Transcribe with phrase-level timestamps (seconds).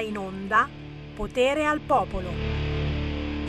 [0.00, 0.68] in onda
[1.14, 2.60] Potere al Popolo.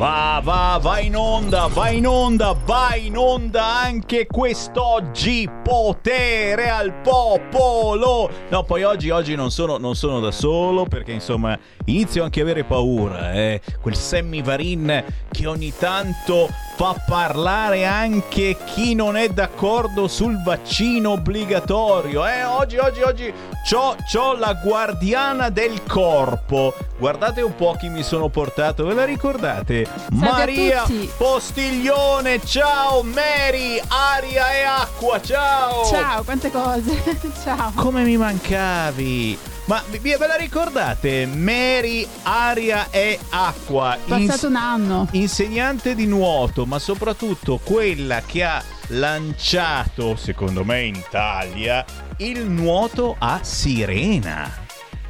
[0.02, 5.48] Va, va, va in onda, va in onda, va in onda anche quest'oggi.
[5.64, 8.28] Potere al popolo.
[8.50, 11.56] No, poi oggi, oggi non, sono, non sono da solo perché insomma
[11.86, 13.32] inizio anche a avere paura.
[13.34, 13.62] Eh?
[13.80, 16.50] Quel Sammy Varin che ogni tanto
[16.82, 22.26] fa parlare anche chi non è d'accordo sul vaccino obbligatorio.
[22.26, 22.44] Eh?
[22.44, 23.34] Oggi, oggi, oggi
[23.70, 26.74] c'ho, c'ho la guardiana del corpo.
[26.98, 29.86] Guardate un po' chi mi sono portato, ve la ricordate?
[30.14, 30.84] Maria
[31.18, 35.86] Postiglione, ciao Mary, aria e acqua, ciao!
[35.86, 37.74] Ciao, quante cose, ciao!
[37.76, 39.51] Come mi mancavi?
[39.72, 41.26] Ma ve la ricordate?
[41.26, 43.98] Mary, aria e acqua.
[44.06, 45.08] Passato ins- un anno.
[45.12, 51.86] Insegnante di nuoto, ma soprattutto quella che ha lanciato, secondo me in Italia,
[52.18, 54.52] il nuoto a sirena.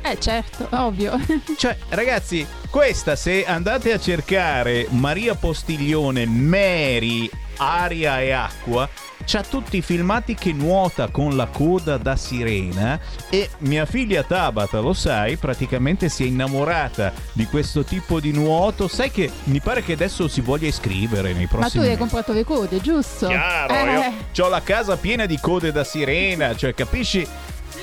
[0.04, 1.20] Eh certo, ovvio.
[1.58, 7.28] Cioè, ragazzi, questa se andate a cercare Maria Postiglione, Mary,
[7.58, 8.88] aria e acqua,
[9.32, 14.80] c'ha tutti i filmati che nuota con la coda da sirena e mia figlia Tabata,
[14.80, 18.90] lo sai, praticamente si è innamorata di questo tipo di nuoto.
[18.90, 22.34] Sai che mi pare che adesso si voglia iscrivere nei prossimi Ma tu hai comprato
[22.34, 23.28] le code, giusto?
[23.28, 24.14] Chiaro, eh.
[24.34, 27.26] io ho la casa piena di code da sirena, cioè capisci?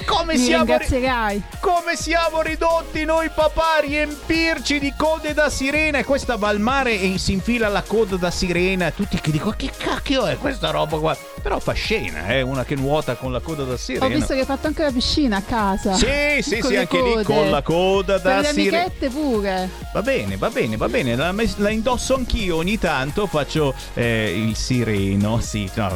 [0.07, 6.05] Come siamo, ri- come siamo ridotti noi papà a riempirci di code da sirena e
[6.05, 9.71] questa va al mare e si infila la coda da sirena tutti che dicono che
[9.77, 11.17] cacchio è questa roba qua?
[11.43, 14.07] Però fa scena eh una che nuota con la coda da sirena.
[14.07, 15.95] Ho visto che hai fatto anche la piscina a casa.
[15.95, 17.17] Sì sì sì anche code.
[17.17, 19.71] lì con la coda da sirena le amichette pure.
[19.93, 21.17] Va bene va bene va bene.
[21.17, 25.41] La, la indosso anch'io ogni tanto faccio eh, il sireno.
[25.41, 25.93] Sì no,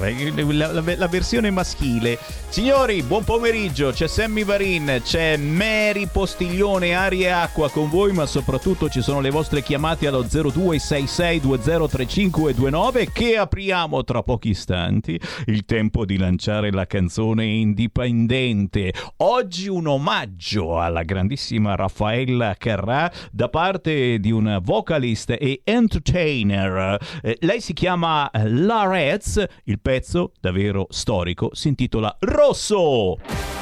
[0.53, 2.19] la, la, la versione maschile.
[2.49, 8.25] Signori buon pomeriggio c'è Sammy Varin, c'è Mary Postiglione, Aria e Acqua con voi, ma
[8.27, 15.21] soprattutto ci sono le vostre chiamate allo 0266203529 che apriamo tra pochi istanti.
[15.47, 18.93] Il tempo di lanciare la canzone indipendente.
[19.19, 26.99] Oggi un omaggio alla grandissima Raffaella Carrà da parte di una vocalist e entertainer.
[27.23, 33.62] Eh, lei si chiama Larez, il pezzo davvero storico si intitola Rosso.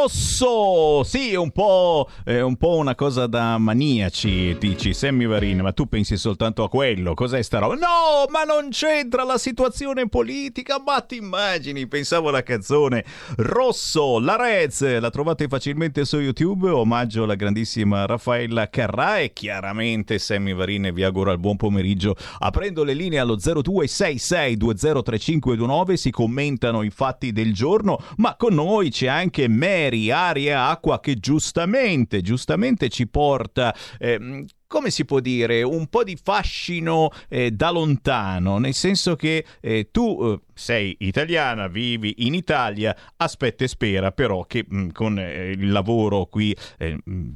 [0.00, 1.02] Rosso.
[1.04, 5.72] Sì, è un po', è un po' una cosa da maniaci, dici Sammy Varin, ma
[5.72, 7.14] tu pensi soltanto a quello.
[7.14, 7.74] Cos'è sta roba?
[7.74, 13.04] No, ma non c'entra la situazione politica, ma ti immagini, pensavo alla canzone
[13.36, 20.18] Rosso, la Rez, la trovate facilmente su YouTube, omaggio alla grandissima Raffaella Carrà e chiaramente
[20.18, 26.90] Sammy Varin vi auguro il buon pomeriggio aprendo le linee allo 0266203529 si commentano i
[26.90, 33.06] fatti del giorno, ma con noi c'è anche Mary Aria Acqua che giustamente, giustamente ci
[33.06, 39.16] porta eh, come si può dire, un po' di fascino eh, da lontano, nel senso
[39.16, 44.78] che eh, tu eh, sei italiana, vivi in Italia, aspetta e spera però che mh,
[44.78, 47.28] mm, con eh, il lavoro qui, eh, mh,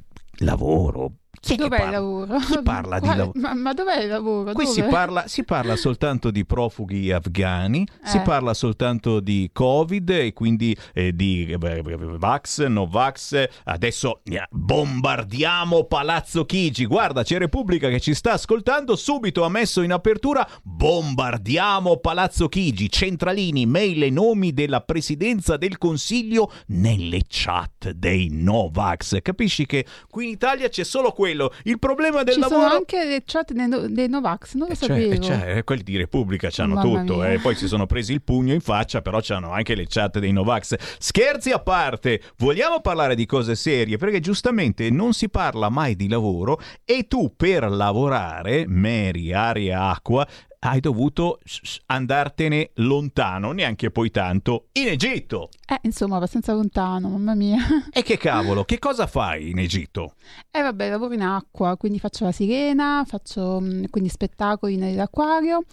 [0.44, 1.10] lavoro,
[1.44, 2.38] chi dov'è il lavoro?
[2.38, 3.12] Chi parla Quale?
[3.12, 3.38] di lavoro?
[3.40, 4.52] Ma, ma, dov'è il lavoro?
[4.52, 8.08] Qui si parla, si parla, soltanto di profughi afghani, eh.
[8.08, 13.44] si parla soltanto di Covid e quindi eh, di eh, Vax, no Vax.
[13.64, 16.86] Adesso yeah, bombardiamo Palazzo Chigi.
[16.86, 18.96] Guarda, c'è Repubblica che ci sta ascoltando.
[18.96, 22.90] Subito ha messo in apertura bombardiamo Palazzo Chigi.
[22.90, 29.20] Centralini, mail e nomi della presidenza del Consiglio nelle chat dei Novax.
[29.20, 31.52] Capisci che qui in Italia c'è solo quello quello.
[31.64, 32.62] Il problema del Ci lavoro...
[32.62, 35.22] sono anche le chat dei, no- dei Novax, non lo eh, sapevo.
[35.22, 37.38] Cioè, cioè, quelli di Repubblica c'hanno tutto, eh.
[37.38, 40.76] poi si sono presi il pugno in faccia, però c'hanno anche le chat dei Novax.
[40.98, 46.08] Scherzi a parte, vogliamo parlare di cose serie, perché giustamente non si parla mai di
[46.08, 50.26] lavoro e tu per lavorare, Mary, aria, acqua,
[50.64, 51.40] hai dovuto
[51.86, 55.50] andartene lontano, neanche poi tanto, in Egitto.
[55.66, 57.58] Eh, insomma, abbastanza lontano, mamma mia.
[57.92, 60.14] E che cavolo, che cosa fai in Egitto?
[60.50, 63.58] Eh vabbè, lavoro in acqua, quindi faccio la sirena, faccio
[63.90, 65.64] quindi spettacoli nell'acquario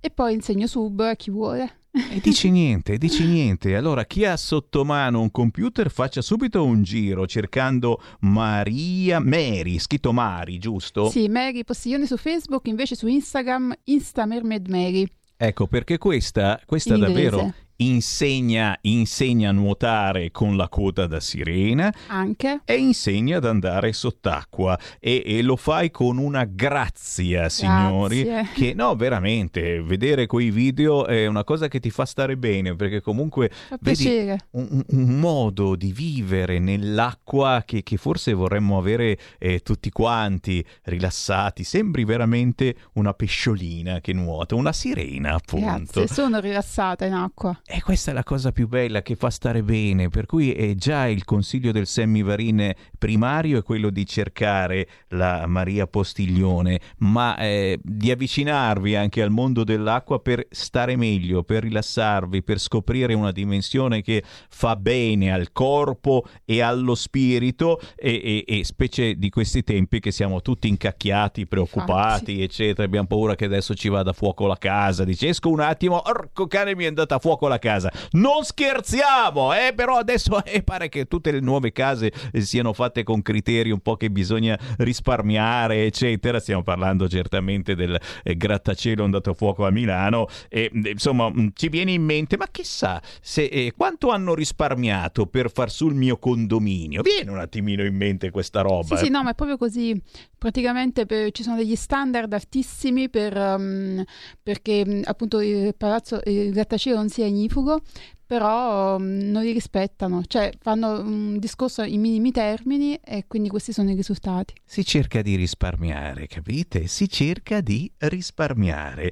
[0.00, 1.74] e poi insegno sub a chi vuole.
[1.92, 3.74] E dici niente, dici niente.
[3.74, 10.12] Allora, chi ha sotto mano un computer faccia subito un giro cercando Maria Mary, scritto
[10.12, 11.10] Mari, giusto?
[11.10, 15.06] Sì, Mary Postiglione su Facebook, invece su Instagram Insta Mermaid Mary.
[15.36, 22.60] Ecco, perché questa, questa davvero insegna, insegna a nuotare con la coda da sirena Anche.
[22.64, 28.52] e insegna ad andare sott'acqua e, e lo fai con una grazia, signori, Grazie.
[28.54, 33.00] che no, veramente, vedere quei video è una cosa che ti fa stare bene perché
[33.00, 39.60] comunque Fa vedi un, un modo di vivere nell'acqua che, che forse vorremmo avere eh,
[39.60, 46.00] tutti quanti rilassati, sembri veramente una pesciolina che nuota, una sirena appunto.
[46.00, 47.58] Grazie, sono rilassata in acqua.
[47.72, 51.06] E questa è la cosa più bella che fa stare bene, per cui è già
[51.06, 58.10] il consiglio del Semivarin primario è quello di cercare la Maria Postiglione, ma eh, di
[58.10, 64.24] avvicinarvi anche al mondo dell'acqua per stare meglio, per rilassarvi, per scoprire una dimensione che
[64.48, 70.10] fa bene al corpo e allo spirito e, e, e specie di questi tempi che
[70.10, 72.42] siamo tutti incacchiati, preoccupati, Infatti.
[72.42, 76.02] eccetera, abbiamo paura che adesso ci vada a fuoco la casa, dice esco un attimo,
[76.04, 77.92] orco cane mi è andata a fuoco la casa.
[78.12, 83.04] Non scherziamo, eh, però adesso eh, pare che tutte le nuove case eh, siano fatte
[83.04, 86.40] con criteri un po' che bisogna risparmiare, eccetera.
[86.40, 91.68] Stiamo parlando certamente del eh, grattacielo andato a fuoco a Milano e mm, insomma ci
[91.68, 96.18] viene in mente, ma chissà se, eh, quanto hanno risparmiato per far su il mio
[96.18, 97.02] condominio?
[97.02, 98.96] Viene un attimino in mente questa roba.
[98.96, 99.10] Sì, sì, eh.
[99.10, 100.00] no, ma è proprio così.
[100.36, 104.02] Praticamente per- ci sono degli standard altissimi per, um,
[104.42, 107.82] perché appunto il palazzo, il grattacielo non sia ignifugo,
[108.24, 113.72] però um, non li rispettano, cioè fanno un discorso in minimi termini e quindi questi
[113.72, 114.54] sono i risultati.
[114.64, 116.86] Si cerca di risparmiare, capite?
[116.86, 119.10] Si cerca di risparmiare.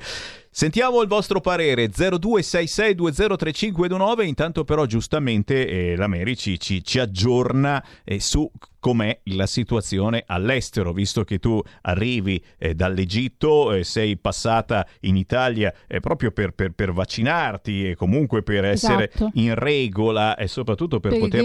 [0.59, 7.81] Sentiamo il vostro parere 0266203529 intanto però giustamente eh, la Mary ci, ci- ci aggiorna
[8.03, 8.50] eh, su
[8.81, 15.75] com'è la situazione all'estero visto che tu arrivi eh, dall'Egitto eh, sei passata in Italia
[15.88, 19.31] eh, proprio per, per- per vaccinarti e comunque per essere Esatto.
[19.35, 21.41] in regola e soprattutto per Per, poter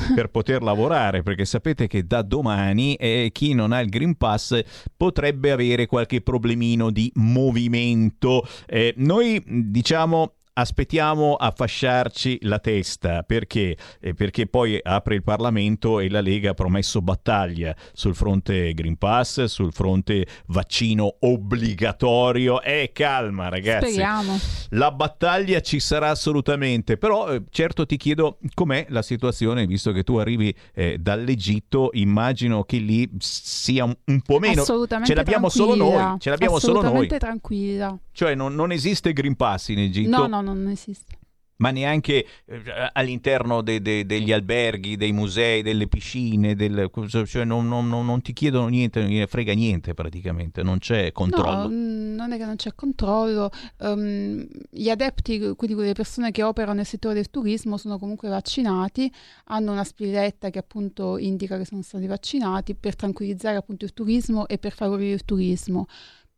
[0.14, 4.60] per poter lavorare, perché sapete che da domani eh, chi non ha il Green Pass
[4.96, 8.37] potrebbe avere qualche problemino di movimento.
[8.66, 13.76] Eh, noi diciamo aspettiamo a fasciarci la testa perché?
[14.00, 18.96] Eh, perché poi apre il Parlamento e la Lega ha promesso battaglia sul fronte Green
[18.96, 22.60] Pass, sul fronte vaccino obbligatorio.
[22.62, 24.36] E calma ragazzi, Speriamo.
[24.70, 30.02] la battaglia ci sarà assolutamente, però eh, certo ti chiedo com'è la situazione, visto che
[30.02, 34.62] tu arrivi eh, dall'Egitto, immagino che lì sia un, un po' meno.
[34.62, 36.82] Assolutamente ce l'abbiamo solo noi, ce l'abbiamo solo noi.
[36.82, 37.96] Assolutamente tranquilla.
[38.10, 40.26] Cioè non, non esiste Green Pass in Egitto.
[40.26, 41.18] No, no, non esiste.
[41.58, 46.90] ma neanche eh, all'interno de, de, degli alberghi, dei musei, delle piscine, del,
[47.26, 51.62] cioè non, non, non, ti chiedono niente, non gliene frega niente praticamente, non c'è controllo.
[51.62, 56.42] No, mm, non è che non c'è controllo, um, gli adepti, quindi quelle persone che
[56.42, 59.12] operano nel settore del turismo sono comunque vaccinati,
[59.46, 64.46] hanno una spilletta che appunto indica che sono stati vaccinati per tranquillizzare appunto il turismo
[64.46, 65.86] e per favorire il turismo.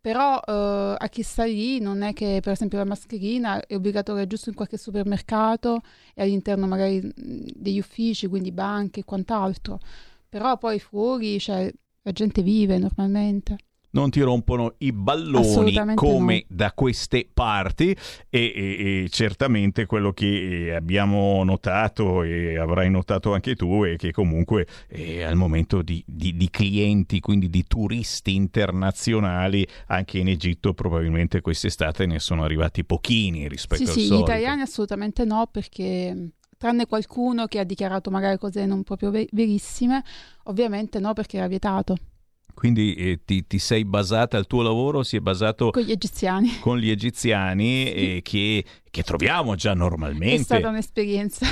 [0.01, 4.27] Però eh, a chi sta lì non è che per esempio la mascherina è obbligatoria
[4.27, 5.83] giusto in qualche supermercato
[6.15, 9.79] e all'interno magari degli uffici, quindi banche e quant'altro.
[10.29, 11.71] Però poi fuori cioè,
[12.03, 13.59] la gente vive normalmente
[13.93, 16.57] non ti rompono i balloni come no.
[16.57, 17.97] da queste parti e,
[18.29, 24.13] e, e, certamente quello che eh, abbiamo notato e avrai notato anche tu è che
[24.13, 30.75] comunque eh, al momento di, di, di, clienti, quindi di turisti internazionali, anche in Egitto
[30.75, 34.15] probabilmente quest'estate ne sono arrivati pochini rispetto sì, al sì, solito.
[34.15, 39.11] Sì, gli italiani assolutamente no perché tranne qualcuno che ha dichiarato magari cose non proprio
[39.11, 40.05] verissime,
[40.45, 41.97] ovviamente no perché era vietato.
[42.55, 46.59] Quindi eh, ti, ti, sei basata, il tuo lavoro si è basato con gli egiziani,
[46.61, 47.93] con gli egiziani sì.
[47.93, 50.37] eh, che, che, troviamo già normalmente.
[50.37, 51.47] È stata un'esperienza.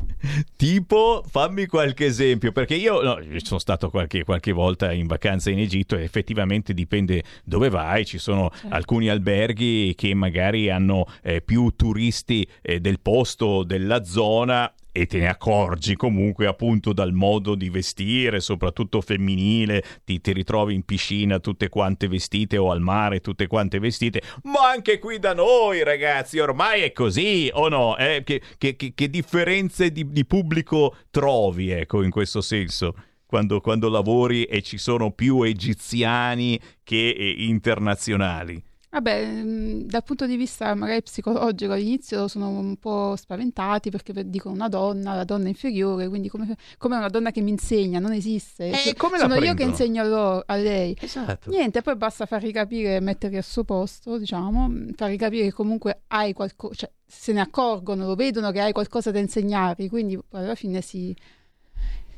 [0.56, 5.58] tipo, fammi qualche esempio, perché io no, sono stato qualche, qualche, volta in vacanza in
[5.58, 8.74] Egitto e effettivamente dipende dove vai, ci sono certo.
[8.74, 15.18] alcuni alberghi che magari hanno eh, più turisti eh, del posto, della zona e te
[15.18, 21.38] ne accorgi comunque appunto dal modo di vestire, soprattutto femminile, ti, ti, ritrovi in piscina
[21.38, 26.38] tutte quante vestite o al mare tutte quante vestite, ma anche qui da noi ragazzi
[26.38, 27.96] ormai è così o no?
[27.96, 28.22] Eh?
[28.24, 32.94] Che, che, che, che, differenze di, di, pubblico trovi ecco in questo senso?
[33.26, 38.69] Quando, quando lavori e ci sono più egiziani che eh, internazionali.
[38.92, 39.42] Vabbè,
[39.84, 45.14] dal punto di vista magari psicologico all'inizio sono un po' spaventati perché dicono una donna,
[45.14, 48.70] la donna inferiore, quindi come, come una donna che mi insegna, non esiste.
[48.70, 50.96] Eh, come sono io che insegno a, loro, a lei.
[51.00, 51.50] Esatto.
[51.50, 56.32] Niente, poi basta fargli capire, metterli al suo posto, diciamo, fargli capire che comunque hai
[56.32, 60.80] qualcosa, cioè se ne accorgono, lo vedono che hai qualcosa da insegnargli, quindi alla fine
[60.80, 61.14] si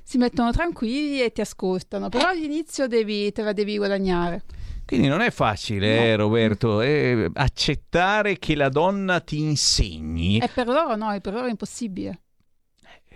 [0.05, 4.43] si mettono tranquilli e ti ascoltano, però all'inizio devi, te la devi guadagnare.
[4.85, 6.03] Quindi non è facile, no.
[6.03, 10.39] eh, Roberto, eh, accettare che la donna ti insegni.
[10.39, 12.21] E per loro no, per loro è impossibile.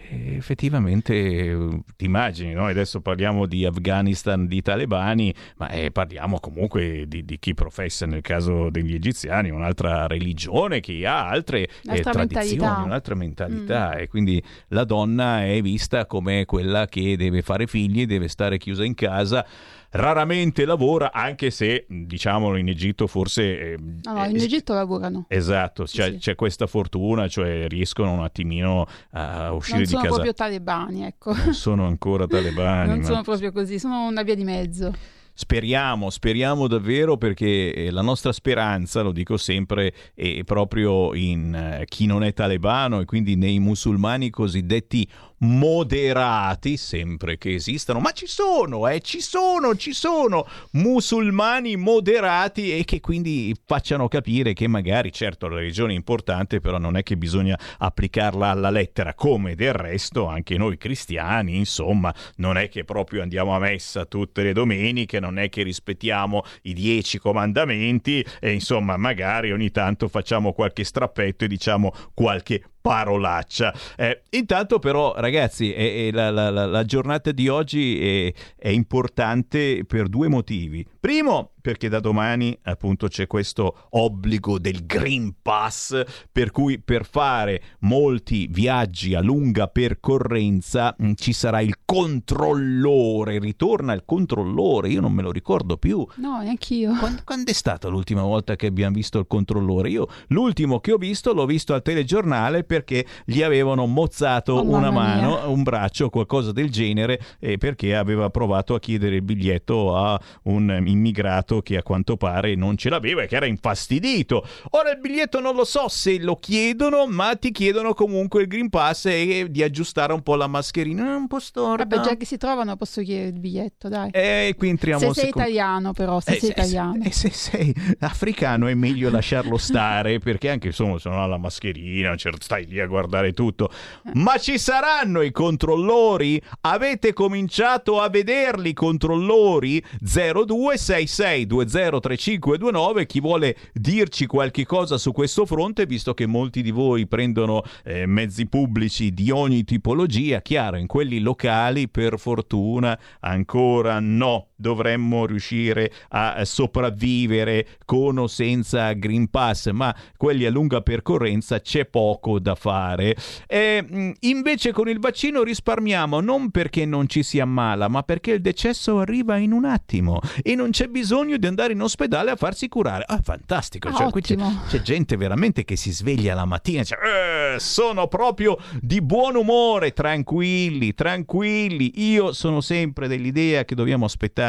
[0.08, 2.66] Eh, effettivamente eh, ti immagini, no?
[2.66, 8.20] adesso parliamo di Afghanistan, di talebani, ma eh, parliamo comunque di, di, chi professa nel
[8.20, 11.68] caso degli egiziani un'altra religione, che ha altre eh,
[12.00, 12.82] tradizioni, mentalità.
[12.84, 13.98] un'altra mentalità mm.
[13.98, 18.84] e quindi la donna è vista come quella che deve fare figli, deve stare chiusa
[18.84, 19.44] in casa
[19.90, 23.72] raramente lavora, anche se diciamolo in Egitto forse...
[23.72, 25.26] Eh, no, no, in Egitto lavorano.
[25.28, 26.18] Esatto, sì, c'è, sì.
[26.18, 29.94] c'è, questa fortuna, cioè riescono un attimino a uscire di casa.
[29.94, 31.34] Non sono proprio talebani, ecco.
[31.34, 32.88] Non sono ancora talebani.
[32.88, 33.04] non ma...
[33.04, 34.92] sono proprio così, sono una via di mezzo.
[35.38, 41.84] Speriamo, speriamo davvero perché eh, la nostra speranza, lo dico sempre, è proprio in eh,
[41.84, 45.06] chi non è talebano e quindi nei musulmani cosiddetti
[45.38, 52.84] moderati, sempre che esistano, ma ci sono, eh, ci sono, ci sono musulmani moderati e
[52.84, 57.16] che quindi facciano capire che magari, certo, la religione è importante, però non è che
[57.16, 63.22] bisogna applicarla alla lettera, come del resto anche noi cristiani, insomma, non è che proprio
[63.22, 68.96] andiamo a messa tutte le domeniche, non è che rispettiamo i dieci comandamenti e insomma,
[68.96, 73.74] magari ogni tanto facciamo qualche strappetto e diciamo qualche parolaccia.
[73.96, 79.84] Eh, intanto però ragazzi è, è la, la, la, giornata di oggi è, è importante
[79.84, 80.86] per due motivi.
[81.00, 87.60] Primo, perché da domani appunto c'è questo obbligo del Green Pass, per cui per fare
[87.80, 95.00] molti viaggi a lunga percorrenza mh, mm, ci sarà il controllore, ritorna il controllore, io
[95.00, 96.06] non me lo ricordo più.
[96.18, 96.94] No, neanch'io.
[97.00, 99.88] Quando, quando è stata l'ultima volta che abbiamo visto il controllore?
[99.88, 104.92] Io l'ultimo che ho visto l'ho visto al telegiornale perché gli avevano mozzato oh, una
[104.92, 105.46] mano, mia.
[105.48, 110.84] un braccio, qualcosa del genere, eh, perché aveva provato a chiedere il biglietto a un
[110.86, 114.46] immigrato biglietto che a quanto pare non ce l'aveva e che era infastidito.
[114.70, 118.68] Ora il biglietto non lo so se lo chiedono, ma ti chiedono comunque il Green
[118.68, 121.12] Pass e di aggiustare un po' la mascherina.
[121.12, 121.84] È un po' storta.
[121.84, 124.10] Vabbè, già che si trovano posso chiedere il biglietto, dai.
[124.10, 124.98] E qui entriamo...
[124.98, 125.48] Se sei secondo...
[125.48, 127.04] italiano però, se eh, sei se, italiano.
[127.04, 131.26] E se, se sei africano è meglio lasciarlo stare, perché anche insomma se non ha
[131.26, 133.70] la mascherina, certo, stai lì a guardare tutto.
[134.04, 134.10] Eh.
[134.14, 136.40] Ma ci saranno i controllori?
[136.62, 139.82] Avete cominciato a vederli i controllori?
[140.00, 147.06] 0266 203529, chi vuole dirci qualche cosa su questo fronte, visto che molti di voi
[147.06, 154.48] prendono eh, mezzi pubblici di ogni tipologia, chiaro, in quelli locali per fortuna ancora no,
[154.56, 161.84] dovremmo riuscire a sopravvivere con o senza Green Pass, ma quelli a lunga percorrenza c'è
[161.84, 163.14] poco da fare.
[163.46, 168.40] E, invece con il vaccino risparmiamo non perché non ci si ammala, ma perché il
[168.40, 172.68] decesso arriva in un attimo e non c'è bisogno di andare in ospedale a farsi
[172.68, 173.04] curare.
[173.06, 173.92] Ah, fantastico!
[173.92, 174.36] Cioè, qui c'è,
[174.68, 179.36] c'è, gente veramente che si sveglia la mattina e dice: eh, Sono proprio di buon
[179.36, 181.92] umore, tranquilli, tranquilli.
[182.10, 184.45] Io sono sempre dell'idea che dobbiamo aspettare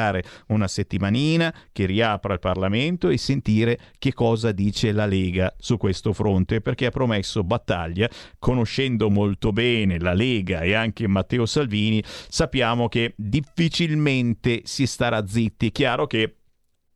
[0.48, 6.14] una settimanina che riapra il Parlamento e sentire che cosa dice la Lega su questo
[6.14, 12.88] fronte, perché ha promesso battaglia, conoscendo molto bene la Lega e anche Matteo Salvini, sappiamo
[12.88, 15.72] che difficilmente si starà zitti.
[15.72, 16.38] Chiaro che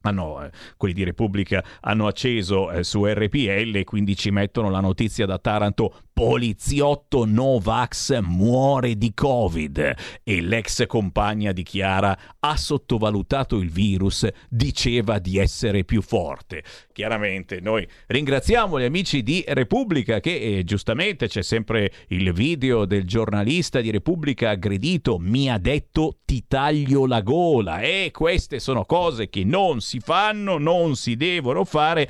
[0.01, 4.79] hanno, eh, quelli di Repubblica hanno acceso eh, su RPL e quindi ci mettono la
[4.79, 13.71] notizia da Taranto poliziotto Novax muore di Covid e l'ex compagna dichiara ha sottovalutato il
[13.71, 16.63] virus, diceva di essere più forte.
[16.91, 23.05] Chiaramente noi ringraziamo gli amici di Repubblica che eh, giustamente c'è sempre il video del
[23.05, 29.29] giornalista di Repubblica aggredito, mi ha detto ti taglio la gola e queste sono cose
[29.29, 32.09] che non si fanno, non si devono fare.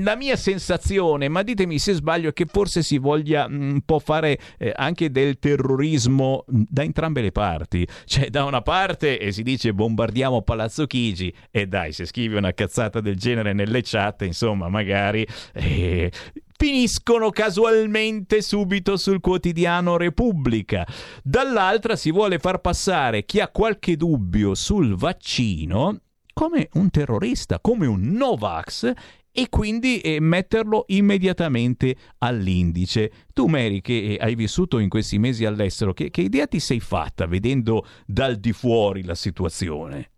[0.00, 3.80] La mia sensazione, ma ditemi se sbaglio, è che forse si voglia voglia mm, un
[3.82, 7.86] po' fare eh, anche del terrorismo mm, da entrambe le parti.
[8.04, 12.52] Cioè, da una parte e si dice bombardiamo Palazzo Chigi e dai, se scrivi una
[12.52, 15.26] cazzata del genere nelle chat, insomma, magari...
[15.54, 16.10] Eh,
[16.54, 20.86] finiscono casualmente subito sul quotidiano Repubblica.
[21.20, 25.98] Dall'altra si vuole far passare chi ha qualche dubbio sul vaccino
[26.32, 28.92] come un terrorista, come un Novax
[29.32, 33.10] e quindi eh, metterlo immediatamente all'indice.
[33.32, 36.80] Tu, Mary, che eh, hai vissuto in questi mesi all'estero, che, che idea ti sei
[36.80, 40.10] fatta vedendo dal di fuori la situazione?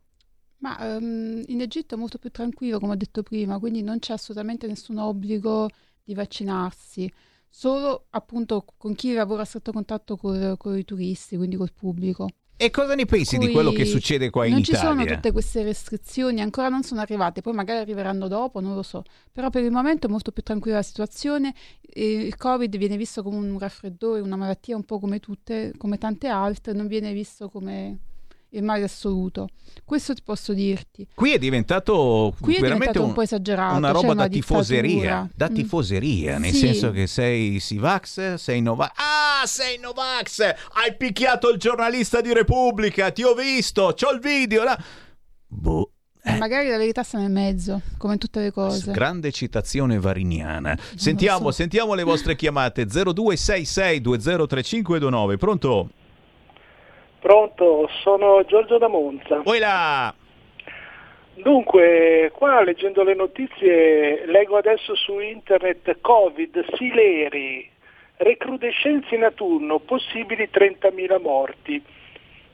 [0.59, 4.15] Ma um, in Egitto è molto più tranquillo, come ho detto prima, quindi non c'è
[4.15, 5.69] assolutamente nessun obbligo
[6.03, 7.11] di vaccinarsi,
[7.49, 12.29] solo appunto con chi lavora a stretto contatto con, con i turisti, quindi col pubblico.
[12.57, 14.83] E cosa ne pensi di quello che succede qua in Italia?
[14.83, 18.75] Non ci sono tutte queste restrizioni, ancora non sono arrivate, poi magari arriveranno dopo, non
[18.75, 19.03] lo so.
[19.33, 21.53] Però per il momento è molto più tranquilla la situazione.
[21.81, 26.29] Il Covid viene visto come un raffreddore, una malattia un po' come tutte, come tante
[26.29, 27.99] altre, non viene visto come
[28.55, 29.49] il male assoluto.
[29.85, 31.07] Questo ti posso dirti.
[31.15, 33.77] Qui è diventato Qui è veramente diventato un, po' esagerato.
[33.77, 35.55] Una roba una da tifoseria, da mm.
[35.55, 36.41] tifoseria, mm.
[36.41, 36.59] nel sì.
[36.59, 38.93] senso che sei Sivax, sei Novax.
[38.97, 40.41] Ah, sei Novax!
[40.41, 44.63] Hai picchiato il giornalista di Repubblica, ti ho visto, c'ho il video.
[44.63, 44.79] La...
[45.47, 45.91] Boh.
[46.27, 46.39] Eh.
[46.39, 48.91] Magari la verità sta nel mezzo, come tutte le cose.
[48.93, 50.79] Grande citazione variniana.
[50.95, 51.57] Sentiamo, so.
[51.57, 55.37] sentiamo le vostre chiamate 0266 203529.
[55.37, 55.91] Pronto?
[57.25, 59.37] Pronto, sono Giorgio da Monza.
[59.37, 60.13] Poi là!
[61.33, 67.67] Dunque, qua leggendo le notizie leggo adesso su internet Covid, Sileri,
[68.19, 71.83] recrudescenze in autunno, possibili 30.000 morti.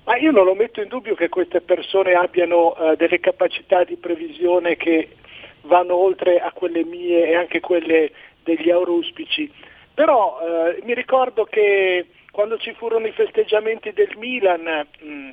[0.05, 3.97] Ma io non lo metto in dubbio che queste persone abbiano uh, delle capacità di
[3.97, 5.17] previsione che
[5.63, 8.13] vanno oltre a quelle mie e anche quelle
[8.45, 9.53] degli auruspici.
[9.93, 15.31] Però uh, mi ricordo che quando ci furono i festeggiamenti del Milan mh, mm,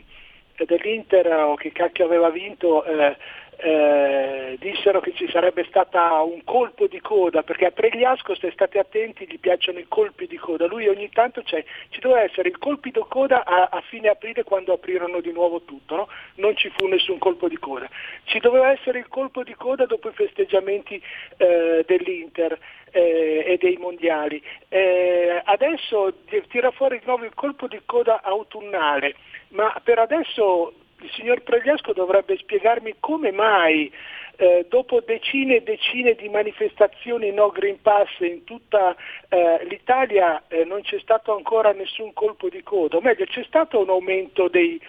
[0.65, 3.17] dell'Inter o che cacchio aveva vinto, eh,
[3.57, 5.97] eh, dissero che ci sarebbe stato
[6.31, 10.37] un colpo di coda, perché a Pregliasco, se state attenti, gli piacciono i colpi di
[10.37, 10.67] coda.
[10.67, 14.43] Lui ogni tanto c'è, ci doveva essere il colpo di coda a, a fine aprile
[14.43, 16.07] quando aprirono di nuovo tutto, no?
[16.35, 17.89] non ci fu nessun colpo di coda.
[18.25, 21.01] Ci doveva essere il colpo di coda dopo i festeggiamenti
[21.37, 22.57] eh, dell'Inter
[22.91, 24.41] eh, e dei mondiali.
[24.69, 26.13] Eh, adesso
[26.47, 29.15] tira fuori di nuovo il colpo di coda autunnale,
[29.49, 33.91] ma per adesso il signor Pregliasco dovrebbe spiegarmi come mai
[34.37, 38.95] eh, dopo decine e decine di manifestazioni no Green Pass in tutta
[39.29, 43.79] eh, l'Italia eh, non c'è stato ancora nessun colpo di coda, o meglio c'è stato
[43.79, 44.79] un aumento dei,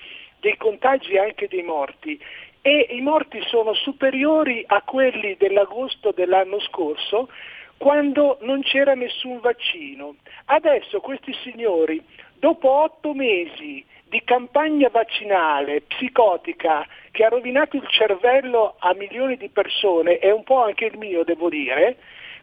[0.41, 2.21] dei contagi e anche dei morti
[2.61, 7.29] e i morti sono superiori a quelli dell'agosto dell'anno scorso
[7.79, 10.17] quando non c'era nessun vaccino.
[10.47, 12.03] Adesso questi signori,
[12.35, 19.49] dopo otto mesi di campagna vaccinale psicotica che ha rovinato il cervello a milioni di
[19.49, 21.97] persone e un po' anche il mio devo dire,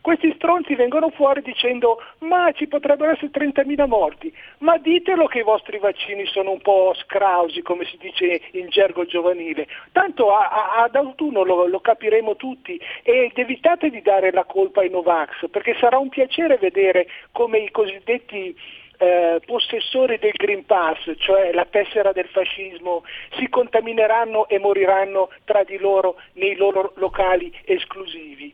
[0.05, 5.43] questi stronzi vengono fuori dicendo ma ci potrebbero essere 30.000 morti, ma ditelo che i
[5.43, 10.83] vostri vaccini sono un po' scrausi come si dice in gergo giovanile, tanto a, a,
[10.83, 15.75] ad autunno lo, lo capiremo tutti ed evitate di dare la colpa ai Novax perché
[15.79, 18.55] sarà un piacere vedere come i cosiddetti
[18.97, 23.03] eh, possessori del Green Pass, cioè la tessera del fascismo,
[23.37, 28.53] si contamineranno e moriranno tra di loro nei loro locali esclusivi.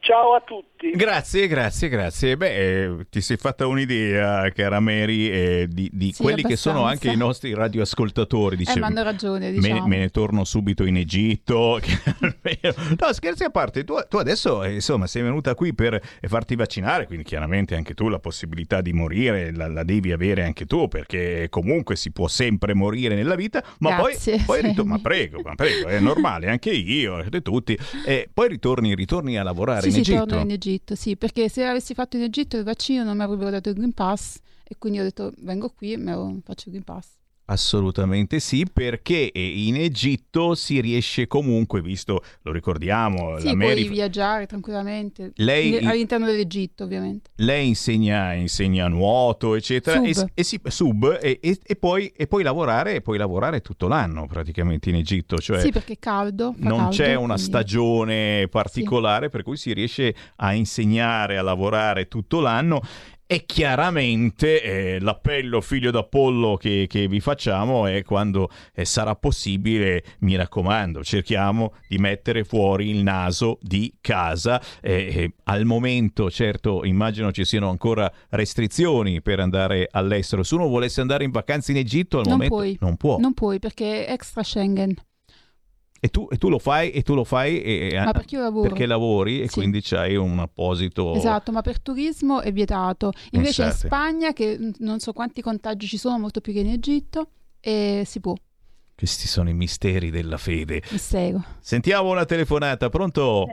[0.00, 0.71] Ciao a tutti.
[0.94, 2.36] Grazie, grazie, grazie.
[2.36, 6.78] Beh, eh, ti sei fatta un'idea, cara Mary, eh, di, di Sì, quelli che abbastanza.
[6.78, 8.56] sono anche i nostri radioascoltatori.
[8.56, 9.86] Dice, Eh, ma hanno ragione, me, diciamo.
[9.86, 11.78] me ne torno subito in Egitto.
[13.00, 17.06] no, scherzi a parte, tu, tu adesso eh, insomma sei venuta qui per farti vaccinare,
[17.06, 21.46] quindi chiaramente anche tu la possibilità di morire la, la devi avere anche tu, perché
[21.48, 24.68] comunque si può sempre morire nella vita, ma Grazie, poi, poi Sammy.
[24.70, 29.38] ritorni, ma prego, ma prego, è normale, anche io, e tutti, e poi ritorni, ritorni
[29.38, 30.26] a lavorare Sì, in sì, Egitto.
[30.26, 33.50] torno in Egitto, sì, perché se avessi fatto in Egitto il vaccino non mi avrebbero
[33.50, 36.72] dato il Green Pass e quindi ho detto vengo qui e me lo faccio il
[36.72, 37.21] Green Pass.
[37.52, 43.88] Assolutamente sì, perché in Egitto si riesce comunque, visto, lo ricordiamo, Sì, la puoi Mary,
[43.88, 47.30] viaggiare tranquillamente, Lei- in- all'interno dell'Egitto ovviamente.
[47.36, 50.06] lei insegna, insegna nuoto, eccetera, Sub.
[50.06, 54.26] e, e si- sub, e, e- poi, e poi lavorare, e puoi lavorare tutto l'anno
[54.26, 56.54] praticamente in Egitto, cioè sì, perché è caldo.
[56.56, 62.08] non caldo, c'è una quindi- stagione particolare per cui si riesce a insegnare, a lavorare
[62.08, 62.80] tutto l'anno.
[63.26, 70.04] E chiaramente eh, l'appello figlio d'Apollo che, che vi facciamo è quando eh, sarà possibile,
[70.20, 74.60] mi raccomando, cerchiamo di mettere fuori il naso di casa.
[74.82, 80.42] Eh, eh, al momento, certo, immagino ci siano ancora restrizioni per andare all'estero.
[80.42, 82.76] Se uno volesse andare in vacanza in Egitto, al Non momento puoi.
[82.80, 83.18] non può.
[83.18, 84.94] Non puoi perché è extra Schengen,
[86.04, 88.68] E, tu, e tu lo fai, e tu lo fai e- ma perché io lavoro.
[88.68, 89.54] perché lavori e Sì.
[89.54, 91.14] quindi c'hai un apposito...
[91.14, 93.12] Esatto, ma per turismo è vietato.
[93.30, 93.86] Invece in Pensate.
[93.86, 97.28] Spagna, che non so quanti contagi ci sono, molto più che in Egitto,
[97.60, 98.34] e si può,
[98.96, 100.82] Questi sono i misteri della fede.
[100.90, 101.40] mistero.
[101.60, 103.46] Sentiamo una telefonata, pronto?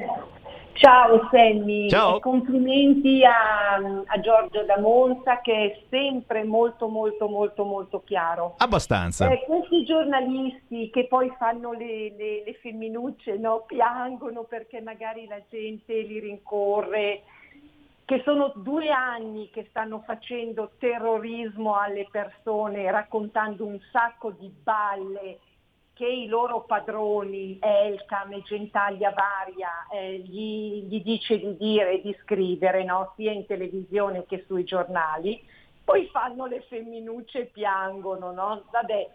[0.79, 2.21] Ciao Sammy, Ciao.
[2.21, 8.53] complimenti a, a Giorgio da Monza che è sempre molto molto molto molto chiaro.
[8.59, 9.29] Abbastanza.
[9.29, 13.65] Eh, questi giornalisti che poi fanno le, le- le femminucce, no?
[13.67, 17.23] piangono perché magari la gente li rincorre,
[18.05, 25.39] che sono due anni che stanno facendo terrorismo alle persone, raccontando un sacco di balle
[25.99, 32.01] che i loro padroni, Elcam e Gentaglia Varia, eh, gli, gli dice di dire e
[32.01, 33.11] di scrivere, no?
[33.17, 35.43] sia in televisione che sui giornali,
[35.83, 38.63] poi fanno le femminucce e piangono, no?
[38.71, 39.09] Vabbè.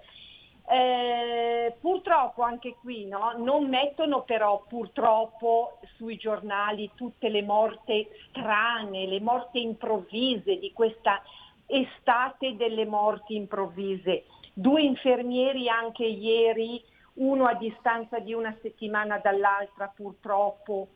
[0.66, 3.32] Eh, purtroppo anche qui no?
[3.36, 11.22] non mettono però purtroppo sui giornali tutte le morte strane, le morte improvvise di questa
[11.66, 14.24] estate delle morti improvvise.
[14.56, 16.82] Due infermieri anche ieri,
[17.14, 20.88] uno a distanza di una settimana dall'altra purtroppo,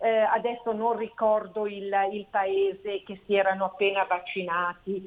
[0.00, 5.04] eh, adesso non ricordo il, il paese che si erano appena vaccinati.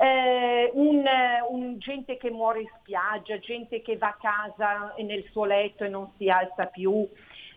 [0.00, 1.04] Eh, un,
[1.48, 5.82] un gente che muore in spiaggia, gente che va a casa e nel suo letto
[5.82, 7.08] e non si alza più,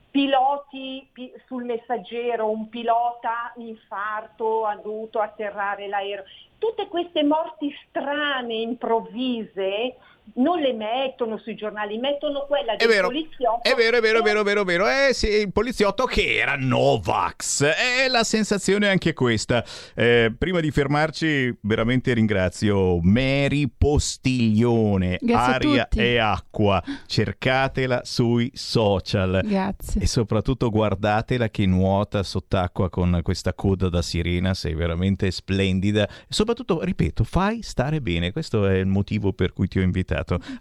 [0.09, 6.23] piloti pi- sul messaggero, un pilota infarto ha dovuto atterrare l'aereo.
[6.61, 9.95] Tutte queste morti strane, improvvise,
[10.33, 13.63] non le mettono sui giornali, mettono quella È del vero, poliziotto.
[13.63, 14.87] è vero, è vero, è vero, è vero, è vero.
[14.87, 17.63] Eh sì, il poliziotto che era Novax.
[17.63, 19.63] È la sensazione è anche questa.
[19.95, 26.81] Eh, prima di fermarci, veramente ringrazio Mary Postiglione, Grazie Aria e Acqua.
[27.07, 29.41] Cercatela sui social.
[29.43, 30.01] Grazie.
[30.01, 36.07] E soprattutto guardatela che nuota sott'acqua con questa coda da sirena, sei veramente splendida.
[36.07, 38.31] E soprattutto, ripeto, fai stare bene.
[38.31, 40.10] Questo è il motivo per cui ti ho invitato.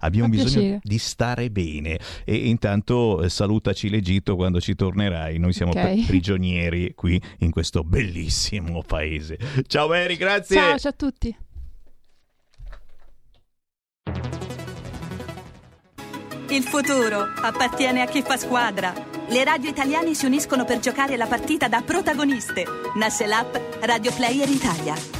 [0.00, 0.80] Abbiamo Fa bisogno piacere.
[0.82, 1.98] di stare bene.
[2.24, 5.38] E intanto eh, salutaci l'Egitto quando ci tornerai.
[5.38, 5.80] Noi siamo Ok.
[5.80, 9.38] per- prigionieri qui in questo bellissimo paese.
[9.66, 10.56] Ciao Mary, grazie.
[10.56, 11.36] Ciao, ciao a tutti.
[16.48, 18.92] Il futuro appartiene a chi fa squadra.
[19.28, 22.64] Le radio italiane si uniscono per giocare la partita da protagoniste.
[22.96, 25.19] Nasce l'app Radio Player Italia.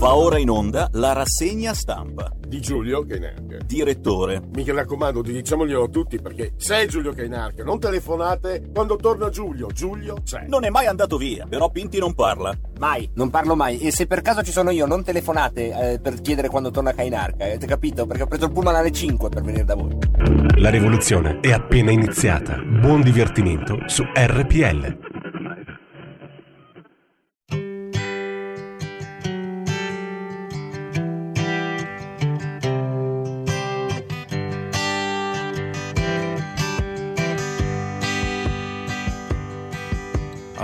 [0.00, 2.32] Va ora in onda la rassegna stampa.
[2.48, 3.58] Di Giulio Cainarca.
[3.66, 4.40] Direttore.
[4.54, 7.64] Mica raccomando, diciamoglielo a tutti perché c'è Giulio Cainarca.
[7.64, 9.66] Non telefonate quando torna Giulio.
[9.66, 10.46] Giulio c'è.
[10.48, 12.56] Non è mai andato via, però Pinti non parla.
[12.78, 13.78] Mai, non parlo mai.
[13.78, 17.44] E se per caso ci sono io, non telefonate eh, per chiedere quando torna Cainarca.
[17.44, 18.06] Avete capito?
[18.06, 19.98] Perché ho preso il pullman alle 5 per venire da voi.
[20.56, 22.56] La rivoluzione è appena iniziata.
[22.56, 25.09] Buon divertimento su RPL.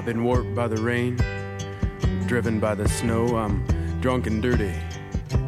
[0.07, 1.17] Been warped by the rain,
[2.29, 3.37] driven by the snow.
[3.37, 3.67] I'm
[4.01, 4.73] drunk and dirty,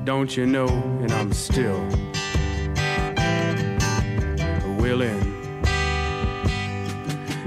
[0.03, 0.67] don't you know?
[0.67, 1.79] And I'm still
[4.81, 5.21] willing.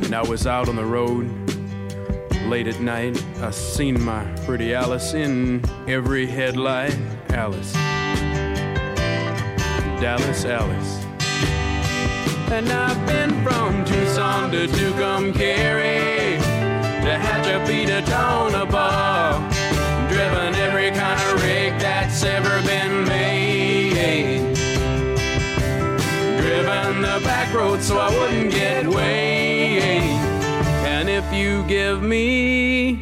[0.03, 1.29] And I was out on the road
[2.45, 3.21] late at night.
[3.41, 6.97] I seen my pretty Alice in every headlight.
[7.31, 7.73] Alice,
[9.99, 11.05] Dallas, Alice.
[12.53, 16.40] And I've been from Tucson to Tucumcari
[17.01, 19.39] to Hatchapee to Tonopah.
[20.07, 24.55] Driven every kind of rig that's ever been made.
[26.37, 29.81] Driven the back road so I wouldn't get weighed.
[30.85, 32.99] And if you give me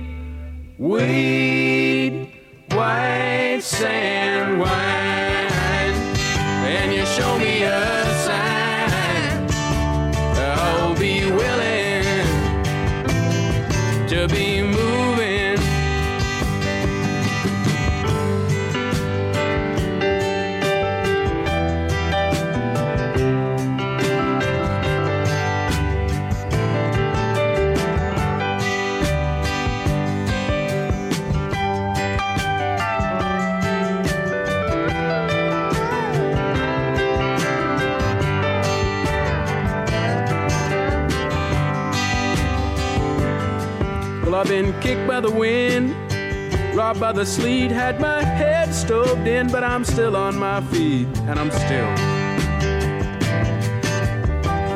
[0.77, 2.31] weed,
[2.71, 5.38] white sand wine,
[44.39, 45.93] I've been kicked by the wind,
[46.73, 51.09] robbed by the sleet, had my head stoved in, but I'm still on my feet,
[51.27, 51.89] and I'm still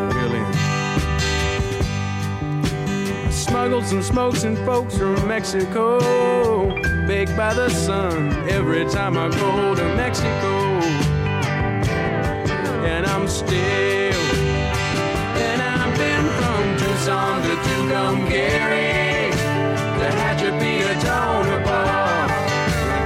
[0.10, 0.52] willing.
[3.32, 5.98] Smuggled some smokes and folks from Mexico,
[7.08, 10.82] baked by the sun every time I go to Mexico,
[12.84, 13.54] and I'm still.
[15.40, 17.64] And I've been from Tucson to
[20.04, 22.28] Tucumcari to Hatchapee to Tonopah.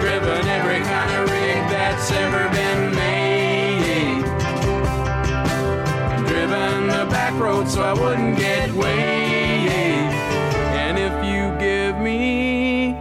[0.01, 4.23] Driven every kind of rig that's ever been made.
[6.27, 10.11] Driven the back road so I wouldn't get weighed.
[10.79, 12.95] And if you give me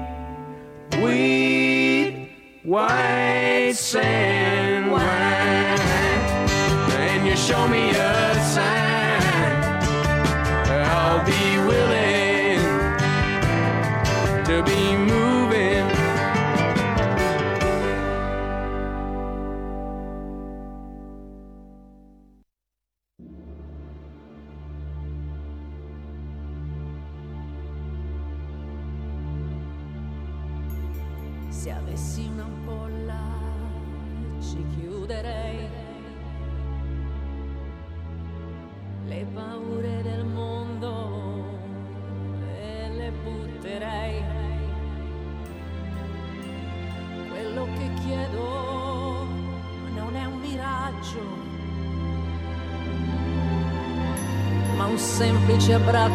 [1.02, 2.30] weed,
[2.64, 4.25] white sand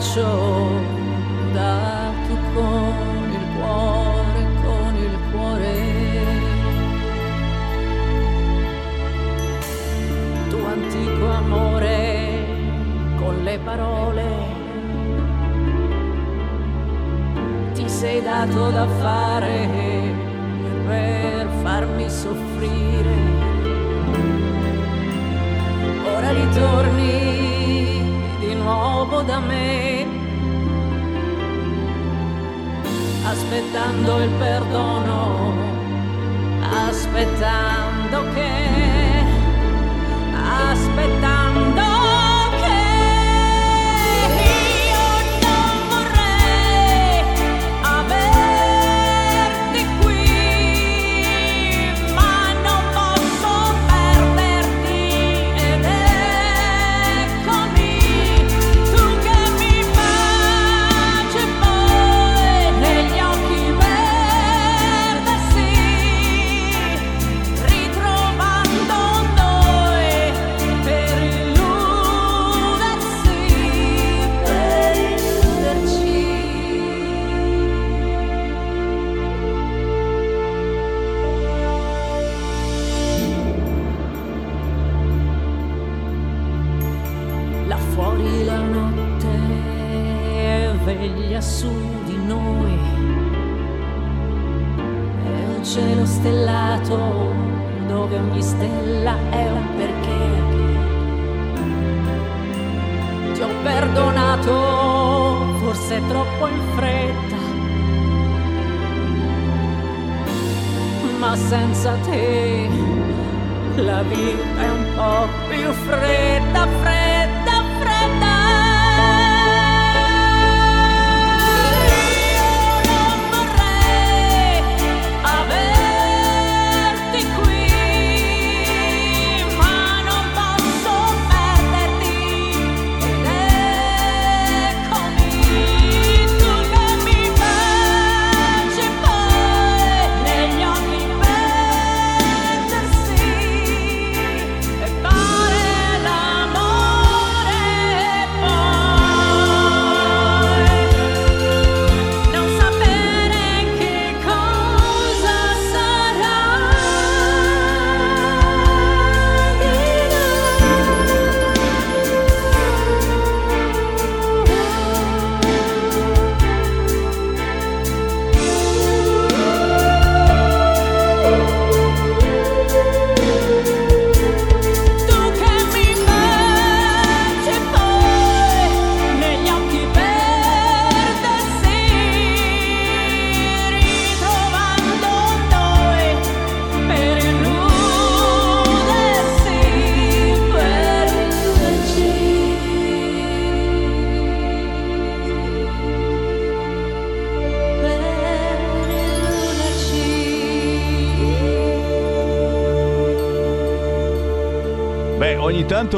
[0.02, 0.51] semplice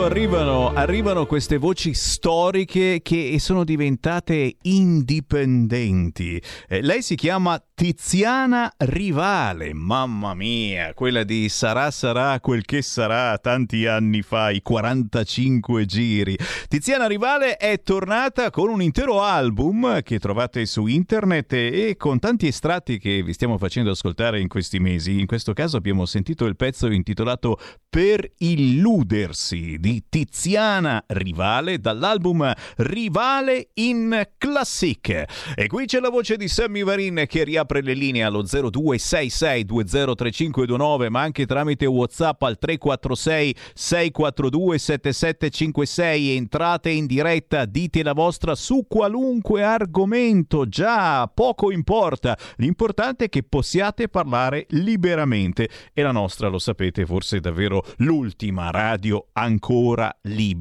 [0.02, 6.42] arrivano, arrivano queste voci storiche che sono diventate indipendenti.
[6.68, 13.38] Eh, lei si chiama Tiziana Rivale, mamma mia, quella di Sarà sarà quel che sarà
[13.38, 16.36] tanti anni fa, i 45 giri.
[16.68, 22.48] Tiziana Rivale è tornata con un intero album che trovate su internet e con tanti
[22.48, 25.20] estratti che vi stiamo facendo ascoltare in questi mesi.
[25.20, 27.60] In questo caso abbiamo sentito il pezzo intitolato
[27.90, 30.63] Per illudersi di Tiziana
[31.08, 35.26] Rivale dall'album Rivale in Classic.
[35.56, 41.20] E qui c'è la voce di Sammy Varin che riapre le linee allo 0266203529 ma
[41.20, 49.64] anche tramite WhatsApp al 346 642 7756 entrate in diretta, dite la vostra su qualunque
[49.64, 55.68] argomento, già poco importa, l'importante è che possiate parlare liberamente.
[55.92, 60.53] E la nostra, lo sapete, forse è davvero l'ultima radio ancora libera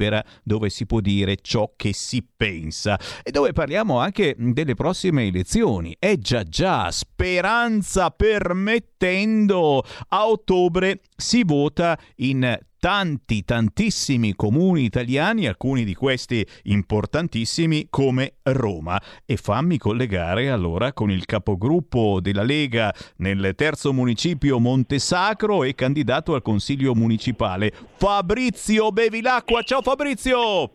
[0.43, 5.97] dove si può dire ciò che si pensa e dove parliamo anche delle prossime elezioni.
[5.99, 15.85] È già già, speranza permettendo, a ottobre si vota in tanti, tantissimi comuni italiani, alcuni
[15.85, 19.01] di questi importantissimi come Roma.
[19.24, 26.35] E fammi collegare allora con il capogruppo della Lega nel terzo municipio Montesacro e candidato
[26.35, 29.62] al consiglio municipale, Fabrizio Bevilacqua.
[29.62, 30.72] Ciao Fabrizio!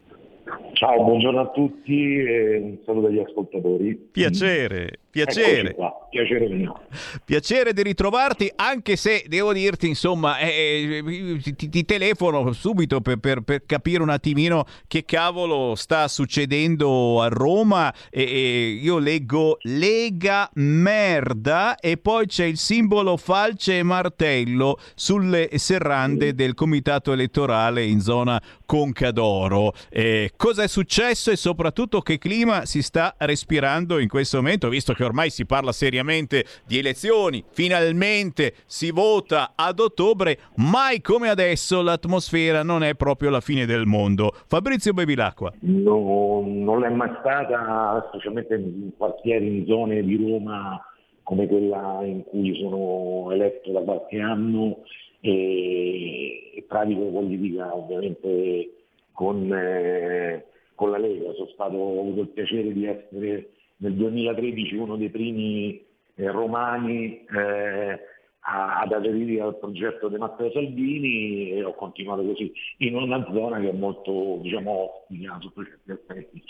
[0.77, 3.95] Ciao, buongiorno a tutti e un saluto agli ascoltatori.
[4.11, 5.73] Piacere, Piacere.
[5.73, 6.79] Qua, piacere mio.
[7.25, 13.17] Piacere di ritrovarti, anche se devo dirti, insomma, eh, eh, ti, ti telefono subito per,
[13.17, 17.91] per- per capire un attimino che cavolo sta succedendo a Roma.
[18.11, 25.49] E, e io leggo Lega Merda e poi c'è il simbolo falce e martello sulle
[25.55, 29.73] serrande del comitato elettorale in zona Concadoro.
[29.89, 34.93] Eh, cosa è successo e soprattutto che clima si sta respirando in questo momento, visto
[34.93, 41.81] che ormai si parla seriamente di elezioni, finalmente si vota ad ottobre, mai come adesso
[41.81, 44.31] l'atmosfera non è proprio la fine del mondo.
[44.47, 45.53] Fabrizio Bevilacqua.
[45.61, 50.81] No, non l'è mai stata, specialmente in quartieri, in zone di Roma
[51.27, 54.83] come quella in cui sono eletto da qualche anno
[55.19, 58.71] e, e pratico politica ovviamente
[59.11, 60.45] con, eh,
[60.77, 61.33] con la Lega.
[61.53, 65.83] Stato, ho avuto il piacere di essere nel 2013 uno dei primi
[66.15, 67.99] eh, romani eh,
[68.39, 73.69] ad aderire al progetto di Matteo Salvini e ho continuato così in una zona che
[73.69, 76.43] è molto diciamo ostica sotto certi aspetti.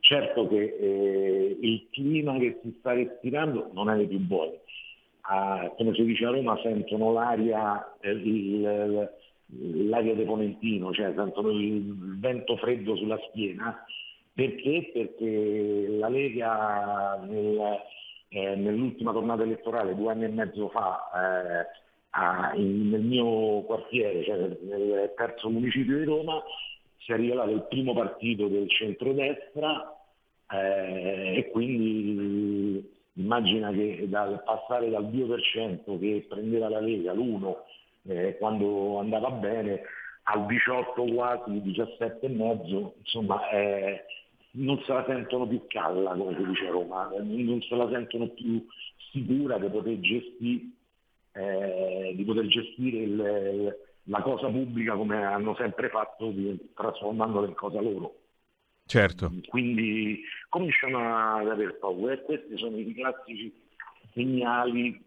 [0.00, 4.52] Certo che eh, il clima che si sta respirando non è dei più buoni.
[5.22, 9.10] Ah, come si dice a Roma sentono l'aria, eh, il-
[9.58, 13.84] l'aria de Ponentino, cioè sentono il vento freddo sulla schiena.
[14.34, 14.90] Perché?
[14.92, 17.80] Perché la Lega nel-
[18.28, 21.66] eh, nell'ultima tornata elettorale due anni e mezzo fa eh,
[22.10, 26.42] a- in- nel mio quartiere, cioè nel, nel terzo municipio di Roma,
[26.98, 29.94] si è rivelato il primo partito del centrodestra
[30.50, 37.54] eh, e quindi immagina che dal passare dal 2% che prendeva la Lega, l'1
[38.08, 39.82] eh, quando andava bene,
[40.24, 44.04] al 18 quasi, 17,5, insomma eh,
[44.52, 47.88] non se la sentono più calla, come si dice a Roma, eh, non se la
[47.90, 48.64] sentono più
[49.10, 50.64] sicura di poter gestire,
[51.32, 53.76] eh, di poter gestire il-
[54.06, 56.32] la cosa pubblica come hanno sempre fatto,
[56.74, 58.16] trasformandola in cosa loro.
[58.84, 59.32] Certo.
[59.46, 63.52] Quindi cominciano ad aver paura e questi sono i classici
[64.12, 65.00] segnali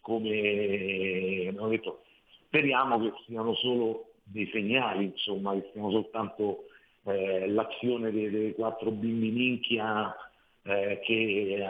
[0.00, 2.03] come abbiamo detto,
[2.54, 6.66] speriamo che siano solo dei segnali, insomma, che siano soltanto
[7.02, 10.14] eh, l'azione dei, dei quattro bimbi minchia
[10.62, 11.66] eh, che eh,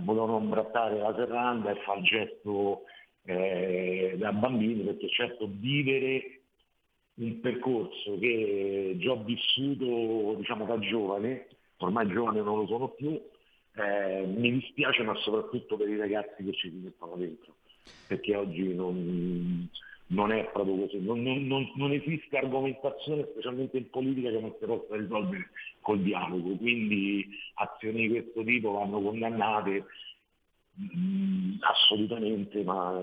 [0.00, 2.82] volevano imbrattare la serranda e fa il gesto
[3.24, 6.40] eh, da bambini, perché certo vivere
[7.14, 11.46] un percorso che già ho vissuto diciamo da giovane,
[11.78, 13.18] ormai giovane non lo sono più,
[13.76, 17.54] eh, mi dispiace ma soprattutto per i ragazzi che ci si mettono dentro,
[18.06, 19.68] perché oggi non,
[20.08, 24.66] non è proprio così, non, non- non- esiste argomentazione, specialmente in politica, che non si
[24.66, 25.50] possa risolvere
[25.80, 29.84] col dialogo, quindi azioni di questo tipo vanno condannate
[30.80, 33.02] Mm, assolutamente, ma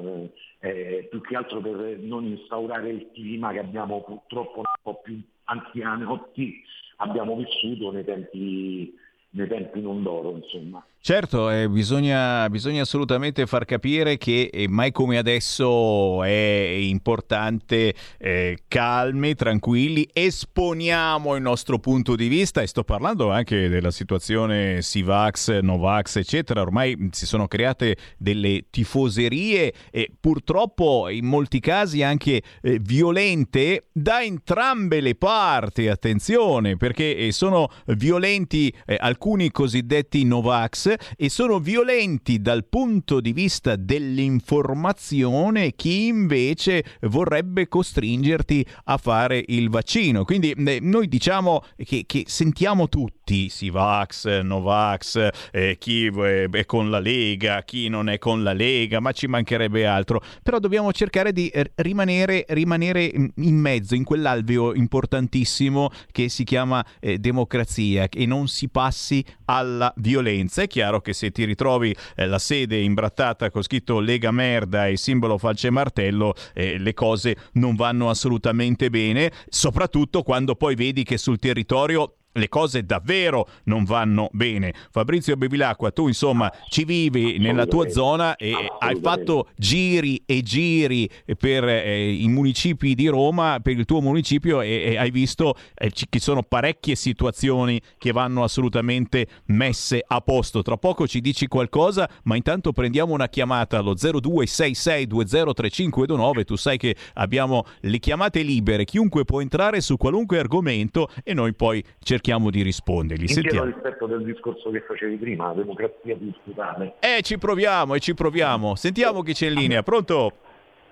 [0.59, 5.21] eh, più che altro per non instaurare il clima che abbiamo purtroppo un po' più
[5.43, 6.63] anzianotti
[6.97, 8.95] abbiamo vissuto nei tempi,
[9.31, 10.85] nei tempi non d'oro, insomma.
[11.05, 18.57] Certo, eh, bisogna, bisogna assolutamente far capire che eh, mai come adesso è importante eh,
[18.67, 25.59] calmi, tranquilli, esponiamo il nostro punto di vista e sto parlando anche della situazione Sivax,
[25.59, 26.61] Novax, eccetera.
[26.61, 34.23] Ormai si sono create delle tifoserie e purtroppo in molti casi anche eh, violente da
[34.23, 42.41] entrambe le parti, attenzione, perché eh, sono violenti eh, alcuni cosiddetti Novax e sono violenti
[42.41, 50.23] dal punto di vista dell'informazione chi invece vorrebbe costringerti a fare il vaccino.
[50.23, 52.87] Quindi eh, noi diciamo che, che sentiamo
[53.25, 58.99] tutti, Sivax, Novax, eh, chi è con la Lega, chi non è con la Lega,
[58.99, 60.21] ma ci mancherebbe altro.
[60.43, 66.85] Però dobbiamo cercare di eh, rimanere, rimanere in mezzo, in quell'alveo importantissimo che si chiama
[66.99, 70.61] eh, democrazia e non si passi alla violenza.
[70.61, 74.97] È chiaro che se ti ritrovi eh, la sede imbrattata con scritto Lega Merda e
[74.97, 81.03] simbolo falce e martello, eh, le cose non vanno assolutamente bene, soprattutto quando poi vedi
[81.03, 84.73] che sul territorio le cose davvero non vanno bene.
[84.91, 91.09] Fabrizio Bevilacqua, tu insomma ci vivi nella tua zona e hai fatto giri e giri
[91.39, 95.91] per eh, i municipi di Roma, per il tuo municipio e, e hai visto eh,
[95.91, 100.61] ci- che sono parecchie situazioni che vanno assolutamente messe a posto.
[100.61, 106.43] Tra poco ci dici qualcosa, ma intanto prendiamo una chiamata allo 0266203529.
[106.43, 111.53] Tu sai che abbiamo le chiamate libere, chiunque può entrare su qualunque argomento e noi
[111.53, 113.27] poi cerchiamo cerchiamo di rispondergli.
[113.27, 113.65] Sentiamo.
[113.65, 116.95] rispetto del discorso che facevi prima, la democrazia disputale.
[116.99, 118.75] Eh, ci proviamo e ci proviamo.
[118.75, 119.83] Sentiamo chi c'è in linea.
[119.83, 120.31] Pronto?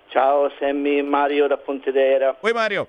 [0.10, 2.38] Ciao Sammy, Mario da Pontedera.
[2.40, 2.88] Oi Mario.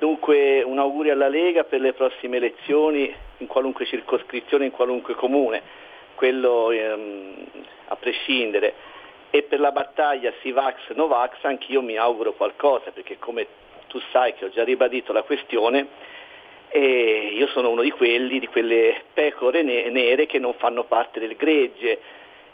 [0.00, 5.62] Dunque un augurio alla Lega per le prossime elezioni in qualunque circoscrizione, in qualunque comune,
[6.16, 7.46] quello ehm,
[7.86, 8.74] a prescindere.
[9.30, 13.46] E per la battaglia Sivax Novax anch'io mi auguro qualcosa, perché come
[13.86, 15.86] tu sai che ho già ribadito la questione,
[16.76, 21.20] e io sono uno di quelli, di quelle pecore ne- nere che non fanno parte
[21.20, 22.00] del gregge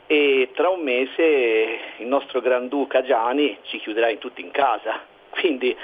[0.06, 5.00] e tra un mese il nostro Granduca Gianni ci chiuderà in tutti in casa.
[5.30, 5.74] Quindi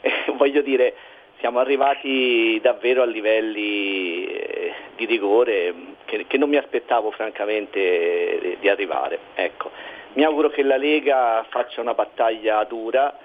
[0.00, 0.94] eh, voglio dire,
[1.40, 5.74] siamo arrivati davvero a livelli eh, di rigore
[6.06, 9.18] che, che non mi aspettavo francamente eh, di arrivare.
[9.34, 9.70] Ecco.
[10.14, 13.18] Mi auguro che la Lega faccia una battaglia dura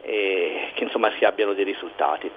[0.00, 2.30] e che insomma si abbiano dei risultati.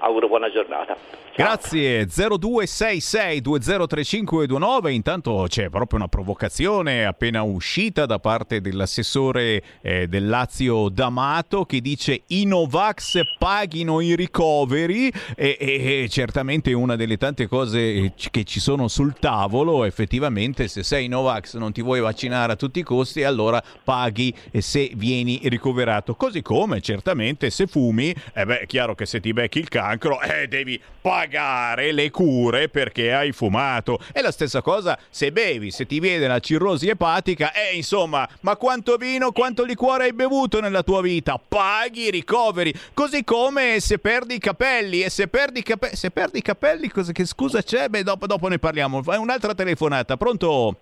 [0.00, 0.96] Auguro buona giornata.
[1.34, 2.06] Grazie.
[2.06, 11.64] 0266203529 intanto c'è proprio una provocazione appena uscita da parte dell'assessore eh, del Lazio D'Amato
[11.64, 15.12] che dice i Novax paghino i ricoveri.
[15.36, 20.68] E, e- e certamente una delle tante cose eh, che ci sono sul tavolo effettivamente
[20.68, 24.90] se sei Novax non ti vuoi vaccinare a tutti i costi allora paghi eh, se
[24.94, 26.14] vieni ricoverato.
[26.14, 30.46] Così come certamente se fumi eh è chiaro che se ti becchi il cancro eh,
[30.46, 33.98] devi pagare le cure perché hai fumato.
[34.12, 38.56] È la stessa cosa se bevi se ti viene la cirrosi epatica eh insomma ma
[38.56, 41.38] quanto vino quanto liquore hai bevuto nella tua vita?
[41.38, 46.10] Paghi i ricoveri così come se perdi i capelli e se perdi i, cape- se
[46.10, 47.88] perdi i capelli cosa, che scusa c'è?
[47.88, 49.02] Beh dopo, dopo ne parliamo.
[49.02, 50.76] Fai un'altra telefonata pronto?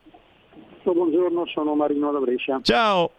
[0.83, 2.61] Buongiorno, sono Marino da Brescia.
[2.63, 3.11] ciao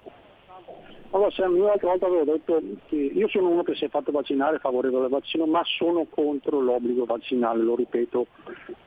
[1.12, 4.12] Allora, Sam, io l'altra volta avevo detto che io sono uno che si è fatto
[4.12, 8.28] vaccinare, favorevole al vaccino, ma sono contro l'obbligo vaccinale, lo ripeto.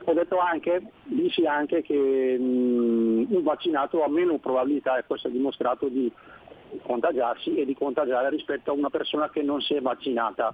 [0.05, 5.31] Ho detto anche, dissi anche che mh, un vaccinato ha meno probabilità, e questo è
[5.31, 6.09] dimostrato, di
[6.83, 10.53] contagiarsi e di contagiare rispetto a una persona che non si è vaccinata.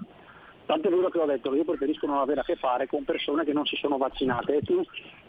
[0.65, 3.43] Tant'è vero che ho detto che io preferisco non avere a che fare con persone
[3.43, 4.83] che non si sono vaccinate e tu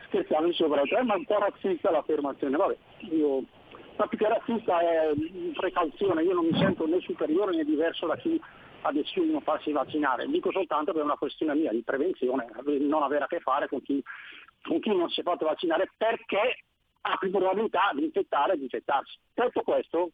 [0.07, 2.77] scherziamo sopra, eh, ma è un po' razzista l'affermazione, vabbè,
[3.11, 3.45] io
[3.97, 5.13] ma più che razzista è
[5.55, 8.41] precauzione, io non mi sento né superiore né diverso da chi
[8.83, 12.47] ha deciso di non farsi vaccinare, dico soltanto che è una questione mia di prevenzione,
[12.81, 14.03] non avere a che fare con chi,
[14.63, 16.65] con chi non si è fatto vaccinare perché
[17.03, 19.19] ha più probabilità di infettare e di infettarsi.
[19.35, 20.11] Detto questo,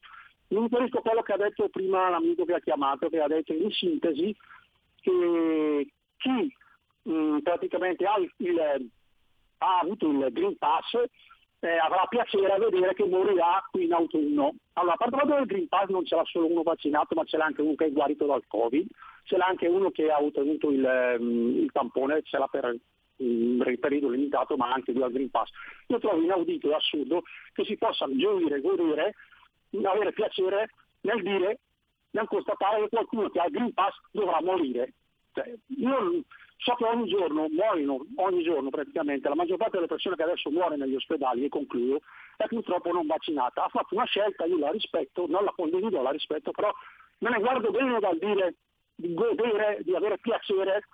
[0.48, 3.52] mi riferisco a quello che ha detto prima l'amico che ha chiamato, che ha detto
[3.52, 4.34] in sintesi
[5.00, 6.54] che chi
[7.02, 8.90] mh, praticamente ha, il-
[9.58, 10.92] ha avuto il Green Pass
[11.66, 14.54] eh, avrà piacere a vedere che morirà qui in autunno.
[14.74, 17.46] Allora, a parte del Green Pass non ce l'ha solo uno vaccinato, ma ce l'ha
[17.46, 18.86] anche uno che è guarito dal Covid,
[19.24, 22.76] ce l'ha anche uno che ha ottenuto il, ehm, il tampone, ce l'ha per
[23.18, 25.50] un periodo limitato, ma anche lui al Green Pass.
[25.88, 29.14] Io trovo inaudito e assurdo che si possa gioire, godere,
[29.82, 31.58] avere piacere nel dire,
[32.10, 34.92] nel constatare che qualcuno che ha il Green Pass dovrà morire.
[35.32, 36.22] Cioè, io
[36.56, 40.50] so che ogni giorno muoiono, ogni giorno praticamente, la maggior parte delle persone che adesso
[40.50, 42.00] muore negli ospedali, e concludo,
[42.36, 43.64] è purtroppo non vaccinata.
[43.64, 46.72] Ha fatto una scelta, io la rispetto, non la condivido, la rispetto, però
[47.18, 48.54] me ne guardo bene dal dire
[48.94, 50.86] di godere, di avere piacere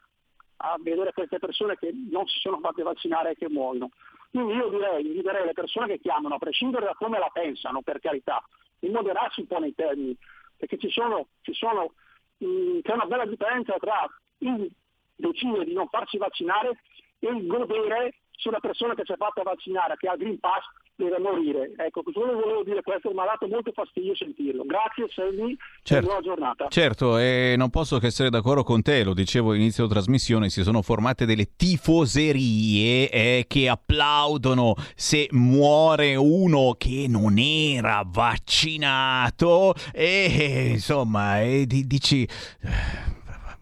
[0.64, 3.90] a vedere queste persone che non si sono fatte vaccinare e che muoiono.
[4.30, 8.00] Quindi io direi, inviterei le persone che chiamano, a prescindere da come la pensano, per
[8.00, 8.42] carità,
[8.78, 10.16] di moderarsi un po' nei termini,
[10.56, 11.92] perché ci sono, ci sono,
[12.38, 14.06] mh, c'è una bella differenza tra
[14.38, 14.70] il
[15.16, 16.80] decidere di non farsi vaccinare
[17.18, 20.40] e il godere se una persona che si è fatta vaccinare, che ha il Green
[20.40, 21.72] Pass, deve morire.
[21.76, 24.64] Ecco, solo volevo dire questo, mi ha dato molto fastidio sentirlo.
[24.64, 26.06] Grazie Selmi, Certo.
[26.06, 26.66] buona giornata.
[26.68, 30.62] Certo, e non posso che essere d'accordo con te, lo dicevo all'inizio della trasmissione, si
[30.62, 40.70] sono formate delle tifoserie eh, che applaudono se muore uno che non era vaccinato e
[40.72, 42.26] insomma, e di- dici...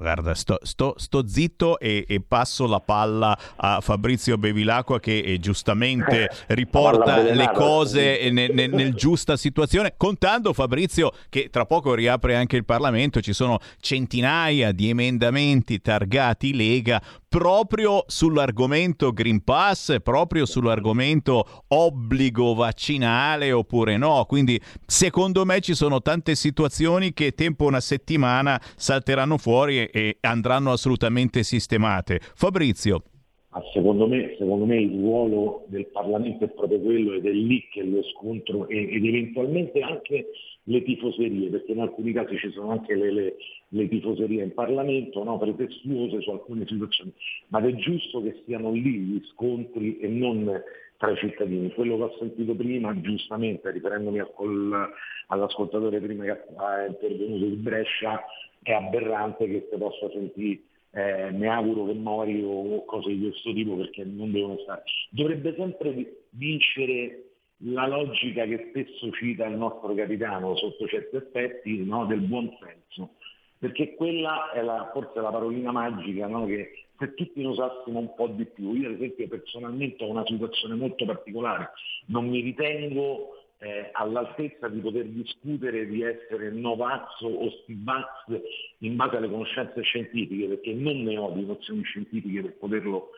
[0.00, 5.18] eh, Guarda, sto, sto- sto zitto e, e passo la palla a Fabrizio Bevilacqua che
[5.18, 11.66] eh, giustamente riporta palla le cose nel, nel- nel giusta situazione, contando Fabrizio che tra
[11.66, 19.44] poco riapre anche il Parlamento, ci sono centinaia di emendamenti targati Lega proprio sull'argomento Green
[19.44, 24.24] Pass, proprio sull'argomento obbligo vaccinale oppure no.
[24.26, 30.72] Quindi secondo me ci sono tante situazioni che tempo una settimana salteranno fuori e, andranno
[30.72, 32.18] assolutamente sistemate.
[32.20, 33.04] Fabrizio.
[33.50, 37.64] Ma secondo me, secondo me il ruolo del Parlamento è proprio quello ed è lì
[37.70, 40.26] che lo scontro ed eventualmente anche
[40.64, 43.36] le tifoserie, perché in alcuni casi ci sono anche le, le-
[43.68, 47.12] le tifoserie in Parlamento, no, pretestuose su alcune situazioni,
[47.48, 50.62] ma è giusto che siano lì gli scontri e non
[50.96, 51.72] tra i cittadini.
[51.72, 54.88] Quello che ho sentito prima, giustamente, riferendomi al- col-
[55.28, 58.22] all'ascoltatore prima che è intervenuto di Brescia,
[58.62, 60.60] è aberrante che si possa sentire
[60.92, 64.82] eh, mi auguro che mori o cose di questo tipo perché non devono stare.
[65.10, 67.29] Dovrebbe sempre vi- vincere
[67.64, 73.16] la logica che spesso cita il nostro capitano sotto certi aspetti no, del buon senso,
[73.58, 78.14] perché quella è la- forse la parolina magica no, che se tutti lo usassimo un
[78.14, 81.70] po' di più, io ad esempio personalmente ho una situazione molto particolare,
[82.06, 88.40] non mi ritengo eh, all'altezza di poter discutere di essere Novax o Stivax
[88.78, 93.10] in base alle conoscenze scientifiche, perché non ne ho di nozioni scientifiche per poterlo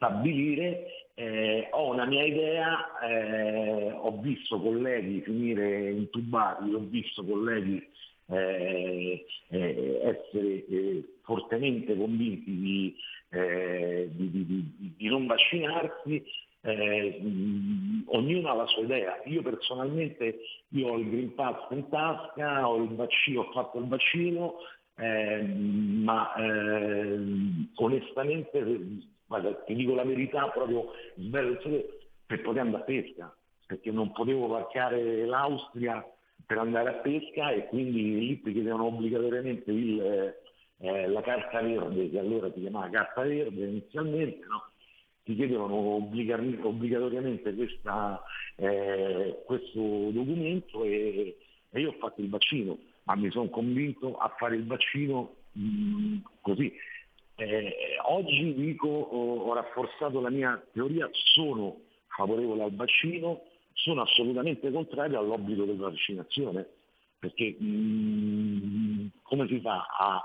[0.00, 7.86] stabilire, eh, ho una mia idea, eh, ho visto colleghi finire intubati, ho visto colleghi
[8.28, 12.96] eh, eh, essere eh, fortemente convinti di,
[13.30, 16.24] eh, di- di- di- di non vaccinarsi,
[16.62, 17.20] eh,
[18.06, 19.20] ognuno ha la sua idea.
[19.26, 20.38] Io personalmente
[20.68, 24.54] io ho il Green Pass in tasca, ho vaccino, ho fatto il vaccino,
[24.96, 28.58] eh, ma ehm, onestamente,
[29.30, 35.24] guarda, ti dico la verità, proprio per poter andare a pesca, perché non potevo varcare
[35.24, 36.04] l'Austria
[36.44, 40.34] per andare a pesca e quindi lì ti chiedevano obbligatoriamente il, eh,
[40.78, 44.64] eh, la carta verde, che allora si chiamava carta verde inizialmente, no?
[45.22, 48.20] ti chiedevano obbliga- obbligatoriamente questa,
[48.56, 51.36] eh, questo documento e,
[51.70, 56.16] e io ho fatto il vaccino, ma mi sono convinto a fare il vaccino mh,
[56.40, 56.72] così.
[57.40, 64.70] Eh, oggi dico, ho, ho rafforzato la mia teoria, sono favorevole al vaccino, sono assolutamente
[64.70, 66.66] contrario all'obbligo della vaccinazione,
[67.18, 70.22] perché mh, come si fa a,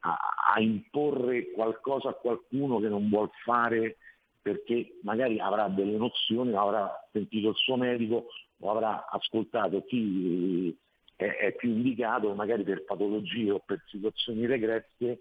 [0.00, 0.18] a-
[0.54, 3.96] a imporre qualcosa a qualcuno che non vuol fare
[4.40, 8.26] perché magari avrà delle nozioni, avrà sentito il suo medico
[8.60, 10.76] o avrà ascoltato chi
[11.16, 15.18] è, è più indicato, magari per patologie o per situazioni regresse,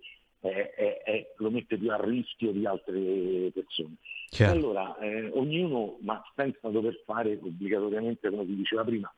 [0.49, 3.95] eh, eh, lo mette più a rischio di altre persone.
[4.29, 4.51] Chiaro.
[4.51, 9.13] Allora, eh, ognuno, ma senza dover fare obbligatoriamente, come si diceva prima,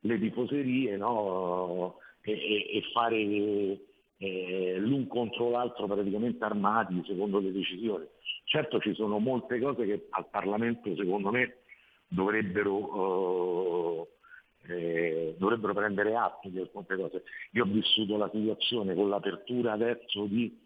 [0.00, 1.98] le tifoserie no?
[2.22, 3.16] e, e- e fare
[4.18, 8.06] eh, l'un contro l'altro praticamente armati secondo le decisioni.
[8.44, 11.58] Certo ci sono molte cose che al Parlamento secondo me
[12.08, 14.06] dovrebbero,
[14.68, 17.24] eh, eh, dovrebbero prendere atto di alcune cose.
[17.52, 20.65] Io ho vissuto la situazione con l'apertura adesso di,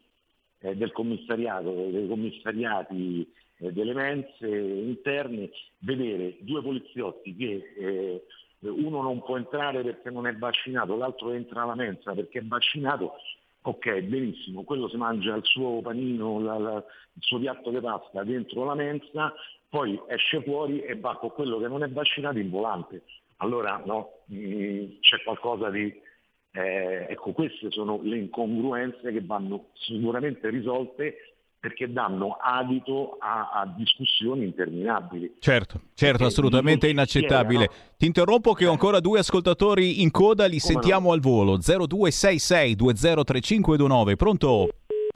[0.60, 8.24] eh, del commissariato, dei commissariati eh, delle mense interne, vedere due poliziotti che eh,
[8.60, 13.14] uno non può entrare perché non è vaccinato, l'altro entra alla mensa perché è vaccinato,
[13.62, 18.22] ok, benissimo, quello si mangia il suo panino, la- la- il suo piatto di pasta
[18.24, 19.32] dentro la mensa,
[19.68, 23.02] poi esce fuori e va con quello che non è vaccinato in volante.
[23.38, 26.08] Allora no, mm, c'è qualcosa di...
[26.52, 31.14] eh, ecco, queste sono le incongruenze che vanno sicuramente risolte
[31.60, 35.36] perché danno adito a, a discussioni interminabili.
[35.40, 37.66] Certo, certo, assolutamente inaccettabile.
[37.66, 37.72] no?
[37.98, 41.58] Ti interrompo che ho ancora due ascoltatori in coda, li Come sentiamo al volo.
[41.58, 44.16] 0266 203529.
[44.16, 44.68] Pronto?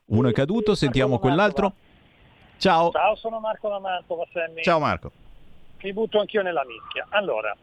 [0.07, 1.73] Uno è caduto, sentiamo quell'altro.
[2.59, 2.91] Ciao.
[2.91, 4.63] Ciao, sono Marco da Mantova, Sammy.
[4.63, 5.11] Ciao Marco.
[5.83, 7.07] Mi butto anch'io nella mischia.
[7.09, 7.57] Allora,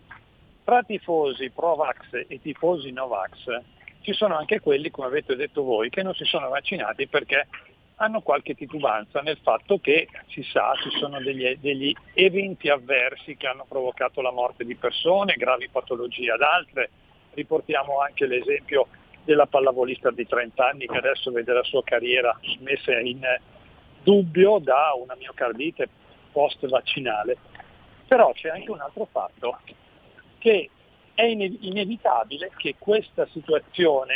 [0.72, 3.62] tra tifosi pro-vax e tifosi no-vax
[4.04, 7.50] ci sono anche quelli, come avete detto voi, che non si sono vaccinati perché
[7.96, 13.48] hanno qualche titubanza nel fatto che si sa ci sono degli, degli eventi avversi che
[13.48, 16.90] hanno provocato la morte di persone, gravi patologie ad altre.
[17.34, 18.88] Riportiamo anche l'esempio
[19.26, 23.20] della pallavolista di 30 anni che adesso vede la sua carriera messa in
[24.04, 25.90] dubbio da una miocardite
[26.32, 27.36] post vaccinale.
[28.08, 29.58] Però c'è anche un altro fatto,
[30.42, 30.72] che
[31.14, 34.16] è ine- inevitabile che questa situazione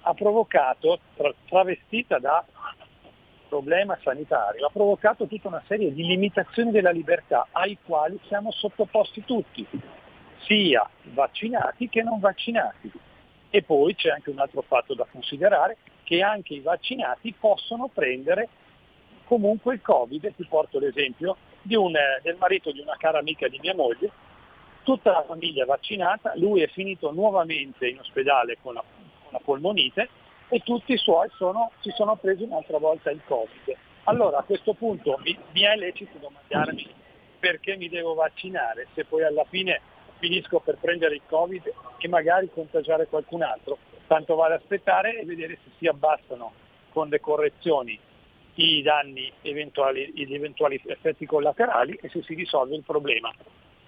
[0.00, 2.44] ha provocato, tra- travestita da
[3.48, 9.24] problema sanitario, ha provocato tutta una serie di limitazioni della libertà ai quali siamo sottoposti
[9.24, 9.64] tutti,
[10.40, 12.90] sia vaccinati che non vaccinati.
[13.48, 18.48] E poi c'è anche un altro fatto da considerare, che anche i vaccinati possono prendere
[19.24, 21.36] comunque il Covid, ti porto l'esempio
[21.74, 24.10] un, eh, del marito di una cara amica di mia moglie,
[24.86, 30.08] tutta la famiglia vaccinata, lui è finito nuovamente in ospedale con la, con la polmonite
[30.48, 33.76] e tutti i suoi sono- si sono presi un'altra volta il Covid.
[34.04, 36.86] Allora a questo punto mi, mi è lecito domandarmi
[37.40, 39.80] perché mi devo vaccinare se poi alla fine
[40.18, 43.78] finisco per prendere il Covid e magari contagiare qualcun altro.
[44.06, 46.52] Tanto vale aspettare e vedere se si abbassano
[46.92, 47.98] con le correzioni
[48.54, 53.34] i danni eventuali, gli eventuali effetti collaterali e se si risolve il problema.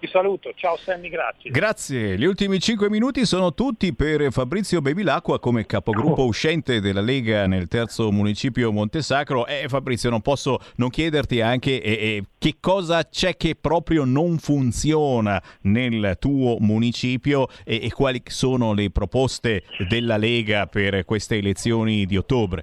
[0.00, 1.50] Vi saluto, ciao Sammy, grazie.
[1.50, 7.48] Grazie, gli ultimi 5 minuti sono tutti per Fabrizio Bevilacqua come capogruppo uscente della Lega
[7.48, 9.44] nel terzo municipio Montesacro.
[9.48, 14.04] E eh, Fabrizio, non posso non chiederti anche eh, eh, che cosa c'è che proprio
[14.04, 21.38] non funziona nel tuo municipio e, e quali sono le proposte della Lega per queste
[21.38, 22.62] elezioni di ottobre.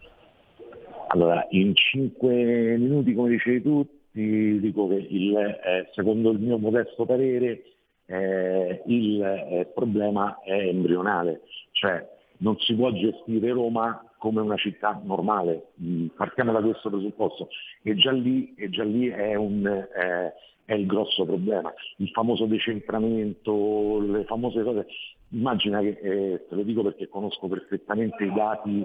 [1.10, 3.86] Allora, in 5 minuti, come dicevi tu,
[4.16, 7.64] ti dico che il, eh, secondo il mio modesto parere
[8.06, 11.42] eh, il eh, problema è embrionale,
[11.72, 12.08] cioè
[12.38, 17.50] non si può gestire Roma come una città normale, Mm, partiamo da questo presupposto.
[17.84, 22.46] E già lì, e già lì è, un, eh, è il grosso problema, il famoso
[22.46, 24.88] decentramento, le famose cose,
[25.30, 28.84] immagina che, eh, te lo dico perché conosco perfettamente i dati,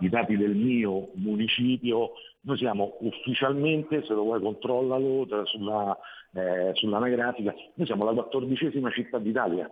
[0.00, 2.12] i dati del mio municipio,
[2.42, 5.96] noi siamo ufficialmente, se lo vuoi controllalo sulla,
[6.32, 9.70] eh, sull'anagrafica, noi siamo la quattordicesima città d'Italia.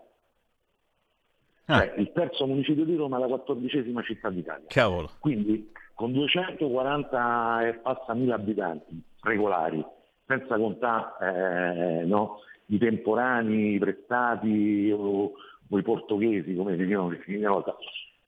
[1.67, 4.67] Cioè, il terzo municipio di Roma è la quattordicesima città d'Italia.
[4.69, 5.11] Cavolo.
[5.19, 9.85] Quindi con 240 e passa mila abitanti regolari,
[10.27, 15.33] senza contare eh, no, i temporanei, i prestati o,
[15.69, 17.77] o i portoghesi, come dicevano una volta,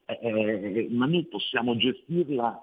[0.06, 2.62] eh, eh, ma noi possiamo gestirla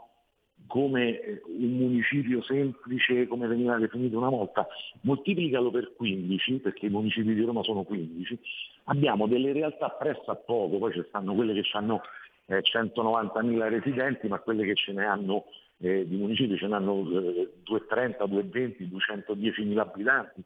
[0.68, 4.68] come eh, un municipio semplice, come veniva definito una volta,
[5.02, 8.40] moltiplicalo per 15, perché i municipi di Roma sono 15,
[8.86, 12.02] abbiamo delle realtà presso a poco, poi ci stanno quelle che hanno
[12.48, 15.46] eh, 190.000 residenti, ma quelle che ce ne hanno
[15.80, 20.44] eh, di municipi ce ne hanno eh, 230, 220, 210.000 abitanti.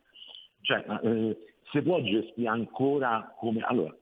[0.61, 1.37] Cioè, eh,
[1.71, 3.61] si può gestire ancora come...
[3.61, 3.95] Allora,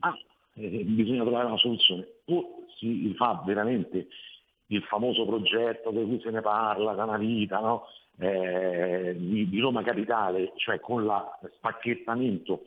[0.00, 0.18] ah,
[0.54, 2.06] eh, bisogna trovare una soluzione.
[2.26, 4.08] O si fa veramente
[4.66, 7.84] il famoso progetto di cui se ne parla da una vita, no?
[8.20, 12.62] Eh, di, di Roma Capitale, cioè con la spacchettamento,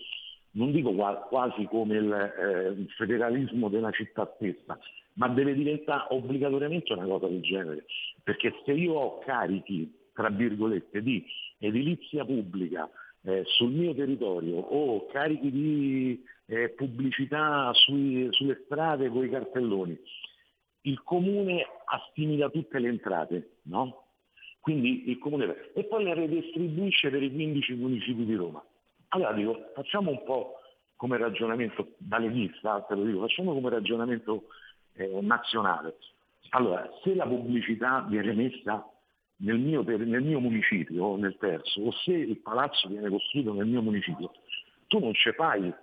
[0.51, 4.79] non dico qua- quasi come il, eh, federalismo della città stessa,
[5.13, 7.85] ma deve diventare obbligatoriamente una cosa del genere,
[8.23, 11.23] perché se io ho carichi, tra virgolette, di
[11.59, 12.89] edilizia pubblica
[13.23, 19.97] eh, sul mio territorio o carichi di eh, pubblicità sui- sulle strade con i cartelloni,
[20.81, 24.05] il comune assimila tutte le entrate, no?
[24.59, 28.63] Quindi il comune e poi le redistribuisce per i 15 municipi di Roma.
[29.09, 30.55] Allora dico, facciamo un po'
[30.95, 34.43] come ragionamento da leghista, te lo dico, facciamo come ragionamento
[34.93, 35.97] eh, nazionale.
[36.49, 38.85] Allora, se la pubblicità viene messa
[39.37, 43.81] nel mio, nel mio municipio, nel terzo, o se il palazzo viene costruito nel mio
[43.81, 44.31] municipio,
[44.87, 45.73] tu non ci fai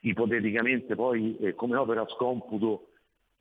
[0.00, 2.88] ipoteticamente poi eh, come opera scomputo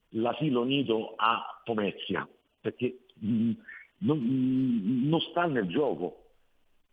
[0.10, 2.28] l'asilo nido a Pomezia,
[2.60, 3.52] perché mh,
[4.00, 6.24] non, mh, non sta nel gioco.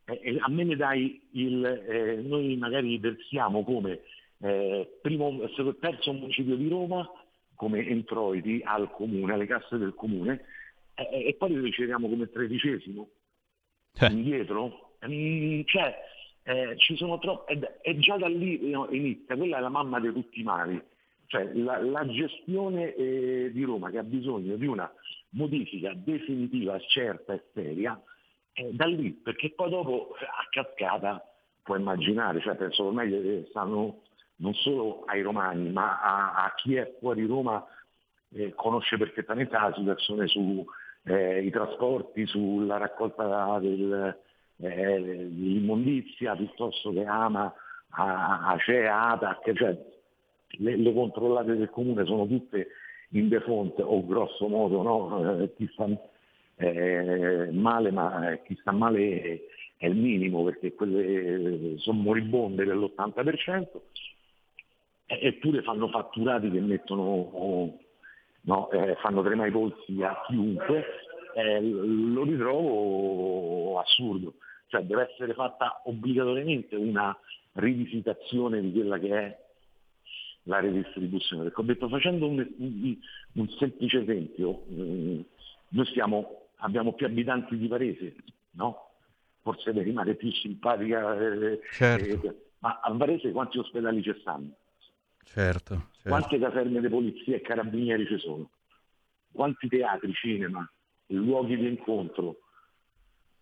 [0.05, 4.01] Eh, eh, a me ne dai il, eh, noi magari versiamo come
[4.39, 5.41] eh, primo,
[5.81, 7.09] terzo municipio di Roma
[7.57, 10.45] come introiti al comune, alle casse del comune,
[10.95, 13.09] eh, e poi li riceviamo come tredicesimo
[14.11, 14.97] indietro.
[15.07, 15.95] Mm, cioè,
[16.49, 20.40] eh, ci sono troppo, è già da lì inizia, quella è la mamma di tutti
[20.40, 20.80] i mali.
[21.26, 24.88] Cioè, la, la gestione eh, di Roma che ha bisogno di una
[25.30, 28.01] modifica definitiva, certa e seria,
[28.53, 31.20] è da lì, perché poi dopo a cascata
[31.64, 34.03] puoi immaginare, cioè penso ormai che stanno
[34.36, 37.66] non solo ai romani, ma a, a chi è fuori Roma
[38.34, 40.64] eh, conosce perfettamente la situazione sui
[41.51, 44.16] trasporti, sulla raccolta del,
[44.59, 47.52] eh, dell'immondizia, piuttosto che ama
[47.90, 49.76] Acea, Atac, cioè
[50.59, 52.68] le, le controllate del comune sono tutte
[53.11, 55.40] in default o grosso modo no?
[55.42, 55.86] Eh, chi sta
[56.57, 59.40] eh, male, ma eh, chi sta male è,
[59.76, 63.66] è il minimo perché quelle eh, sono moribonde dell'80%,
[65.07, 67.78] e- eppure fanno fatturati che mettono,
[68.42, 70.84] no, eh, fanno tremare i polsi a chiunque,
[71.34, 73.55] eh, lo ritrovo
[73.87, 74.34] assurdo.
[74.68, 77.16] Cioè deve essere fatta obbligatoriamente una
[77.53, 79.45] rivisitazione di quella che è
[80.45, 81.45] la redistribuzione.
[81.45, 82.97] Perché ho detto, facendo un, un-
[83.32, 85.24] un semplice esempio, eh,
[85.68, 88.14] noi siamo- abbiamo più abitanti di Varese,
[88.53, 88.91] no?
[89.43, 92.26] Forse mi rimane più simpatica, eh, Certo.
[92.28, 94.51] eh, ma a Varese quanti ospedali ci stanno?
[95.24, 96.09] Certo, certo.
[96.09, 98.51] Quante caserme di polizia e carabinieri ci sono?
[99.32, 100.68] Quanti teatri, cinema,
[101.09, 102.39] luoghi di incontro?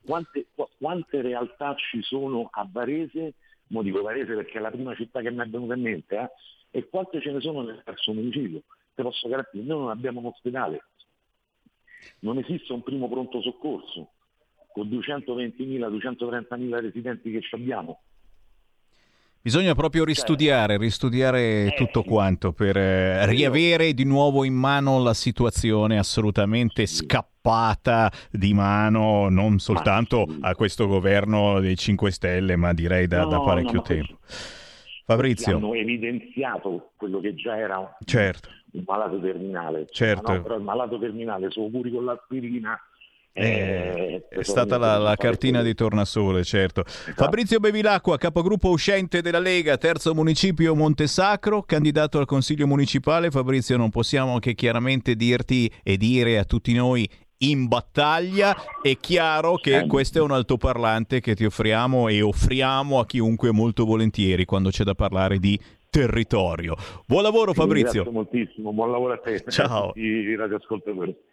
[0.04, 3.34] Quante, qu- quante realtà ci sono a Varese,
[3.68, 6.30] mo dico Varese perché è la prima città che mi è venuta in mente, eh,
[6.70, 8.62] e quante ce ne sono nel terzo municipio?
[8.94, 10.84] Te posso garantire, noi non abbiamo un ospedale,
[12.20, 14.10] non esiste un primo pronto soccorso
[14.72, 18.02] con 220.000, 230.000 residenti che ci abbiamo.
[19.44, 25.98] Bisogna proprio ristudiare, ristudiare tutto quanto per eh, riavere di nuovo in mano la situazione
[25.98, 33.24] assolutamente scappata di mano, non soltanto a questo governo dei 5 Stelle, ma direi da,
[33.24, 34.18] No, da no, parecchio ma tempo.
[35.04, 39.86] Fabrizio, hanno evidenziato quello che già era un, certo, un malato terminale.
[39.90, 40.32] Certo.
[40.32, 42.80] No, però il malato terminale, sono curi con l'aspirina.
[43.36, 46.84] Eh, eh, è stata la, la cartina di tornasole, certo.
[46.86, 53.32] Fabrizio Bevilacqua, capogruppo uscente della Lega, terzo municipio Montesacro, candidato al consiglio municipale.
[53.32, 58.54] Fabrizio, non possiamo che chiaramente dirti e dire a tutti noi in battaglia.
[58.80, 63.84] È chiaro che questo è un altoparlante che ti offriamo e offriamo a chiunque molto
[63.84, 65.58] volentieri quando c'è da parlare di
[65.90, 66.76] territorio.
[67.04, 68.08] Buon lavoro Fabrizio.
[68.12, 69.42] moltissimo, buon lavoro a te.
[69.48, 69.92] Ciao.
[69.98, 71.32] I radioascoltatori.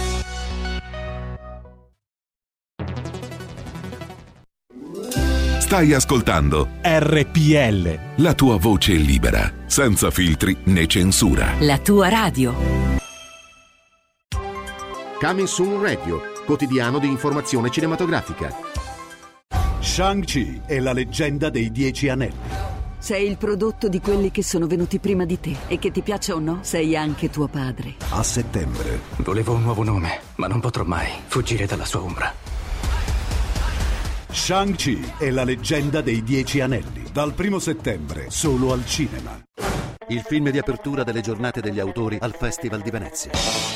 [5.71, 8.21] Stai ascoltando RPL.
[8.21, 11.53] la tua voce libera, senza filtri né censura.
[11.59, 12.53] La tua radio.
[15.17, 18.53] Coming Soon Radio, quotidiano di informazione cinematografica.
[19.79, 22.35] Shang-Chi è la leggenda dei Dieci Anelli.
[22.97, 26.35] Sei il prodotto di quelli che sono venuti prima di te e che ti piaccia
[26.35, 27.93] o no, sei anche tuo padre.
[28.09, 28.99] A settembre.
[29.19, 32.50] Volevo un nuovo nome, ma non potrò mai fuggire dalla sua ombra.
[34.33, 37.03] Shang-Chi è la leggenda dei Dieci Anelli.
[37.11, 39.37] Dal primo settembre, solo al cinema.
[40.07, 43.31] Il film di apertura delle giornate degli autori al Festival di Venezia.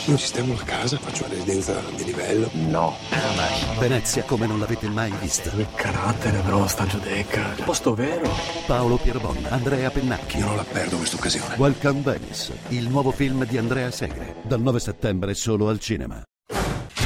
[0.06, 2.50] Non sistemo la casa, faccio una residenza di livello.
[2.54, 2.96] No.
[3.80, 5.50] Venezia come non l'avete mai vista.
[5.50, 7.56] Che carattere, però, sta giudecca.
[7.64, 8.30] Posto vero.
[8.66, 10.38] Paolo Pierbon, Andrea Pennacchi.
[10.38, 11.56] Io non la perdo questa occasione.
[11.58, 14.36] Welcome Venice, il nuovo film di Andrea Segre.
[14.44, 16.24] Dal 9 settembre solo al cinema.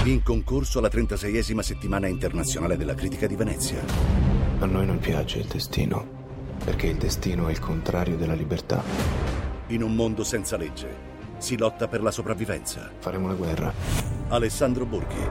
[0.05, 3.83] In concorso alla 36esima settimana internazionale della critica di Venezia.
[4.59, 6.07] A noi non piace il destino,
[6.63, 8.81] perché il destino è il contrario della libertà.
[9.67, 12.89] In un mondo senza legge si lotta per la sopravvivenza.
[12.97, 13.73] Faremo la guerra.
[14.29, 15.27] Alessandro Borghi.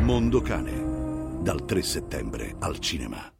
[0.00, 1.42] Mondo Cane.
[1.42, 3.30] Dal 3 settembre al cinema.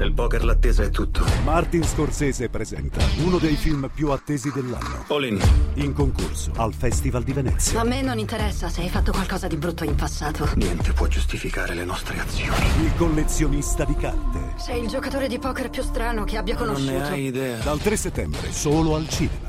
[0.00, 1.26] Nel poker l'attesa è tutto.
[1.44, 5.04] Martin Scorsese presenta uno dei film più attesi dell'anno.
[5.08, 5.38] All in.
[5.74, 7.78] In concorso al Festival di Venezia.
[7.82, 10.48] A me non interessa se hai fatto qualcosa di brutto in passato.
[10.54, 12.64] Niente può giustificare le nostre azioni.
[12.82, 14.38] Il collezionista di carte.
[14.56, 16.92] Sei il giocatore di poker più strano che abbia Non conosciuto.
[16.92, 17.58] ne hai idea.
[17.58, 19.48] Dal 3 settembre solo al cinema.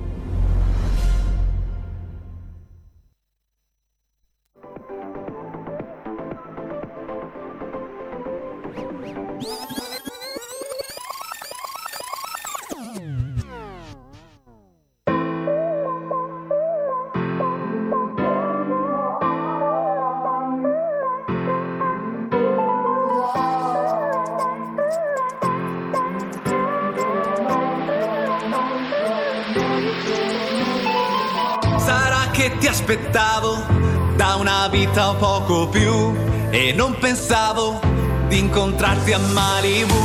[35.41, 36.13] Poco più.
[36.49, 37.79] E non pensavo
[38.27, 39.99] di incontrarti a Malibu.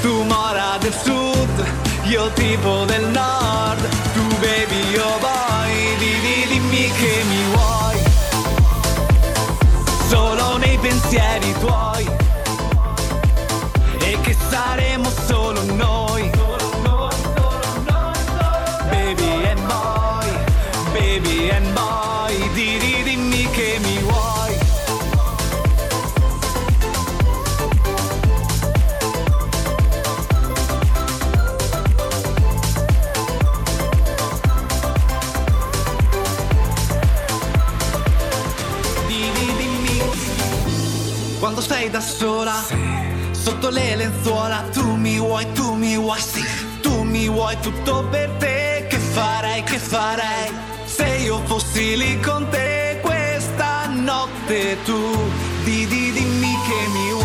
[0.00, 1.64] Tu mora del sud,
[2.04, 7.98] io tipo del nord, tu baby io boy, di, dimmi che mi vuoi,
[10.08, 12.27] solo nei pensieri tuoi
[42.18, 42.64] sola
[43.30, 44.64] sotto le lenzuola.
[44.72, 46.44] Tu mi vuoi tu mi vuoi sì
[46.82, 48.86] tu mi vuoi tutto per te.
[48.88, 50.50] Che farei che farei?
[50.84, 54.98] Se io fossi lì con te questa notte tu
[55.64, 57.17] di, di dimmi che mi vuoi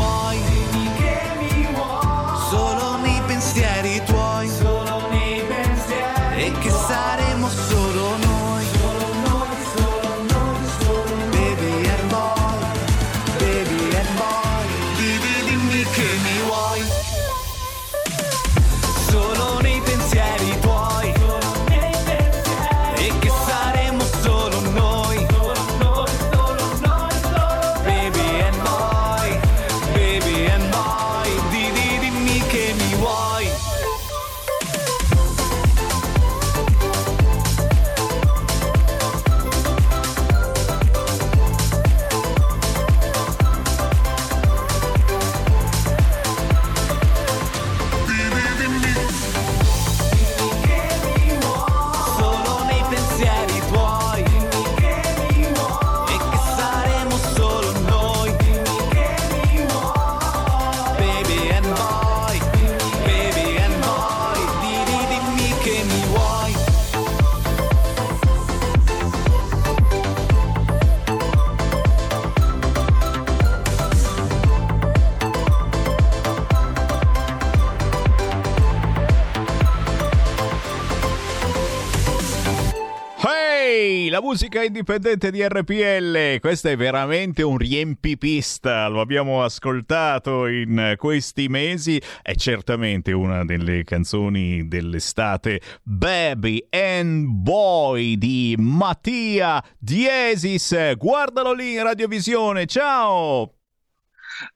[84.34, 92.02] musica indipendente di RPL, questo è veramente un riempipista, lo abbiamo ascoltato in questi mesi,
[92.24, 101.84] è certamente una delle canzoni dell'estate, Baby and Boy di Mattia Diesis, guardalo lì in
[101.84, 103.63] radiovisione, ciao!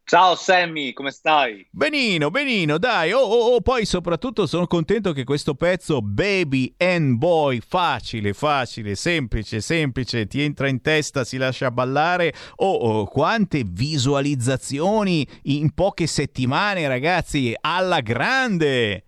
[0.04, 1.68] Ciao Sammy, come stai?
[1.70, 3.12] Benino, benino, dai.
[3.12, 8.96] Oh, oh, oh, poi soprattutto sono contento che questo pezzo Baby and Boy, facile, facile,
[8.96, 12.34] semplice, semplice, ti entra in testa, si lascia ballare.
[12.58, 19.04] Oh, oh, quante visualizzazioni in poche settimane, ragazzi, alla grande.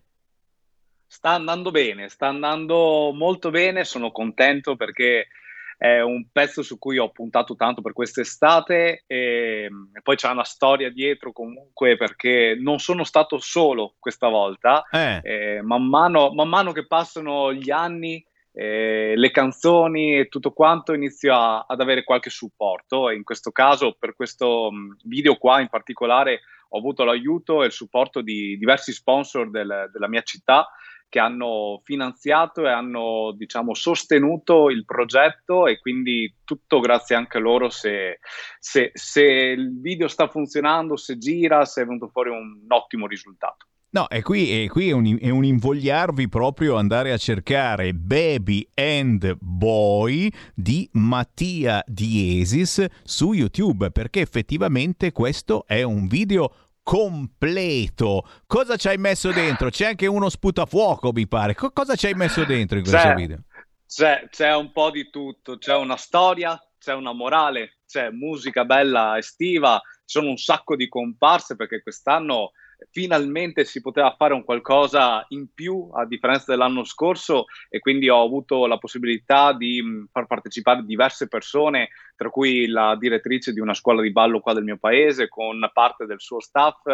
[1.08, 5.28] Sta andando bene, sta andando molto bene, sono contento perché
[5.80, 10.44] è un pezzo su cui ho puntato tanto per quest'estate e, e poi c'è una
[10.44, 15.22] storia dietro comunque perché non sono stato solo questa volta, Eh.
[15.24, 18.22] Eh, man, mano, man mano che passano gli anni
[18.52, 23.52] eh, le canzoni e tutto quanto inizio a- ad avere qualche supporto e in questo
[23.52, 28.58] caso per questo mh, video qua in particolare ho avuto l'aiuto e il supporto di
[28.58, 30.68] diversi sponsor del- della mia città
[31.10, 37.42] che hanno finanziato e hanno diciamo sostenuto il progetto e quindi tutto grazie anche a
[37.42, 38.20] loro se,
[38.60, 43.66] se- se il video sta funzionando, se gira, se è venuto fuori un ottimo risultato.
[43.92, 48.68] No, e qui, e qui è, un, è un invogliarvi proprio andare a cercare Baby
[48.76, 58.28] and Boy di Mattia Diesis su YouTube, perché effettivamente questo è un video completo.
[58.48, 59.70] Cosa ci hai messo dentro?
[59.70, 61.54] C'è anche uno sputafuoco, mi pare.
[61.54, 63.38] Co- cosa ci hai messo dentro in questo C'è- video?
[63.88, 69.18] C'è, c'è un po' di tutto, c'è una storia, c'è una morale, c'è musica bella
[69.20, 72.52] estiva, ci sono un sacco di comparse perché quest'anno
[72.92, 78.24] finalmente si poteva fare un qualcosa in più a differenza dell'anno scorso e quindi ho
[78.24, 83.74] avuto la possibilità di mh, far partecipare diverse persone, tra cui la direttrice di una
[83.74, 86.86] scuola di ballo qua del mio paese con parte del suo staff,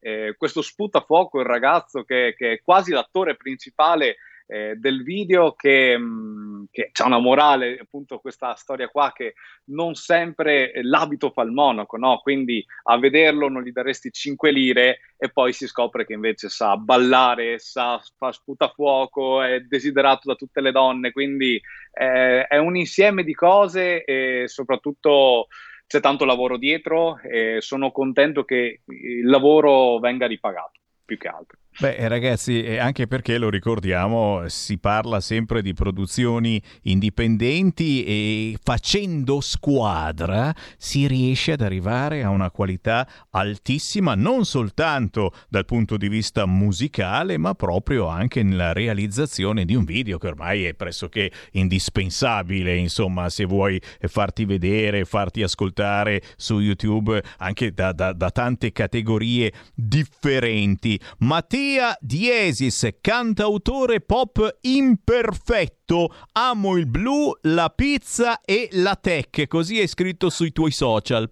[0.00, 4.16] eh, questo sputafuoco, il ragazzo che, che è quasi l'attore principale
[4.52, 9.32] eh, del video che, mh, che c'è una morale, appunto questa storia qua che
[9.66, 12.18] non sempre l'abito fa il monaco, no?
[12.18, 16.76] Quindi a vederlo non gli daresti 5 lire e poi si scopre che invece sa
[16.76, 21.58] ballare, sa fa sputafuoco, è desiderato da tutte le donne, quindi
[21.92, 25.46] eh, è un insieme di cose e soprattutto
[25.86, 31.61] c'è tanto lavoro dietro e sono contento che il lavoro venga ripagato più che altro.
[31.80, 40.54] Beh, ragazzi, anche perché lo ricordiamo, si parla sempre di produzioni indipendenti e facendo squadra
[40.76, 47.38] si riesce ad arrivare a una qualità altissima, non soltanto dal punto di vista musicale,
[47.38, 53.46] ma proprio anche nella realizzazione di un video che ormai è pressoché indispensabile, insomma, se
[53.46, 61.00] vuoi farti vedere, farti ascoltare su YouTube anche da, da, da tante categorie differenti.
[61.20, 66.12] Mattia Mattia Diesis, cantautore pop imperfetto.
[66.32, 69.46] Amo il blu, la pizza e la tech.
[69.46, 71.30] Così è scritto sui tuoi social.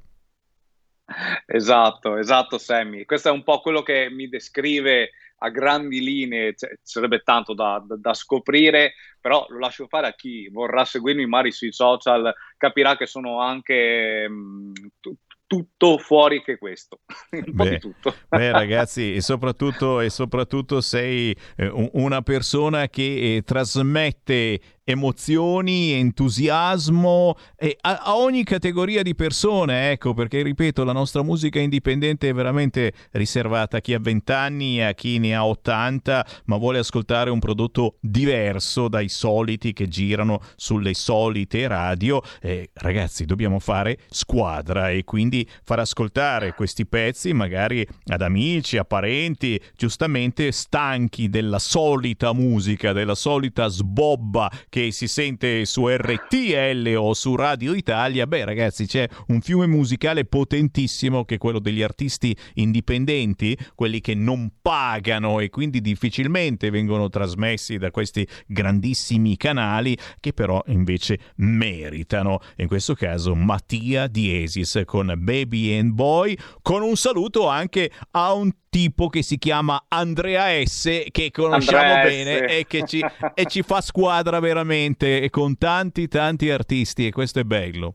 [1.46, 3.04] Esatto, esatto, Sammy.
[3.06, 6.54] Questo è un po' quello che mi descrive a grandi linee.
[6.54, 11.26] Cioè, sarebbe tanto da, da, da, scoprire, però lo lascio fare a chi vorrà seguirmi
[11.26, 15.12] magari sui social, capirà che sono anche mh, t-
[15.50, 17.00] tutto fuori che questo.
[17.32, 18.14] Un po' beh, di tutto.
[18.28, 27.36] beh, ragazzi, e soprattutto, e soprattutto sei eh, una persona che eh, trasmette emozioni, entusiasmo
[27.56, 32.34] eh, a, a, ogni categoria di persone, ecco, perché ripeto, la nostra musica indipendente è
[32.34, 36.78] veramente riservata a chi ha 20 anni e a chi ne ha 80, ma vuole
[36.78, 42.20] ascoltare un prodotto diverso dai soliti che girano sulle solite radio.
[42.40, 48.84] Eh, ragazzi, dobbiamo fare squadra e quindi far ascoltare questi pezzi magari ad amici, a
[48.84, 57.12] parenti, giustamente stanchi della solita musica, della solita sbobba che si sente su RTL o
[57.12, 62.34] su Radio Italia, beh ragazzi c'è un fiume musicale potentissimo che è quello degli artisti
[62.54, 70.32] indipendenti, quelli che non pagano e quindi difficilmente vengono trasmessi da questi grandissimi canali che
[70.32, 72.38] però invece meritano.
[72.56, 78.52] In questo caso Mattia Diesis con Baby and Boy, con un saluto anche a un
[78.70, 82.52] tipo che si chiama Andrea S, che conosciamo Andrea bene S.
[82.52, 83.04] e che ci,
[83.34, 87.92] e ci fa squadra veramente e con tanti tanti artisti e questo è bello.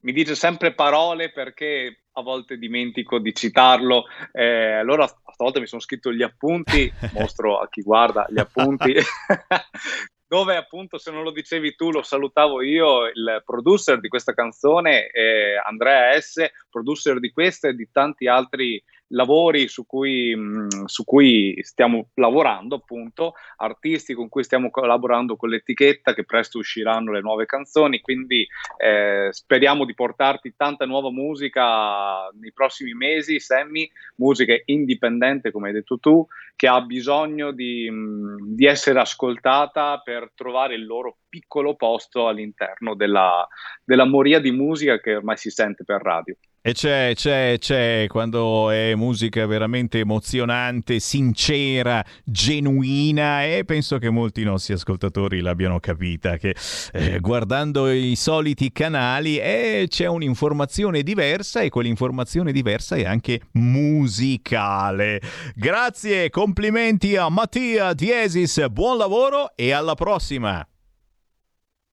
[0.00, 5.80] Mi dice sempre parole perché a volte dimentico di citarlo, eh, allora stavolta mi sono
[5.80, 8.94] scritto gli appunti, mostro a chi guarda gli appunti,
[10.26, 15.06] dove appunto se non lo dicevi tu lo salutavo io, il producer di questa canzone
[15.06, 21.04] è Andrea S, producer di questa e di tanti altri lavori su cui, mh, su
[21.04, 27.20] cui stiamo lavorando, appunto, artisti con cui stiamo collaborando con l'etichetta, che presto usciranno le
[27.20, 28.46] nuove canzoni, quindi
[28.76, 35.74] eh, speriamo di portarti tanta nuova musica nei prossimi mesi, Sammy, musica indipendente, come hai
[35.74, 41.74] detto tu, che ha bisogno di, mh, di essere ascoltata per trovare il loro piccolo
[41.74, 43.46] posto all'interno della,
[43.82, 46.36] della moria di musica che ormai si sente per radio.
[46.62, 54.44] E c'è, c'è, c'è quando è musica veramente emozionante, sincera, genuina e penso che molti
[54.44, 56.54] nostri ascoltatori l'abbiano capita che
[56.92, 65.18] eh, guardando i soliti canali eh, c'è un'informazione diversa e quell'informazione diversa è anche musicale.
[65.54, 70.62] Grazie, complimenti a Mattia Diesis, buon lavoro e alla prossima.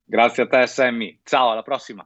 [0.03, 2.05] Grazie a te Sammy, ciao alla prossima.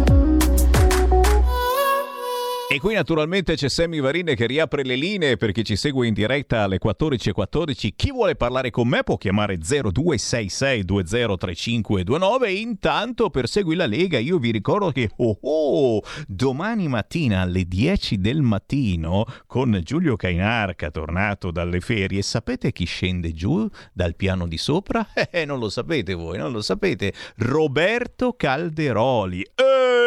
[2.71, 6.13] E qui naturalmente c'è Sammy Varine che riapre le linee per chi ci segue in
[6.13, 7.89] diretta alle 14.14.
[7.93, 14.37] Chi vuole parlare con me può chiamare 0266203529 e intanto per Segui la Lega io
[14.37, 21.51] vi ricordo che oh, oh, domani mattina alle 10 del mattino con Giulio Cainarca tornato
[21.51, 25.05] dalle ferie sapete chi scende giù dal piano di sopra?
[25.33, 27.13] Eh, non lo sapete voi, non lo sapete.
[27.35, 29.41] Roberto Calderoli.
[29.41, 30.00] Eh,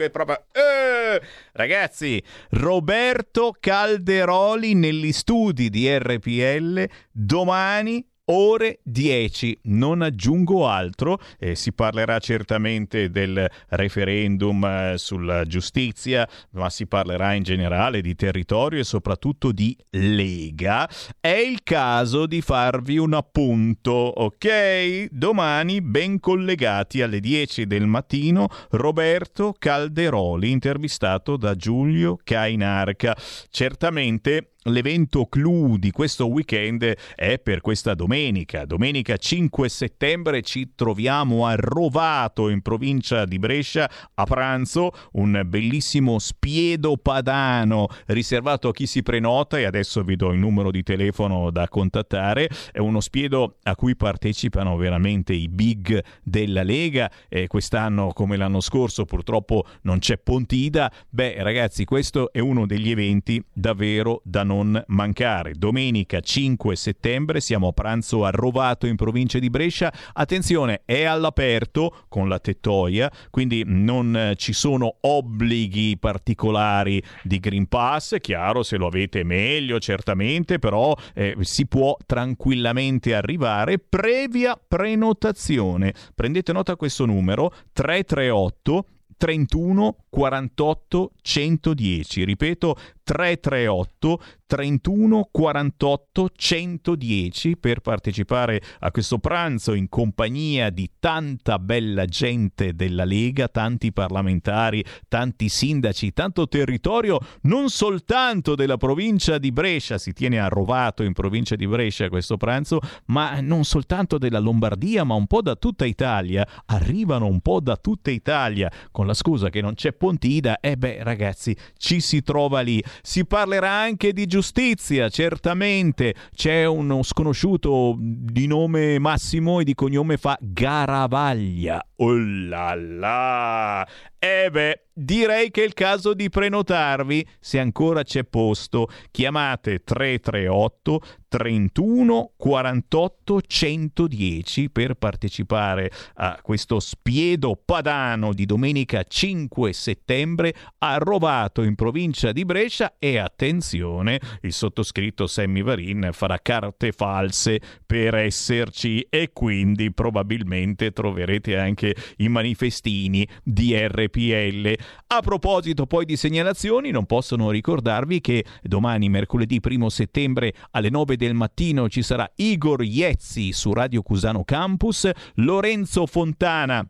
[0.00, 0.44] che proprio...
[0.52, 1.20] Eh.
[1.52, 9.60] Ragazzi, Roberto Calderoli negli studi di RPL domani ore 10.
[9.64, 17.34] Non aggiungo altro, eh, si parlerà certamente del referendum eh, sulla giustizia, ma si parlerà
[17.34, 20.88] in generale di territorio e soprattutto di Lega.
[21.18, 25.08] È il caso di farvi un appunto, ok?
[25.10, 33.16] Domani, ben collegati alle 10 del mattino, Roberto Calderoli, intervistato da Giulio Cainarca.
[33.50, 38.66] Certamente L'evento clou di questo weekend è per questa domenica.
[38.66, 46.18] Domenica 5 settembre ci troviamo a Rovato in provincia di Brescia a pranzo, un bellissimo
[46.18, 51.50] spiedo padano riservato a chi si prenota e adesso vi do il numero di telefono
[51.50, 52.46] da contattare.
[52.70, 58.60] È uno spiedo a cui partecipano veramente i big della Lega e quest'anno come l'anno
[58.60, 60.92] scorso purtroppo non c'è Pontida.
[61.08, 65.52] Beh ragazzi questo è uno degli eventi davvero da non mancare.
[65.54, 69.92] Domenica 5 settembre siamo a pranzo a Rovato in provincia di Brescia.
[70.12, 78.16] Attenzione, è all'aperto con la tettoia, quindi non ci sono obblighi particolari di Green Pass.
[78.20, 85.94] Chiaro, se lo avete meglio, certamente, però eh, si può tranquillamente arrivare previa prenotazione.
[86.12, 88.86] Prendete nota questo numero 338
[89.20, 92.24] 31 48 110.
[92.24, 92.76] Ripeto
[93.10, 102.74] 338 31 48 110 per partecipare a questo pranzo in compagnia di tanta bella gente
[102.74, 110.12] della Lega, tanti parlamentari, tanti sindaci, tanto territorio non soltanto della provincia di Brescia, si
[110.12, 115.14] tiene a Rovato in provincia di Brescia questo pranzo, ma non soltanto della Lombardia, ma
[115.14, 116.46] un po' da tutta Italia.
[116.66, 120.58] Arrivano un po' da tutta Italia con la scusa che non c'è Pontida.
[120.58, 122.82] E eh beh, ragazzi, ci si trova lì.
[123.02, 126.14] Si parlerà anche di giustizia, certamente.
[126.34, 131.84] C'è uno sconosciuto di nome Massimo e di cognome fa Garavaglia.
[131.96, 133.86] Oh là là!
[134.22, 138.88] Eh beh, direi che è il caso di prenotarvi se ancora c'è posto.
[139.10, 150.52] Chiamate 338 31 48 110 per partecipare a questo spiedo padano di domenica 5 settembre
[150.78, 157.60] a Rovato in provincia di Brescia e attenzione, il sottoscritto Sammy Varin farà carte false
[157.86, 163.72] per esserci e quindi probabilmente troverete anche i manifestini di
[164.10, 164.74] RPL.
[165.08, 171.16] A proposito poi di segnalazioni, non possono ricordarvi che domani mercoledì 1 settembre alle 9
[171.16, 176.86] del mattino ci sarà Igor Iezzi su Radio Cusano Campus, Lorenzo Fontana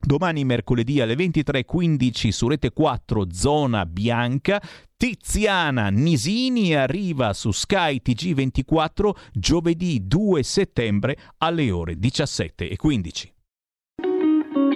[0.00, 4.62] Domani mercoledì alle 23.15 su Rete 4 Zona Bianca.
[4.96, 13.37] Tiziana Nisini arriva su Sky TG24 giovedì 2 settembre alle ore 17.15.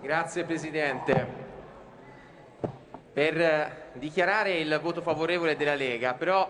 [0.00, 1.26] Grazie Presidente.
[3.12, 6.48] Per eh, dichiarare il voto favorevole della Lega, però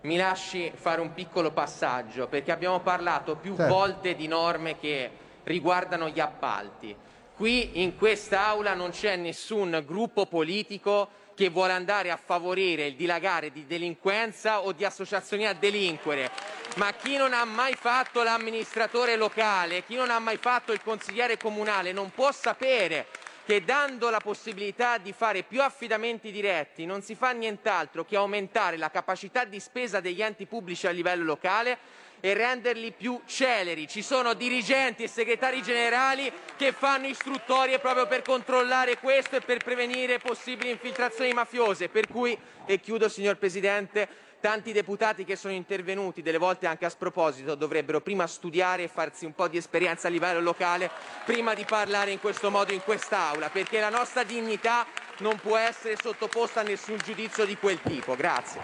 [0.00, 3.72] mi lasci fare un piccolo passaggio, perché abbiamo parlato più certo.
[3.72, 5.10] volte di norme che
[5.44, 6.92] riguardano gli appalti.
[7.36, 13.52] Qui in quest'Aula non c'è nessun gruppo politico che vuole andare a favorire il dilagare
[13.52, 16.30] di delinquenza o di associazioni a delinquere.
[16.76, 21.36] Ma chi non ha mai fatto l'amministratore locale, chi non ha mai fatto il consigliere
[21.36, 23.06] comunale non può sapere
[23.44, 28.76] che dando la possibilità di fare più affidamenti diretti non si fa nient'altro che aumentare
[28.76, 31.78] la capacità di spesa degli enti pubblici a livello locale
[32.20, 33.86] e renderli più celeri.
[33.88, 39.58] Ci sono dirigenti e segretari generali che fanno istruttorie proprio per controllare questo e per
[39.58, 41.88] prevenire possibili infiltrazioni mafiose.
[41.88, 42.36] Per cui,
[42.66, 44.08] e chiudo signor Presidente,
[44.40, 49.24] tanti deputati che sono intervenuti, delle volte anche a sproposito, dovrebbero prima studiare e farsi
[49.24, 50.90] un po' di esperienza a livello locale
[51.24, 54.86] prima di parlare in questo modo in quest'Aula, perché la nostra dignità
[55.18, 58.14] non può essere sottoposta a nessun giudizio di quel tipo.
[58.14, 58.60] Grazie.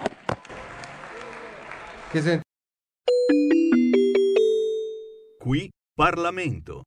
[5.39, 6.83] Qui Parlamento.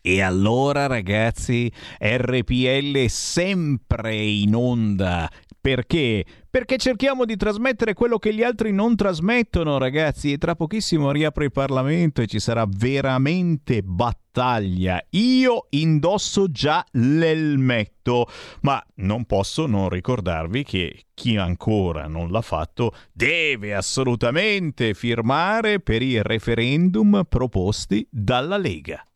[0.00, 5.28] E allora ragazzi, RPL sempre in onda.
[5.60, 6.24] Perché?
[6.56, 11.44] Perché cerchiamo di trasmettere quello che gli altri non trasmettono, ragazzi, e tra pochissimo riapre
[11.44, 14.98] il Parlamento e ci sarà veramente battaglia.
[15.10, 18.26] Io indosso già l'elmetto,
[18.62, 26.00] ma non posso non ricordarvi che chi ancora non l'ha fatto deve assolutamente firmare per
[26.00, 29.06] i referendum proposti dalla Lega.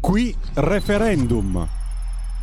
[0.00, 1.82] Qui referendum.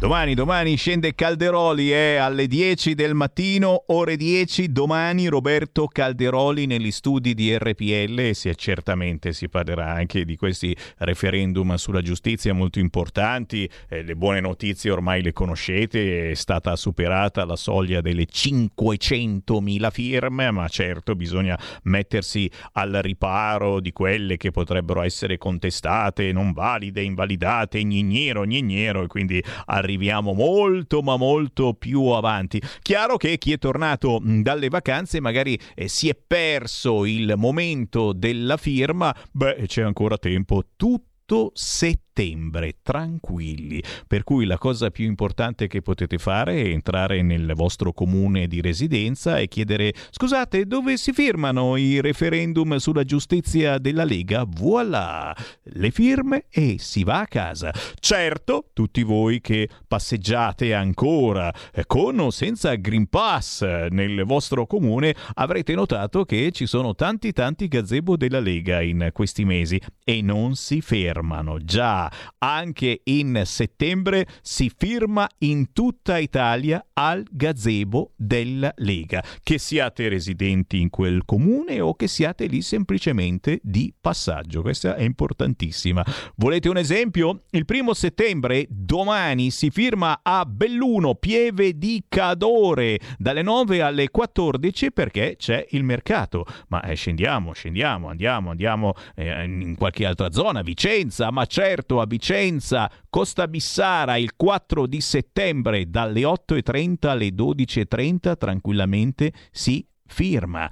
[0.01, 6.89] Domani, domani scende Calderoli, è alle 10 del mattino, ore 10, domani Roberto Calderoli negli
[6.89, 12.79] studi di RPL e si, certamente si parlerà anche di questi referendum sulla giustizia molto
[12.79, 19.91] importanti, eh, le buone notizie ormai le conoscete, è stata superata la soglia delle 500.000
[19.91, 27.03] firme, ma certo bisogna mettersi al riparo di quelle che potrebbero essere contestate, non valide,
[27.03, 32.61] invalidate, gnignero, gnignero e quindi arrivare arriviamo molto ma molto più avanti.
[32.81, 38.55] Chiaro che chi è tornato dalle vacanze magari eh, si è perso il momento della
[38.57, 43.81] firma, beh c'è ancora tempo, tutto settembre settembre, tranquilli.
[44.05, 48.59] Per cui la cosa più importante che potete fare è entrare nel vostro comune di
[48.61, 54.45] residenza e chiedere scusate dove si firmano i referendum sulla giustizia della Lega?
[54.45, 55.35] Voilà!
[55.63, 57.71] Le firme e si va a casa.
[57.99, 65.15] Certo, tutti voi che passeggiate ancora eh, con o senza Green Pass nel vostro comune
[65.35, 70.55] avrete notato che ci sono tanti tanti gazebo della Lega in questi mesi e non
[70.55, 71.59] si fermano.
[71.59, 72.01] Già
[72.39, 79.23] anche in settembre si firma in tutta Italia al gazebo della Lega.
[79.41, 84.61] Che siate residenti in quel comune o che siate lì semplicemente di passaggio.
[84.61, 86.05] Questa è importantissima.
[86.35, 87.43] Volete un esempio?
[87.51, 94.91] Il primo settembre, domani, si firma a Belluno, Pieve di Cadore, dalle 9 alle 14
[94.91, 96.45] perché c'è il mercato.
[96.67, 102.05] Ma eh, scendiamo, scendiamo, andiamo, andiamo eh, in qualche altra zona, Vicenza, ma certo a
[102.05, 110.69] Vicenza, Costa Bissara il 4 di settembre dalle 8.30 alle 12.30 tranquillamente si firma.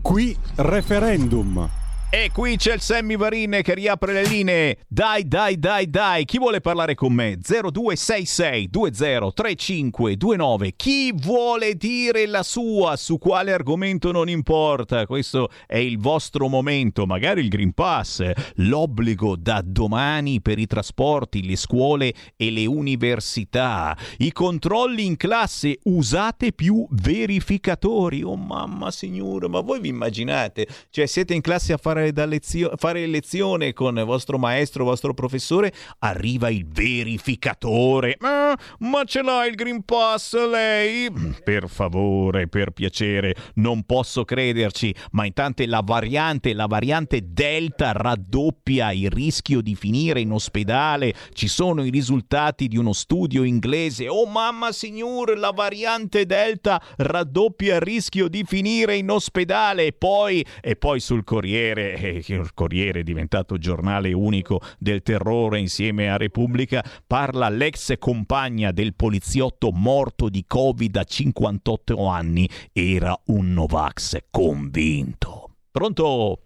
[0.07, 1.86] Qui referendum.
[2.09, 4.77] E qui c'è il Sammy Varin che riapre le linee.
[4.87, 6.23] Dai, dai, dai, dai.
[6.23, 7.37] Chi vuole parlare con me?
[7.37, 10.71] 0266 203529.
[10.77, 15.05] Chi vuole dire la sua su quale argomento non importa?
[15.05, 17.05] Questo è il vostro momento.
[17.05, 18.23] Magari il Green Pass,
[18.55, 25.79] l'obbligo da domani per i trasporti, le scuole e le università, i controlli in classe.
[25.83, 28.23] Usate più verificatori.
[28.23, 30.65] Oh mamma signora, ma voi vi immaginate?
[30.89, 35.73] Cioè siete in classe a fare fare, lezio- fare lezione con vostro maestro, vostro professore,
[35.99, 38.17] arriva il verificatore.
[38.19, 41.09] Ah, ma ce l'ha il Green Pass lei?
[41.43, 48.91] Per favore, per piacere, non posso crederci, ma intanto la variante, la variante Delta raddoppia
[48.91, 51.13] il rischio di finire in ospedale.
[51.33, 54.07] Ci sono i risultati di uno studio inglese.
[54.07, 59.85] Oh mamma signore, la variante Delta raddoppia il rischio di finire in ospedale.
[59.87, 65.59] E poi, e poi sul Corriere, eh, il Corriere è diventato giornale unico del terrore
[65.59, 73.17] insieme a Repubblica, parla l'ex compagna del poliziotto morto di Covid a 58 anni, era
[73.27, 75.49] un Novax convinto.
[75.71, 76.39] Pronto?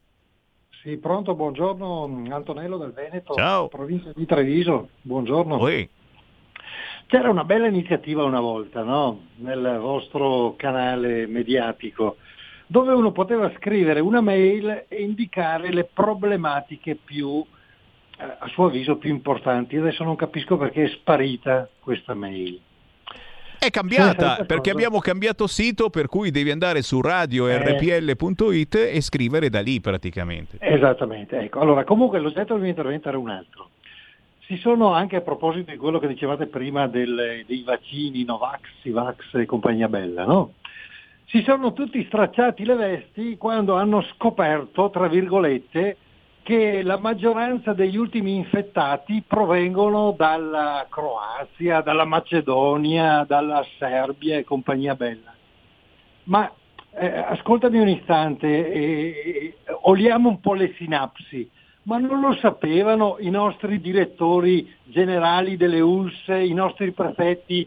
[0.81, 3.68] Sì, pronto, buongiorno Antonello del Veneto, Ciao.
[3.68, 5.59] provincia di Treviso, buongiorno.
[5.59, 5.89] Oi.
[7.05, 9.27] C'era una bella iniziativa una volta, no?
[9.35, 12.15] Nel vostro canale mediatico,
[12.72, 17.43] dove uno poteva scrivere una mail e indicare le problematiche più,
[18.18, 19.76] eh, a suo avviso, più importanti.
[19.76, 22.57] Adesso non capisco perché è sparita questa mail.
[23.60, 27.02] È cambiata perché cosa- abbiamo cambiato sito per cui devi andare su Eh.
[27.10, 30.56] radio.rpl.it e scrivere da lì praticamente.
[30.61, 31.60] Esattamente, ecco.
[31.60, 33.69] Allora, comunque l'oggetto del mio intervento era un altro.
[34.48, 39.34] Si sono anche a proposito di quello che dicevate prima del- dei vaccini, Novax, Sivax
[39.34, 40.53] e compagnia bella, no?
[41.31, 45.95] Si sono tutti stracciati le vesti quando hanno scoperto, tra virgolette,
[46.43, 54.95] che la maggioranza degli ultimi infettati provengono dalla Croazia, dalla Macedonia, dalla Serbia e compagnia
[54.95, 55.33] bella.
[56.25, 56.51] Ma
[56.95, 61.49] eh, ascoltami un istante, eh, oliamo un po' le sinapsi,
[61.83, 67.65] ma non lo sapevano i nostri direttori generali delle ULS, i nostri prefetti,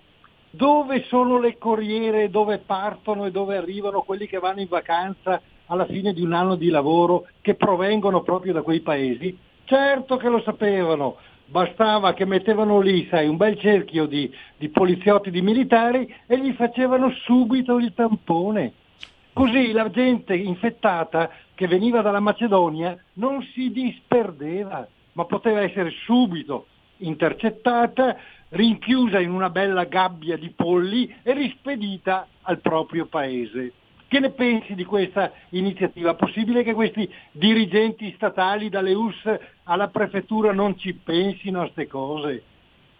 [0.54, 5.86] dove sono le corriere, dove partono e dove arrivano quelli che vanno in vacanza alla
[5.86, 9.36] fine di un anno di lavoro, che provengono proprio da quei paesi?
[9.64, 11.16] Certo che lo sapevano,
[11.46, 16.52] bastava che mettevano lì, sai, un bel cerchio di, di poliziotti, di militari e gli
[16.52, 18.72] facevano subito il tampone.
[19.32, 26.66] Così la gente infettata che veniva dalla Macedonia non si disperdeva, ma poteva essere subito
[26.98, 28.16] intercettata,
[28.50, 33.72] rinchiusa in una bella gabbia di polli e rispedita al proprio paese.
[34.06, 36.14] Che ne pensi di questa iniziativa?
[36.14, 42.42] Possibile che questi dirigenti statali dalle US alla prefettura non ci pensino a queste cose?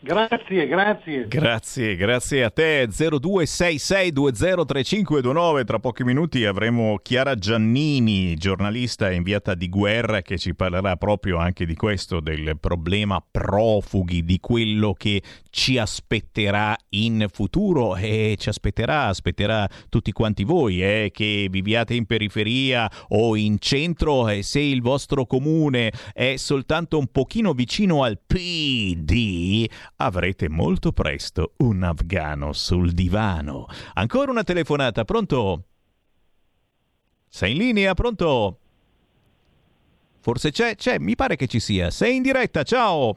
[0.05, 1.27] Grazie, grazie.
[1.29, 2.87] Grazie, grazie a te.
[2.89, 5.65] 0266203529.
[5.65, 11.65] Tra pochi minuti avremo Chiara Giannini, giornalista inviata di guerra, che ci parlerà proprio anche
[11.65, 19.07] di questo, del problema profughi, di quello che ci aspetterà in futuro e ci aspetterà,
[19.07, 24.83] aspetterà tutti quanti voi, eh, che viviate in periferia o in centro e se il
[24.83, 29.65] vostro comune è soltanto un pochino vicino al PD,
[29.97, 33.67] avrete molto presto un afgano sul divano.
[33.95, 35.65] Ancora una telefonata, pronto?
[37.29, 38.59] Sei in linea, pronto?
[40.21, 41.91] Forse c'è, c'è, mi pare che ci sia.
[41.91, 43.17] Sei in diretta, ciao!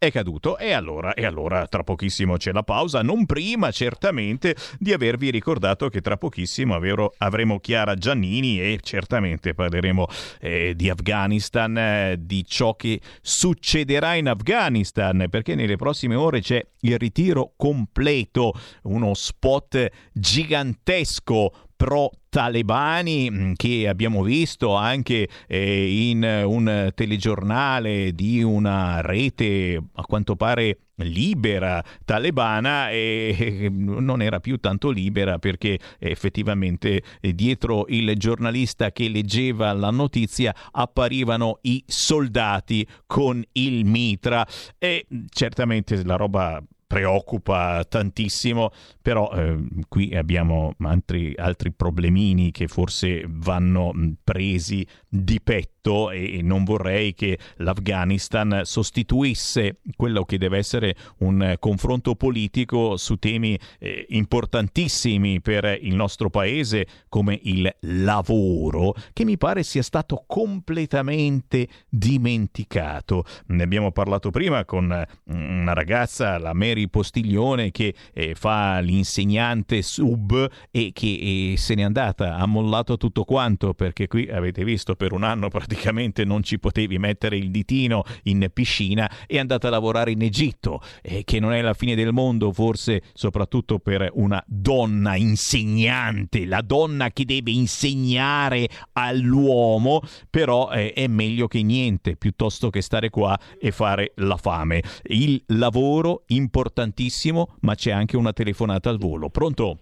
[0.00, 4.92] È caduto e allora, e allora tra pochissimo c'è la pausa, non prima certamente di
[4.92, 10.06] avervi ricordato che tra pochissimo avero- avremo Chiara Giannini e certamente parleremo
[10.40, 16.64] eh, di Afghanistan, eh, di ciò che succederà in Afghanistan, perché nelle prossime ore c'è
[16.82, 18.52] il ritiro completo,
[18.82, 28.42] uno spot gigantesco pro talebani mh, che abbiamo visto anche eh, in un telegiornale di
[28.42, 35.78] una rete a quanto pare libera talebana e eh, non era più tanto libera perché
[35.98, 44.46] effettivamente eh, dietro il giornalista che leggeva la notizia apparivano i soldati con il mitra.
[44.78, 49.58] E certamente la roba preoccupa tantissimo, però eh,
[49.88, 53.92] qui abbiamo altri, altri problemini che forse vanno
[54.24, 55.77] presi di petto
[56.10, 62.96] e, e non vorrei che l'Afghanistan sostituisse quello che deve essere un eh, confronto politico
[62.96, 69.82] su temi eh, importantissimi per il nostro paese come il lavoro, che mi pare sia
[69.82, 73.24] stato completamente dimenticato.
[73.46, 79.80] Ne abbiamo parlato prima con eh, una ragazza, la Mary Postiglione, che eh, fa l'insegnante
[79.82, 84.94] sub e che eh, se n'è andata, ha mollato tutto quanto perché qui avete visto
[84.94, 85.77] per un anno praticamente
[86.24, 91.24] non ci potevi mettere il ditino in piscina, è andata a lavorare in Egitto, eh,
[91.24, 97.10] che non è la fine del mondo forse soprattutto per una donna insegnante, la donna
[97.10, 103.70] che deve insegnare all'uomo, però eh, è meglio che niente piuttosto che stare qua e
[103.70, 104.82] fare la fame.
[105.04, 109.28] Il lavoro importantissimo, ma c'è anche una telefonata al volo.
[109.28, 109.78] Pronto?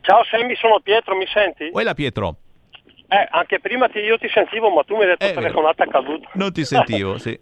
[0.00, 1.70] Ciao Sammy, sono Pietro, mi senti?
[1.70, 2.38] Quella Pietro,
[3.12, 6.30] Eh, anche prima ti- io ti sentivo, ma tu mi hai detto Eh, telefonata caduta.
[6.34, 7.38] non ti sentivo, sì.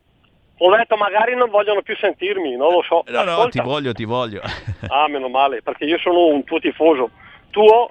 [0.62, 3.05] Ho detto magari non vogliono più sentirmi, non lo so.
[3.06, 3.51] No, no, Ascolta.
[3.51, 4.40] ti voglio, ti voglio.
[4.88, 7.10] Ah, meno male, perché io sono un tuo tifoso.
[7.51, 7.90] Tuo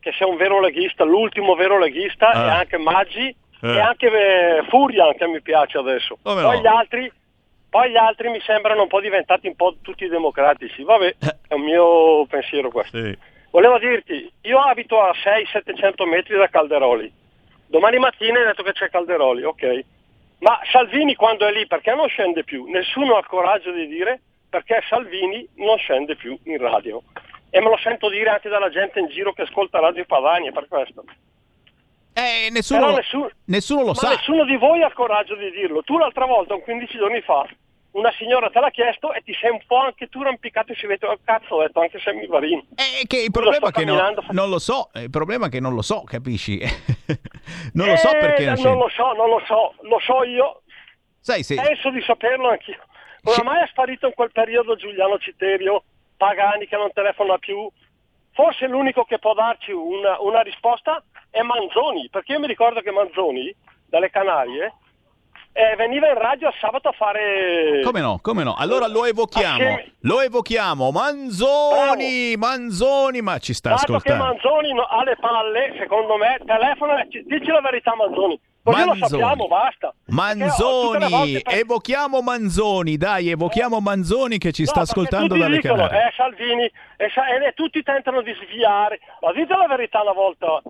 [0.00, 2.46] che sei un vero leghista, l'ultimo vero leghista, Ah.
[2.46, 3.68] e anche Maggi, Eh.
[3.74, 6.18] e anche eh, Furian che mi piace adesso.
[6.22, 6.62] Come poi, no?
[6.62, 7.12] gli altri,
[7.68, 10.82] poi gli altri mi sembrano un po' diventati un po' tutti democratici.
[10.82, 11.16] Vabbè,
[11.48, 12.98] è un mio pensiero questo.
[13.50, 17.12] Volevo dirti, io abito a 600-700 metri da Calderoli.
[17.66, 19.84] Domani mattina hai detto che c'è Calderoli, ok.
[20.38, 22.66] Ma Salvini quando è lì perché non scende più?
[22.66, 27.02] Nessuno ha il coraggio di dire perché Salvini non scende più in radio.
[27.50, 30.66] E me lo sento dire anche dalla gente in giro che ascolta Radio Padania, per
[30.68, 31.04] questo.
[32.12, 34.10] Eh, nessuno, nessuno, nessuno lo sa.
[34.10, 35.82] nessuno di voi ha il coraggio di dirlo.
[35.82, 37.46] Tu l'altra volta, un 15 giorni fa,
[37.92, 40.86] una signora te l'ha chiesto e ti sei un po' anche tu rampicato e si
[40.86, 42.64] vede, oh, cazzo, ho detto anche Sammy Varini.
[42.74, 45.74] È che il problema è che no- non lo so, il problema è che non
[45.74, 46.58] lo so, capisci?
[47.74, 48.78] non lo so Eh, perché non non scende.
[48.78, 50.62] lo so, non lo so, lo so io.
[51.20, 52.78] Sai, se- Penso di saperlo anch'io.
[53.22, 55.82] Come mai è sparito in quel periodo Giuliano Citerio,
[56.16, 57.68] Pagani che non telefona più?
[58.32, 62.90] Forse l'unico che può darci una, una risposta è Manzoni, perché io mi ricordo che
[62.92, 63.54] Manzoni,
[63.86, 64.72] dalle Canarie,
[65.52, 67.80] eh, veniva in radio a sabato a fare...
[67.82, 68.54] Come no, come no?
[68.56, 70.90] Allora lo evochiamo, Assieme- lo evochiamo.
[70.90, 74.24] Manzoni, Manzoni, ma ci sta Dato che ascoltando.
[74.24, 78.40] Manzoni no- ha le palle, secondo me, telefona ci- dici la verità Manzoni.
[78.62, 79.08] Così lo Manzoni.
[79.22, 79.94] sappiamo, basta.
[80.08, 85.86] Manzoni, per- evochiamo Manzoni, dai, evochiamo Manzoni che ci sta No, perché ascoltando dalle dicono,
[85.86, 86.08] Canarie.
[86.08, 89.00] Eh, Salvini, e, sa- e tutti tentano di sviare.
[89.20, 90.60] Ma dite la verità una volta.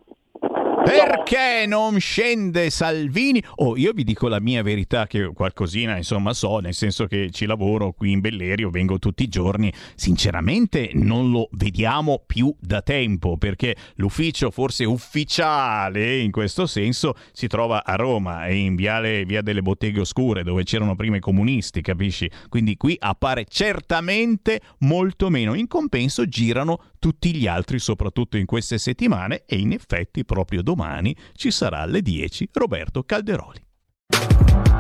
[0.41, 3.43] Perché non scende Salvini?
[3.57, 7.47] Oh, io vi dico la mia verità che qualcosina, insomma, so, nel senso che ci
[7.47, 9.73] lavoro qui in Bellerio, vengo tutti i giorni.
[9.95, 17.47] Sinceramente non lo vediamo più da tempo, perché l'ufficio forse ufficiale in questo senso si
[17.47, 21.83] trova a Roma e in viale via delle botteghe oscure, dove c'erano prima i comunisti,
[21.83, 22.29] capisci?
[22.49, 25.55] Quindi qui appare certamente molto meno.
[25.55, 31.17] In compenso girano tutti gli altri, soprattutto in queste settimane, e in effetti proprio domani
[31.35, 33.61] ci sarà alle 10 Roberto Calderoli.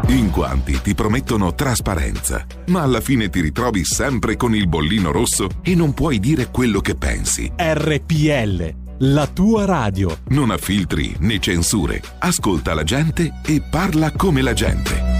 [0.08, 5.48] In quanti ti promettono trasparenza, ma alla fine ti ritrovi sempre con il bollino rosso
[5.62, 7.50] e non puoi dire quello che pensi.
[7.56, 10.18] RPL, la tua radio.
[10.28, 12.02] Non ha filtri né censure.
[12.18, 15.19] Ascolta la gente e parla come la gente.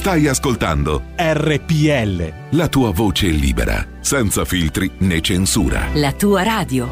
[0.00, 2.56] Stai ascoltando RPL.
[2.56, 5.88] la tua voce libera, senza filtri né censura.
[5.92, 6.88] La tua radio.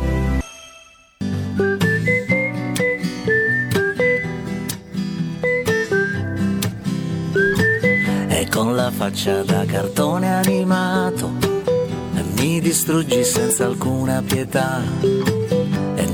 [8.28, 11.32] E con la faccia da cartone animato
[12.36, 15.38] mi distruggi senza alcuna pietà.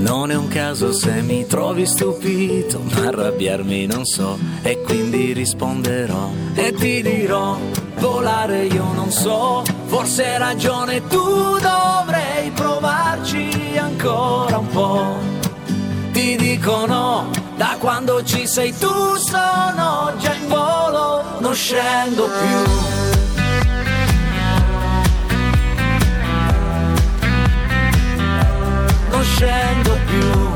[0.05, 6.31] Non è un caso se mi trovi stupito, ma arrabbiarmi non so e quindi risponderò
[6.53, 7.57] e ti dirò
[7.97, 15.17] volare io non so, forse hai ragione tu dovrei provarci ancora un po'.
[16.13, 23.04] Ti dico no, da quando ci sei tu sono già in volo, non scendo più.
[29.25, 30.53] Scendo più.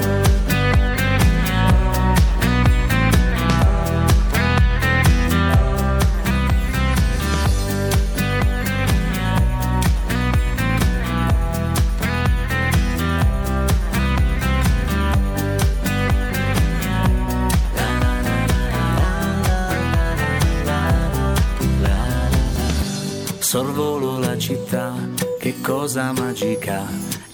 [23.41, 24.93] Sorvolo la città,
[25.39, 26.85] che cosa magica,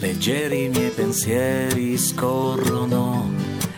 [0.04, 3.30] leggeri i miei pensieri scorrono,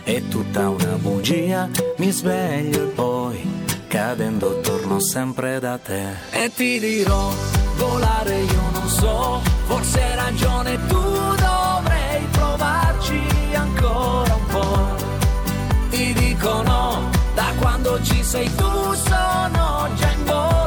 [0.03, 6.03] è tutta una bugia, mi sveglio e poi, cadendo torno sempre da te.
[6.31, 7.31] E ti dirò,
[7.77, 13.21] volare io non so, forse hai ragione tu dovrei provarci
[13.53, 14.95] ancora un po'.
[15.89, 20.66] Ti dico no, da quando ci sei tu sono già in volo,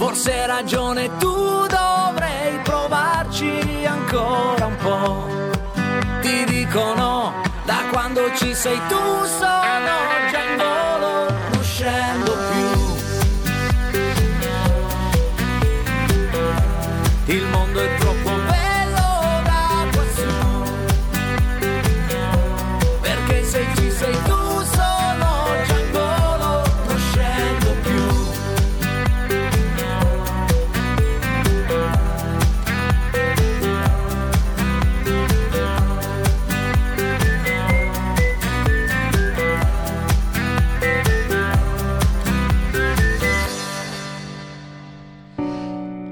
[0.00, 5.26] forse ragione tu dovrei provarci ancora un po'.
[6.22, 7.34] Ti dico no,
[7.66, 9.96] da quando ci sei tu sono
[10.30, 10.69] già in volo,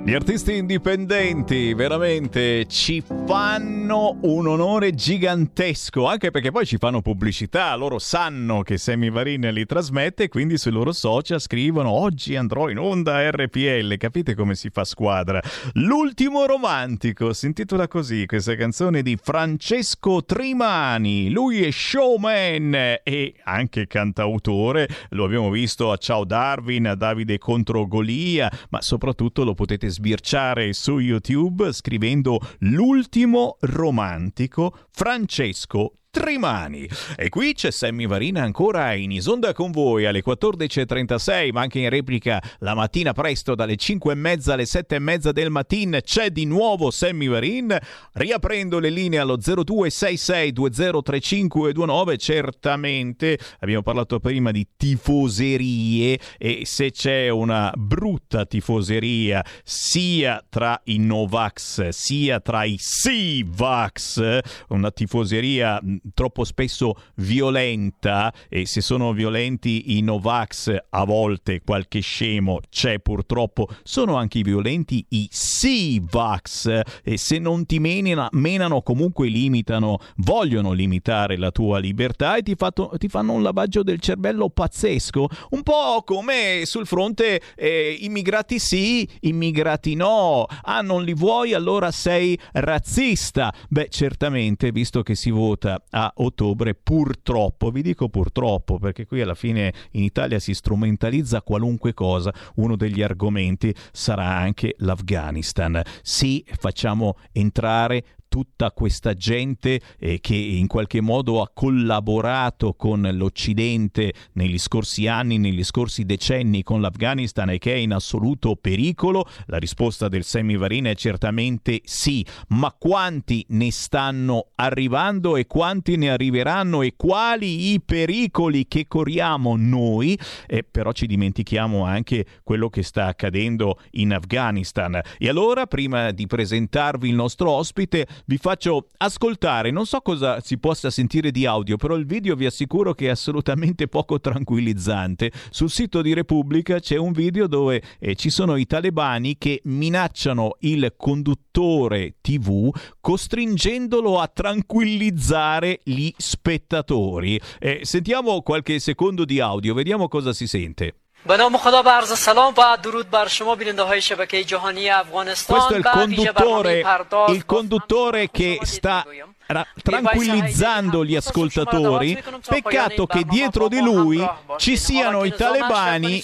[0.08, 7.74] Gli artisti indipendenti veramente ci fanno un onore gigantesco, anche perché poi ci fanno pubblicità,
[7.74, 12.78] loro sanno che Sammy Varin li trasmette quindi sui loro social scrivono oggi andrò in
[12.78, 15.42] onda RPL, capite come si fa squadra?
[15.74, 23.86] L'ultimo romantico si intitola così questa canzone di Francesco Trimani, lui è showman e anche
[23.86, 29.96] cantautore, lo abbiamo visto a Ciao Darwin, a Davide contro Golia, ma soprattutto lo potete
[29.98, 36.88] sbirciare su YouTube scrivendo l'ultimo romantico Francesco Trimani.
[37.16, 41.90] E qui c'è Sammy Varina ancora in isonda con voi alle 14.36, ma anche in
[41.90, 46.00] replica la mattina presto dalle 5.30 alle 7.30 del mattino.
[46.00, 47.76] C'è di nuovo Sammy Varin.
[48.12, 52.16] Riaprendo le linee allo 0266203529.
[52.16, 60.96] Certamente abbiamo parlato prima di tifoserie e se c'è una brutta tifoseria sia tra i
[60.98, 65.78] Novax sia tra i Sivax, una tifoseria
[66.14, 73.68] troppo spesso violenta e se sono violenti i Novax a volte qualche scemo c'è purtroppo
[73.82, 81.36] sono anche violenti i Sivax e se non ti menina, menano comunque limitano vogliono limitare
[81.36, 86.02] la tua libertà e ti, fatto- ti fanno un lavaggio del cervello pazzesco un po'
[86.04, 93.52] come sul fronte eh, immigrati sì immigrati no ah non li vuoi allora sei razzista
[93.68, 99.34] beh certamente visto che si vota a ottobre purtroppo vi dico purtroppo perché qui alla
[99.34, 105.80] fine in Italia si strumentalizza qualunque cosa uno degli argomenti sarà anche l'Afghanistan.
[106.02, 114.12] Sì facciamo entrare tutta questa gente eh, che in qualche modo ha collaborato con l'Occidente
[114.34, 119.26] negli scorsi anni, negli scorsi decenni con l'Afghanistan e che è in assoluto pericolo?
[119.46, 126.10] La risposta del Semivarina è certamente sì, ma quanti ne stanno arrivando e quanti ne
[126.10, 130.18] arriveranno e quali i pericoli che corriamo noi?
[130.46, 135.00] Eh, però ci dimentichiamo anche quello che sta accadendo in Afghanistan.
[135.18, 140.58] E allora, prima di presentarvi il nostro ospite, vi faccio ascoltare, non so cosa si
[140.58, 145.30] possa sentire di audio, però il video vi assicuro che è assolutamente poco tranquillizzante.
[145.50, 150.56] Sul sito di Repubblica c'è un video dove eh, ci sono i talebani che minacciano
[150.60, 152.70] il conduttore TV
[153.00, 157.40] costringendolo a tranquillizzare gli spettatori.
[157.58, 160.94] Eh, sentiamo qualche secondo di audio, vediamo cosa si sente.
[161.25, 165.59] به نام خدا و عرض سلام و درود بر شما بیننده های شبکه جهانی افغانستان
[165.59, 169.05] Questo è il و ویژه برنامه conduttore, پرداز il conduttore che sta
[169.48, 174.26] ra- tranquillizzando gli ascoltatori, peccato che dietro di lui
[174.58, 176.22] ci siano i talebani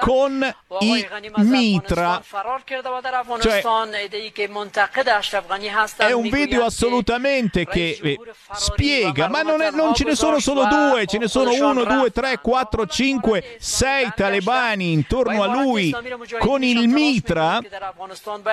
[0.00, 1.06] con i
[1.36, 2.22] mitra.
[3.40, 3.62] Cioè,
[5.96, 8.18] è un video assolutamente che eh,
[8.52, 12.10] spiega, ma non, è, non ce ne sono solo due, ce ne sono uno, due,
[12.10, 15.94] tre, quattro, cinque, sei talebani intorno a lui
[16.38, 17.60] con il mitra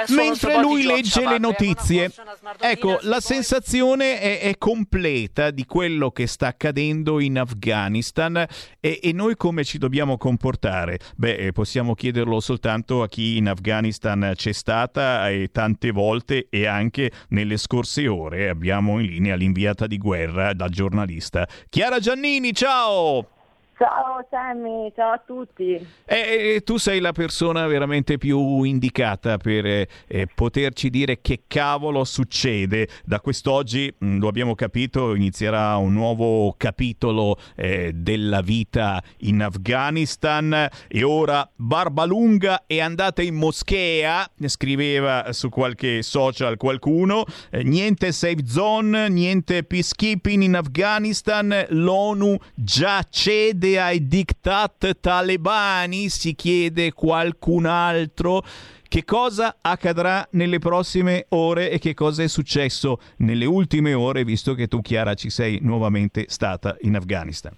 [0.08, 2.12] mentre lui legge le notizie.
[2.60, 8.46] Ecco, la sensazione è, è completa di quello che sta accadendo in Afghanistan
[8.80, 11.00] e, e noi come ci dobbiamo comportare?
[11.18, 16.66] Beh, eh, possiamo chiederlo soltanto a chi in Afghanistan c'è stata e tante volte e
[16.66, 21.46] anche nelle scorse ore abbiamo in linea l'inviata di guerra da giornalista.
[21.68, 23.41] Chiara Giannini, ciao!
[23.82, 25.74] Ciao Sammy, ciao a tutti.
[26.06, 31.46] E, e tu sei la persona veramente più indicata per eh, eh, poterci dire che
[31.48, 32.88] cavolo succede.
[33.04, 40.70] Da quest'oggi, mh, lo abbiamo capito, inizierà un nuovo capitolo eh, della vita in Afghanistan
[40.88, 47.24] e ora barba lunga e andata in moschea, scriveva su qualche social qualcuno.
[47.50, 56.10] Eh, niente safe zone, niente peacekeeping in Afghanistan, l'ONU già cede fede ai diktat talebani,
[56.10, 58.42] si chiede qualcun altro.
[58.88, 64.54] Che cosa accadrà nelle prossime ore e che cosa è successo nelle ultime ore, visto
[64.54, 67.56] che tu, Chiara, ci sei nuovamente stata in Afghanistan?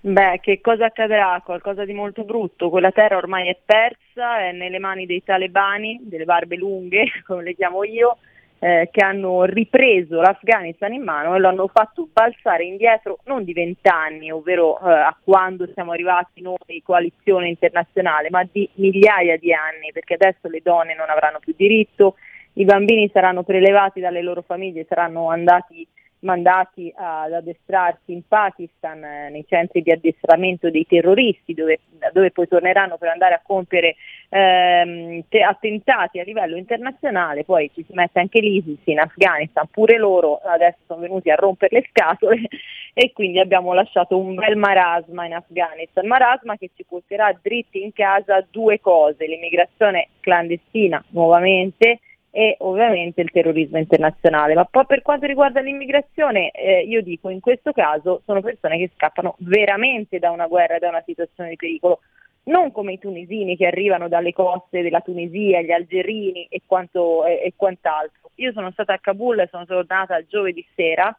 [0.00, 1.40] Beh, che cosa accadrà?
[1.44, 2.68] Qualcosa di molto brutto.
[2.68, 7.54] Quella terra ormai è persa, è nelle mani dei talebani, delle barbe lunghe, come le
[7.54, 8.18] chiamo io,
[8.58, 13.52] eh, che hanno ripreso l'Afghanistan in mano e lo hanno fatto balzare indietro non di
[13.52, 19.92] vent'anni, ovvero eh, a quando siamo arrivati noi, coalizione internazionale, ma di migliaia di anni,
[19.92, 22.16] perché adesso le donne non avranno più diritto,
[22.54, 25.86] i bambini saranno prelevati dalle loro famiglie, saranno andati
[26.24, 31.80] mandati ad addestrarsi in Pakistan eh, nei centri di addestramento dei terroristi dove,
[32.12, 33.96] dove poi torneranno per andare a compiere
[34.30, 39.96] ehm, te- attentati a livello internazionale, poi ci si mette anche l'ISIS in Afghanistan, pure
[39.96, 42.40] loro adesso sono venuti a rompere le scatole
[42.92, 47.92] e quindi abbiamo lasciato un bel marasma in Afghanistan, marasma che ci porterà dritti in
[47.92, 52.00] casa due cose, l'immigrazione clandestina nuovamente
[52.36, 54.54] e ovviamente il terrorismo internazionale.
[54.54, 58.90] Ma poi per quanto riguarda l'immigrazione, eh, io dico in questo caso sono persone che
[58.92, 62.00] scappano veramente da una guerra, da una situazione di pericolo,
[62.46, 67.34] non come i tunisini che arrivano dalle coste della Tunisia, gli algerini e, quanto, e,
[67.34, 68.32] e quant'altro.
[68.36, 71.16] Io sono stata a Kabul, sono tornata giovedì sera,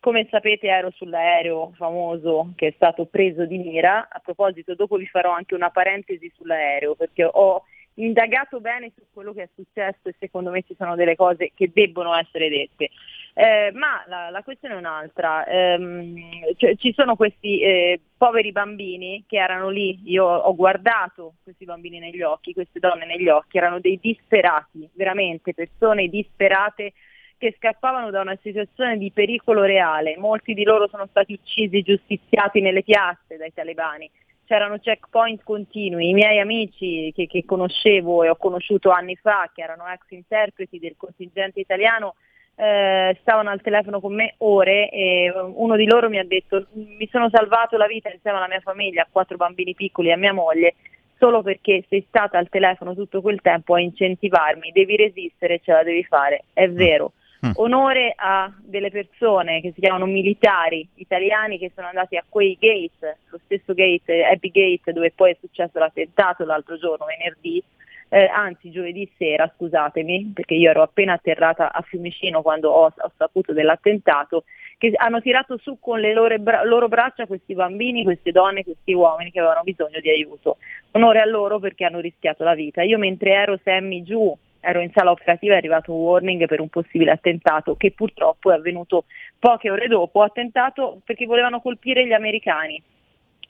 [0.00, 5.06] come sapete ero sull'aereo famoso che è stato preso di mira, a proposito dopo vi
[5.06, 7.62] farò anche una parentesi sull'aereo perché ho
[7.98, 11.70] indagato bene su quello che è successo e secondo me ci sono delle cose che
[11.72, 12.90] debbono essere dette.
[13.34, 16.16] Eh, ma la, la, questione è un'altra, ehm,
[16.56, 22.00] cioè, ci sono questi eh, poveri bambini che erano lì, io ho guardato questi bambini
[22.00, 26.94] negli occhi, queste donne negli occhi, erano dei disperati, veramente persone disperate
[27.36, 32.60] che scappavano da una situazione di pericolo reale, molti di loro sono stati uccisi, giustiziati
[32.60, 34.10] nelle piazze dai talebani
[34.48, 39.60] c'erano checkpoint continui, i miei amici che, che, conoscevo e ho conosciuto anni fa, che
[39.60, 42.14] erano ex interpreti del contingente italiano,
[42.54, 47.06] eh, stavano al telefono con me ore e uno di loro mi ha detto mi
[47.12, 50.32] sono salvato la vita insieme alla mia famiglia, a quattro bambini piccoli e a mia
[50.32, 50.76] moglie,
[51.18, 55.82] solo perché sei stata al telefono tutto quel tempo a incentivarmi, devi resistere, ce la
[55.82, 57.12] devi fare, è vero.
[57.46, 57.52] Mm.
[57.54, 63.18] Onore a delle persone che si chiamano militari italiani che sono andati a quei gate,
[63.30, 67.62] lo stesso gate, Abbey Gate, dove poi è successo l'attentato l'altro giorno, venerdì,
[68.08, 73.12] eh, anzi giovedì sera, scusatemi, perché io ero appena atterrata a Fiumicino quando ho, ho
[73.16, 74.42] saputo dell'attentato,
[74.76, 78.94] che hanno tirato su con le loro, bra- loro, braccia questi bambini, queste donne, questi
[78.94, 80.56] uomini che avevano bisogno di aiuto.
[80.92, 82.82] Onore a loro perché hanno rischiato la vita.
[82.82, 86.68] Io mentre ero Sammy giù ero in sala operativa è arrivato un warning per un
[86.68, 89.04] possibile attentato che purtroppo è avvenuto
[89.38, 92.82] poche ore dopo, attentato perché volevano colpire gli americani.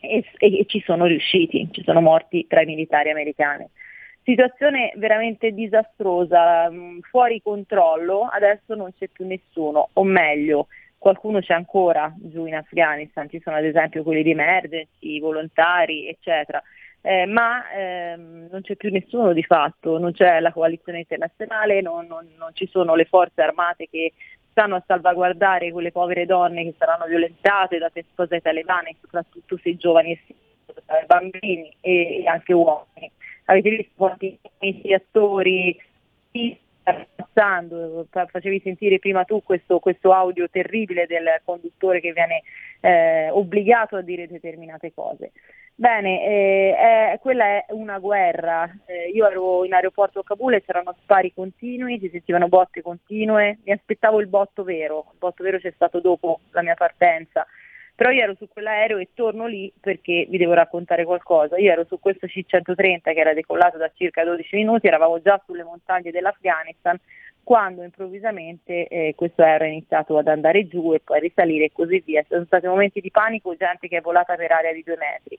[0.00, 3.68] E, e, e ci sono riusciti, ci sono morti tra i militari americani.
[4.22, 10.68] Situazione veramente disastrosa, mm, fuori controllo, adesso non c'è più nessuno, o meglio,
[10.98, 16.08] qualcuno c'è ancora giù in Afghanistan, ci sono ad esempio quelli di emergency, i volontari,
[16.08, 16.62] eccetera
[17.08, 22.06] eh, ma ehm, non c'è più nessuno di fatto, non c'è la coalizione internazionale, non,
[22.06, 24.12] non, non, ci sono le forze armate che
[24.50, 30.10] stanno a salvaguardare quelle povere donne che saranno violentate da spose talebane, soprattutto se giovani
[30.10, 30.20] e
[31.06, 33.10] bambini e, e anche uomini.
[33.46, 34.38] Avete visto quanti
[34.92, 35.80] attori
[37.14, 42.42] passando, facevi sentire prima tu questo, questo, audio terribile del conduttore che viene
[42.80, 45.32] eh, obbligato a dire determinate cose.
[45.74, 48.68] Bene, eh, eh, quella è una guerra.
[48.86, 53.58] Eh, io ero in aeroporto a Kabul e c'erano spari continui, si sentivano botte continue,
[53.62, 57.46] mi aspettavo il botto vero, il botto vero c'è stato dopo la mia partenza,
[57.98, 61.58] però io ero su quell'aereo e torno lì perché vi devo raccontare qualcosa.
[61.58, 65.64] Io ero su questo C-130 che era decollato da circa 12 minuti, eravamo già sulle
[65.64, 66.96] montagne dell'Afghanistan
[67.42, 71.72] quando improvvisamente eh, questo aereo ha iniziato ad andare giù e poi a risalire e
[71.72, 72.24] così via.
[72.28, 75.36] Sono stati momenti di panico, gente che è volata per aria di due metri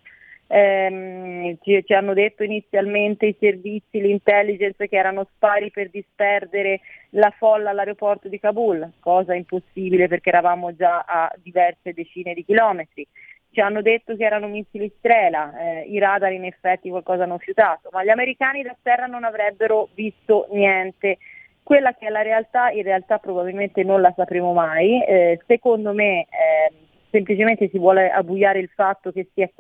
[0.52, 6.82] ehm, ci, ci, hanno detto inizialmente i servizi, l'intelligence che erano spari per disperdere
[7.12, 13.08] la folla all'aeroporto di Kabul, cosa impossibile perché eravamo già a diverse decine di chilometri.
[13.52, 17.90] Ci hanno detto che erano missili strela, eh, i radar in effetti qualcosa hanno fiutato,
[17.92, 21.18] ma gli americani da terra non avrebbero visto niente.
[21.64, 25.04] Quella che è la realtà, in realtà probabilmente non la sapremo mai.
[25.04, 29.52] Eh, secondo me eh, semplicemente si vuole abbuiare il fatto che si è,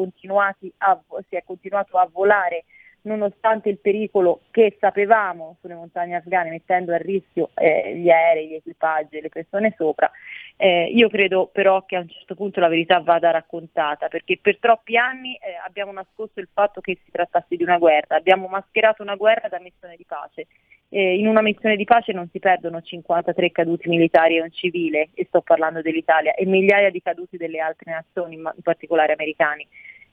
[0.77, 2.65] a, si è continuato a volare
[3.01, 8.55] nonostante il pericolo che sapevamo sulle montagne afghane mettendo a rischio eh, gli aerei, gli
[8.55, 10.11] equipaggi e le persone sopra
[10.57, 14.57] Eh, io credo però che a un certo punto la verità vada raccontata, perché per
[14.59, 19.01] troppi anni eh, abbiamo nascosto il fatto che si trattasse di una guerra, abbiamo mascherato
[19.01, 20.47] una guerra da missione di pace.
[20.89, 25.09] Eh, in una missione di pace non si perdono 53 caduti militari e un civile,
[25.13, 29.67] e sto parlando dell'Italia, e migliaia di caduti delle altre nazioni, in particolare americani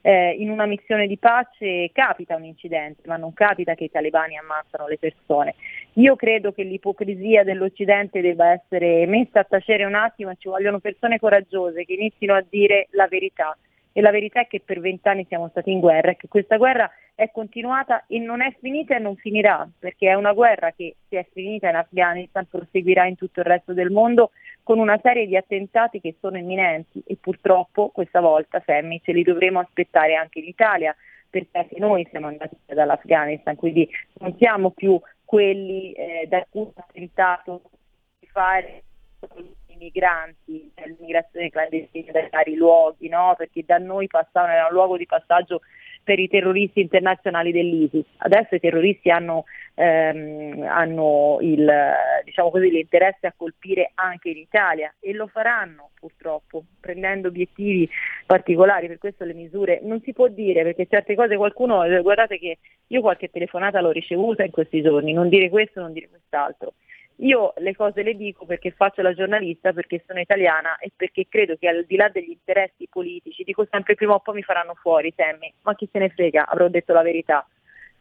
[0.07, 4.39] eh, in una missione di pace capita un incidente, ma non capita che i talebani
[4.39, 5.57] ammazzano le persone.
[5.95, 11.19] Io credo che l'ipocrisia dell'Occidente debba essere messa a tacere un attimo ci vogliono persone
[11.19, 13.59] coraggiose che inizino a dire la verità.
[13.97, 16.91] E la verità è che per vent'anni siamo stati in guerra e che questa guerra
[17.15, 21.19] è continuata e non è finita e non finirà, perché è una guerra che se
[21.19, 24.33] è finita in Afghanistan proseguirà in tutto il resto del mondo
[24.63, 29.23] con una serie di attentati che sono imminenti e purtroppo questa volta, Sammy, ce li
[29.23, 30.95] dovremo aspettare anche in Italia
[31.31, 36.87] perché anche noi siamo andati dall'Afghanistan, quindi non siamo più quelli eh, da cui ha
[36.93, 37.63] tentato
[38.19, 38.83] di fare
[39.79, 43.35] migranti, l'immigrazione clandestina dai vari luoghi, no?
[43.37, 45.61] perché da noi passavano, era un luogo di passaggio
[46.07, 48.05] per i terroristi internazionali dell'ISIS.
[48.19, 49.45] Adesso i terroristi hanno,
[49.75, 51.69] ehm, hanno il,
[52.23, 57.91] diciamo così, l'interesse a colpire anche in Italia e lo faranno purtroppo, prendendo obiettivi
[58.25, 62.59] particolari, per questo le misure non si può dire perché certe cose qualcuno, guardate che
[62.87, 66.75] io qualche telefonata l'ho ricevuta in questi giorni, non dire questo, non dire quest'altro.
[67.21, 71.57] Io le cose le dico perché faccio la giornalista, perché sono italiana e perché credo
[71.57, 75.13] che al di là degli interessi politici, dico sempre prima o poi mi faranno fuori,
[75.17, 77.47] Sammy, ma chi se ne frega, avrò detto la verità.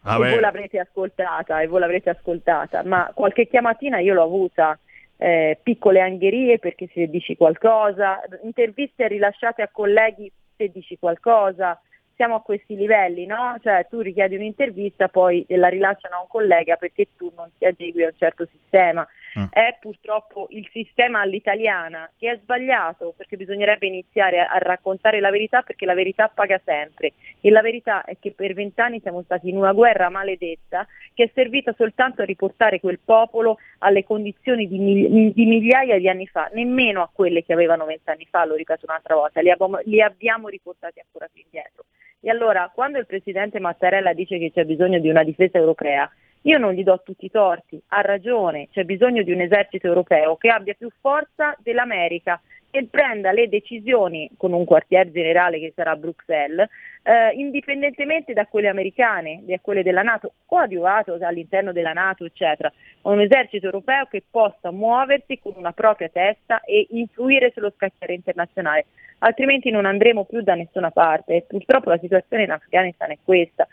[0.02, 0.28] Vabbè.
[0.28, 4.78] E voi l'avrete ascoltata, e voi l'avrete ascoltata, ma qualche chiamatina io l'ho avuta,
[5.18, 11.80] eh, piccole angherie perché se dici qualcosa, interviste rilasciate a colleghi se dici qualcosa,
[12.16, 13.58] siamo a questi livelli, no?
[13.62, 18.04] Cioè tu richiedi un'intervista, poi la rilasciano a un collega perché tu non ti adegui
[18.04, 19.08] a un certo sistema.
[19.38, 19.45] Mm.
[19.49, 25.30] È purtroppo il sistema all'italiana che è sbagliato perché bisognerebbe iniziare a, a, raccontare la
[25.30, 27.14] verità perché la verità paga sempre.
[27.41, 31.32] E la verità è che per vent'anni siamo stati in una guerra maledetta che è
[31.34, 37.02] servita soltanto a riportare quel popolo alle condizioni di, di migliaia di anni fa, nemmeno
[37.02, 40.99] a quelle che avevano vent'anni fa, lo ripeto un'altra volta, li, abbiamo, li abbiamo riportati
[40.99, 41.86] ancora più indietro.
[42.22, 46.10] E allora, quando il presidente Mattarella dice che c'è bisogno di una difesa europea,
[46.45, 50.35] io non gli do tutti i torti, ha ragione, c'è bisogno di un esercito europeo
[50.35, 52.39] che abbia più forza dell'America
[52.69, 56.69] e prenda le decisioni con un quartier generale che sarà Bruxelles,
[57.03, 62.72] eh, indipendentemente da quelle americane, da quelle della Nato, coadiuvato all'interno della Nato, eccetera.
[63.03, 68.85] Un esercito europeo che possa muoversi con una propria testa e influire sullo scacchiere internazionale,
[69.19, 71.45] altrimenti non andremo più da nessuna parte.
[71.47, 73.67] Purtroppo la situazione in Afghanistan è questa.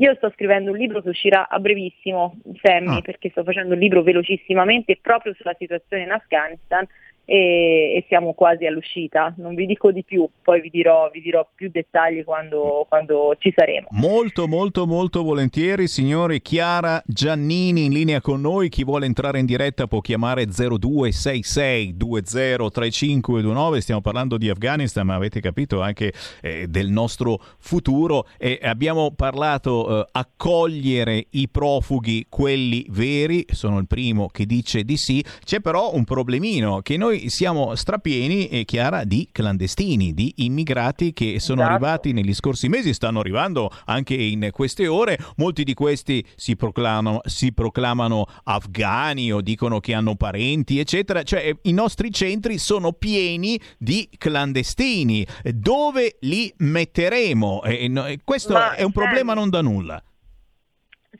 [0.00, 3.00] Io sto scrivendo un libro che uscirà a brevissimo, Sammy, ah.
[3.00, 6.86] perché sto facendo un libro velocissimamente proprio sulla situazione in Afghanistan
[7.30, 9.34] e, e, siamo quasi all'uscita.
[9.36, 13.52] Non vi dico di più, poi vi dirò, vi dirò più dettagli quando, quando, ci
[13.54, 13.88] saremo.
[13.90, 18.70] Molto, molto, molto volentieri, signore Chiara Giannini in linea con noi.
[18.70, 23.80] Chi vuole entrare in diretta può chiamare 0266 203529.
[23.82, 28.26] Stiamo parlando di Afghanistan, ma avete capito anche eh, del nostro futuro.
[28.38, 33.44] E abbiamo parlato eh, accogliere i profughi, quelli veri.
[33.50, 35.22] Sono il primo che dice di sì.
[35.44, 41.40] C'è però un problemino che noi siamo strapieni, e Chiara, di clandestini, di immigrati che
[41.40, 41.74] sono esatto.
[41.74, 45.18] arrivati negli scorsi mesi, stanno arrivando anche in queste ore.
[45.36, 51.22] Molti di questi si proclamano, si proclamano afghani o dicono che hanno parenti, eccetera.
[51.22, 55.26] Cioè, i nostri centri sono pieni di clandestini.
[55.54, 57.62] Dove li metteremo?
[57.62, 60.02] E, questo Ma, è un problema non da nulla.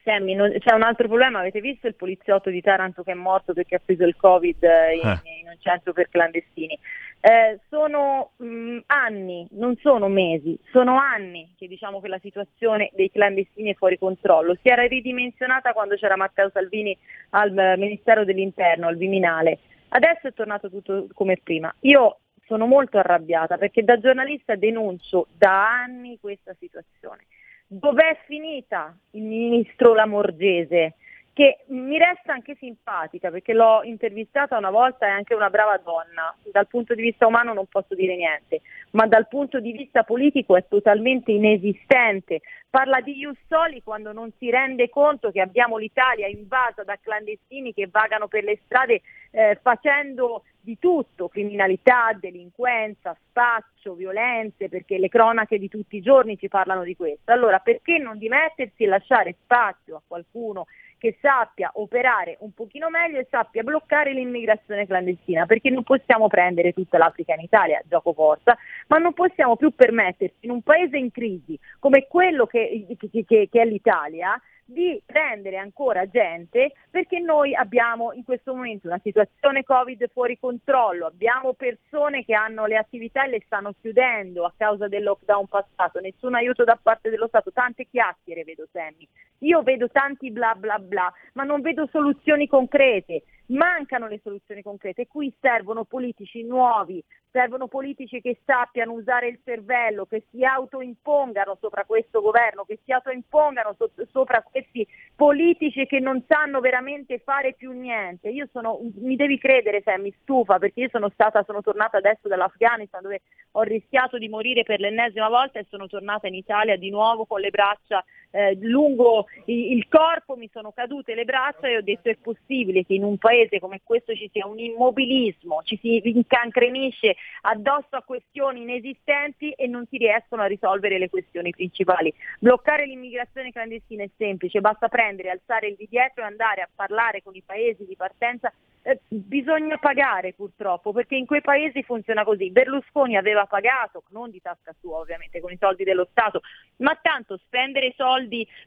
[0.04, 3.52] Sammy, non, c'è un altro problema, avete visto il poliziotto di Taranto che è morto
[3.52, 5.40] perché ha preso il Covid eh, in, eh.
[5.40, 6.78] in un centro per clandestini?
[7.20, 12.90] Eh, sono mh, mm, anni, non sono mesi, sono anni che diciamo che la situazione
[12.94, 14.54] dei clandestini è fuori controllo.
[14.62, 16.96] Si era ridimensionata quando c'era Matteo Salvini
[17.30, 19.58] al uh, Ministero dell'Interno, al Viminale.
[19.88, 21.74] Adesso è tornato tutto come prima.
[21.80, 27.26] Io sono molto arrabbiata perché da giornalista denuncio da anni questa situazione.
[27.70, 30.94] Dov'è finita il ministro Lamorgese?
[31.34, 36.34] Che mi resta anche simpatica perché l'ho intervistata una volta, è anche una brava donna.
[36.50, 38.62] Dal punto di vista umano non posso dire niente,
[38.92, 42.40] ma dal punto di vista politico è totalmente inesistente.
[42.70, 47.86] Parla di Jussoli quando non si rende conto che abbiamo l'Italia invasa da clandestini che
[47.86, 55.58] vagano per le strade eh, facendo di tutto, criminalità, delinquenza, spaccio, violenze, perché le cronache
[55.58, 57.32] di tutti i giorni ci parlano di questo.
[57.32, 60.66] Allora perché non dimettersi e lasciare spazio a qualcuno
[60.98, 66.74] che sappia operare un pochino meglio e sappia bloccare l'immigrazione clandestina, perché non possiamo prendere
[66.74, 68.54] tutta l'Africa in Italia, gioco forza,
[68.88, 73.48] ma non possiamo più permetterci in un paese in crisi come quello che, che, che,
[73.50, 74.38] che è l'Italia
[74.70, 81.06] di prendere ancora gente perché noi abbiamo in questo momento una situazione Covid fuori controllo,
[81.06, 86.00] abbiamo persone che hanno le attività e le stanno chiudendo a causa del lockdown passato,
[86.00, 89.08] nessun aiuto da parte dello Stato, tante chiacchiere vedo Sammy,
[89.38, 95.06] io vedo tanti bla bla bla, ma non vedo soluzioni concrete mancano le soluzioni concrete.
[95.06, 101.84] Qui servono politici nuovi, servono politici che sappiano usare il cervello, che si autoimpongano sopra
[101.84, 107.72] questo governo, che si autoimpongano so- sopra questi politici che non sanno veramente fare più
[107.72, 108.28] niente.
[108.28, 112.28] Io sono, mi devi credere se mi stufa perché io sono stata, sono tornata adesso
[112.28, 113.22] dall'Afghanistan dove
[113.52, 117.40] ho rischiato di morire per l'ennesima volta e sono tornata in Italia di nuovo con
[117.40, 122.16] le braccia eh, lungo il, corpo, mi sono cadute le braccia e ho detto è
[122.16, 127.96] possibile che in un paese come questo ci sia un immobilismo, ci si incancrenisce addosso
[127.96, 132.12] a questioni inesistenti e non si riescono a risolvere le questioni principali.
[132.38, 137.22] Bloccare l'immigrazione clandestina è semplice, basta prendere, alzare il di dietro e andare a parlare
[137.22, 138.52] con i paesi di partenza.
[138.82, 142.50] Eh, bisogna pagare purtroppo perché in quei paesi funziona così.
[142.50, 146.40] Berlusconi aveva pagato, non di tasca sua ovviamente, con i soldi dello Stato,
[146.76, 148.17] ma tanto spendere soldi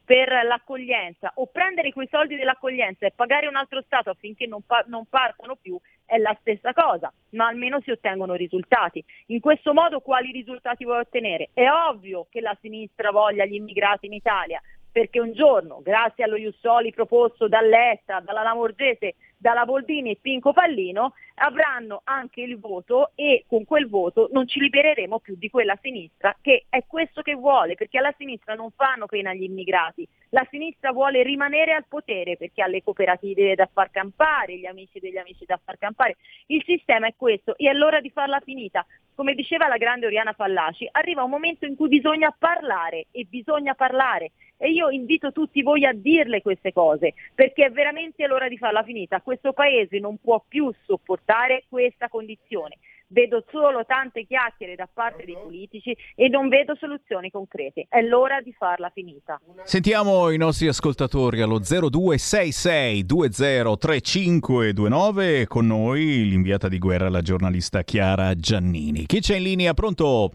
[0.06, 4.84] per l'accoglienza o prendere quei soldi dell'accoglienza e pagare un altro Stato affinché non pa-
[4.88, 5.80] non partono più
[6.12, 9.04] è la stessa cosa, ma almeno si ottengono risultati.
[9.28, 11.52] In questo modo quali risultati vuoi ottenere?
[11.54, 14.62] È ovvio che la sinistra voglia gli immigrati in Italia,
[14.92, 21.16] perché un giorno, grazie allo Jussoli proposto dall'Etta, dalla Lamorgese, dalla Boldini e Pinco Pallino,
[21.36, 26.38] avranno anche il voto e con quel voto non ci libereremo più di quella sinistra
[26.40, 30.92] che è questo che vuole, perché alla sinistra non fanno pena gli immigrati, la sinistra
[30.92, 35.44] vuole rimanere al potere perché ha le cooperative da far campare, gli amici degli amici
[35.46, 36.18] da far campare.
[36.46, 38.86] Il sistema è questo e è l'ora di farla finita.
[39.16, 43.74] Come diceva la grande Oriana Fallaci, arriva un momento in cui bisogna parlare e bisogna
[43.74, 44.32] parlare
[44.62, 48.84] e io invito tutti voi a dirle queste cose perché è veramente l'ora di farla
[48.84, 49.20] finita.
[49.32, 55.38] Questo paese non può più sopportare questa condizione vedo solo tante chiacchiere da parte dei
[55.42, 57.86] politici e non vedo soluzioni concrete.
[57.90, 59.40] È l'ora di farla finita.
[59.64, 68.34] Sentiamo i nostri ascoltatori allo 0266 203529 con noi l'inviata di guerra, la giornalista Chiara
[68.34, 69.06] Giannini.
[69.06, 69.74] Chi c'è in linea?
[69.74, 70.32] Pronto?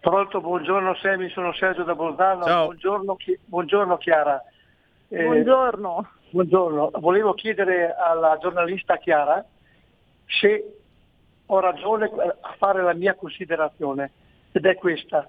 [0.00, 2.44] Pronto, buongiorno Semi, sono Sergio da Bolzano.
[2.44, 2.64] Ciao.
[2.66, 4.42] Buongiorno, Chi- buongiorno Chiara.
[5.12, 6.08] Eh, Buongiorno.
[6.30, 9.44] Buongiorno, volevo chiedere alla giornalista Chiara
[10.24, 10.76] se
[11.46, 14.12] ho ragione a fare la mia considerazione
[14.52, 15.28] ed è questa.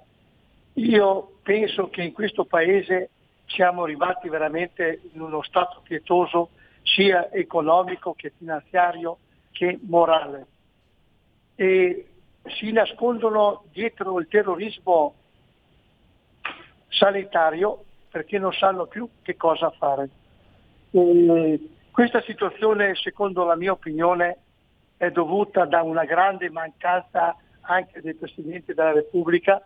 [0.73, 3.09] Io penso che in questo paese
[3.47, 6.49] siamo arrivati veramente in uno stato pietoso
[6.83, 9.17] sia economico che finanziario
[9.51, 10.45] che morale
[11.55, 12.07] e
[12.43, 15.15] si nascondono dietro il terrorismo
[16.87, 20.09] sanitario perché non sanno più che cosa fare.
[20.91, 24.37] E questa situazione, secondo la mia opinione,
[24.97, 29.65] è dovuta da una grande mancanza anche del Presidente della Repubblica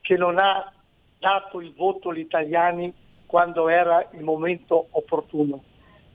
[0.00, 0.72] che non ha
[1.18, 2.92] dato il voto agli italiani
[3.26, 5.62] quando era il momento opportuno.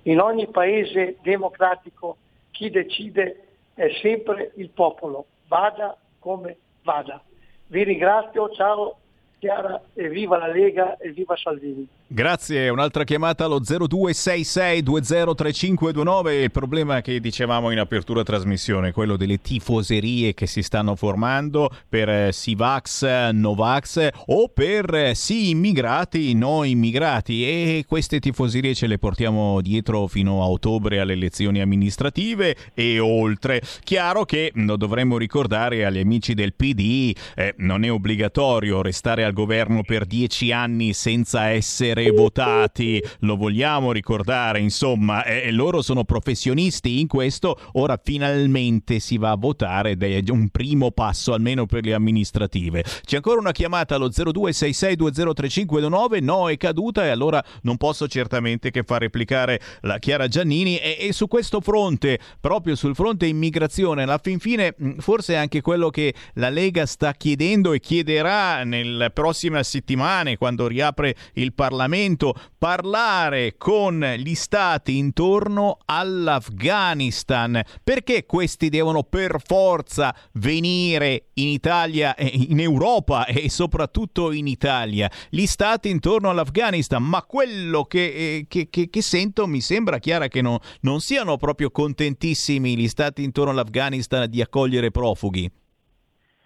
[0.03, 2.17] In ogni paese democratico
[2.51, 7.21] chi decide è sempre il popolo, vada come vada.
[7.67, 8.97] Vi ringrazio, ciao
[9.43, 11.85] Chiara e viva la Lega e viva Salvini.
[12.15, 16.43] Grazie, un'altra chiamata allo 0266203529.
[16.43, 22.09] Il problema che dicevamo in apertura trasmissione, quello delle tifoserie che si stanno formando per
[22.09, 28.85] eh, sì Vax, Novax o per eh, sì immigrati, no immigrati e queste tifoserie ce
[28.85, 33.59] le portiamo dietro fino a ottobre alle elezioni amministrative e oltre.
[33.83, 39.33] Chiaro che lo dovremmo ricordare agli amici del PD, eh, non è obbligatorio restare al
[39.33, 46.03] governo per dieci anni senza essere votati, lo vogliamo ricordare, insomma, e, e loro sono
[46.03, 51.65] professionisti in questo, ora finalmente si va a votare ed è un primo passo almeno
[51.65, 52.83] per le amministrative.
[53.03, 58.81] C'è ancora una chiamata allo 0266203529, no è caduta e allora non posso certamente che
[58.83, 64.17] far replicare la Chiara Giannini e, e su questo fronte, proprio sul fronte immigrazione, alla
[64.17, 69.09] fin fine mh, forse è anche quello che la Lega sta chiedendo e chiederà nelle
[69.11, 77.61] prossime settimane quando riapre il Parlamento Parlamento, parlare con gli stati intorno all'Afghanistan.
[77.83, 85.11] Perché questi devono per forza venire in Italia, in Europa e soprattutto in Italia?
[85.29, 90.29] Gli stati intorno all'Afghanistan, ma quello che, eh, che, che, che sento mi sembra chiara
[90.29, 95.51] che no, non siano proprio contentissimi gli stati intorno all'Afghanistan di accogliere profughi.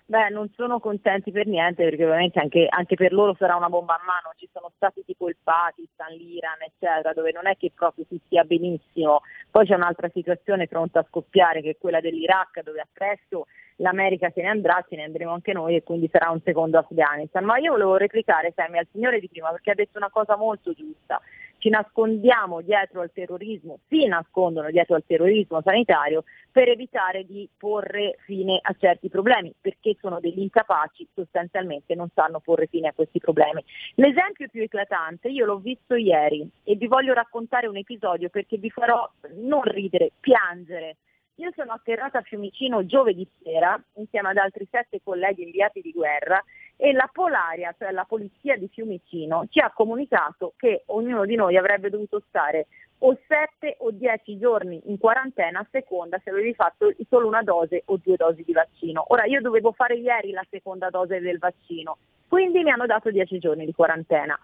[0.10, 3.96] Beh, non sono contenti per niente perché ovviamente anche, anche, per loro sarà una bomba
[3.96, 4.34] a mano.
[4.38, 8.46] Ci sono stati tipo il Pakistan, l'Iran, eccetera, dove non è che proprio si stia
[8.46, 9.20] benissimo.
[9.52, 13.48] Poi c'è un'altra situazione pronta a scoppiare che è quella dell'Iraq, dove appresso
[13.80, 17.44] l'America se ne andrà, ce ne andremo anche noi e quindi sarà un secondo Afghanistan.
[17.44, 20.72] Ma io volevo replicare, Sammy, al signore di prima perché ha detto una cosa molto
[20.72, 21.22] giusta
[21.58, 28.18] ci nascondiamo dietro al terrorismo, si nascondono dietro al terrorismo sanitario per evitare di porre
[28.26, 33.20] fine a certi problemi, perché sono degli incapaci, sostanzialmente non sanno porre fine a questi
[33.20, 33.64] problemi.
[33.96, 38.70] L'esempio più eclatante, io l'ho visto ieri e vi voglio raccontare un episodio perché vi
[38.70, 40.98] farò non ridere, piangere.
[41.36, 46.44] Io sono atterrata a Fiumicino giovedì sera insieme ad altri sette colleghi inviati di guerra
[46.78, 51.58] e la Polaria, cioè la polizia di Fiumicino, ci ha comunicato che ognuno di noi
[51.58, 52.68] avrebbe dovuto stare
[52.99, 57.84] o 7 o 10 giorni in quarantena a seconda se avevi fatto solo una dose
[57.86, 59.06] o due dosi di vaccino.
[59.10, 61.98] Ora io dovevo fare ieri la seconda dose del vaccino,
[62.28, 64.38] quindi mi hanno dato 10 giorni di quarantena.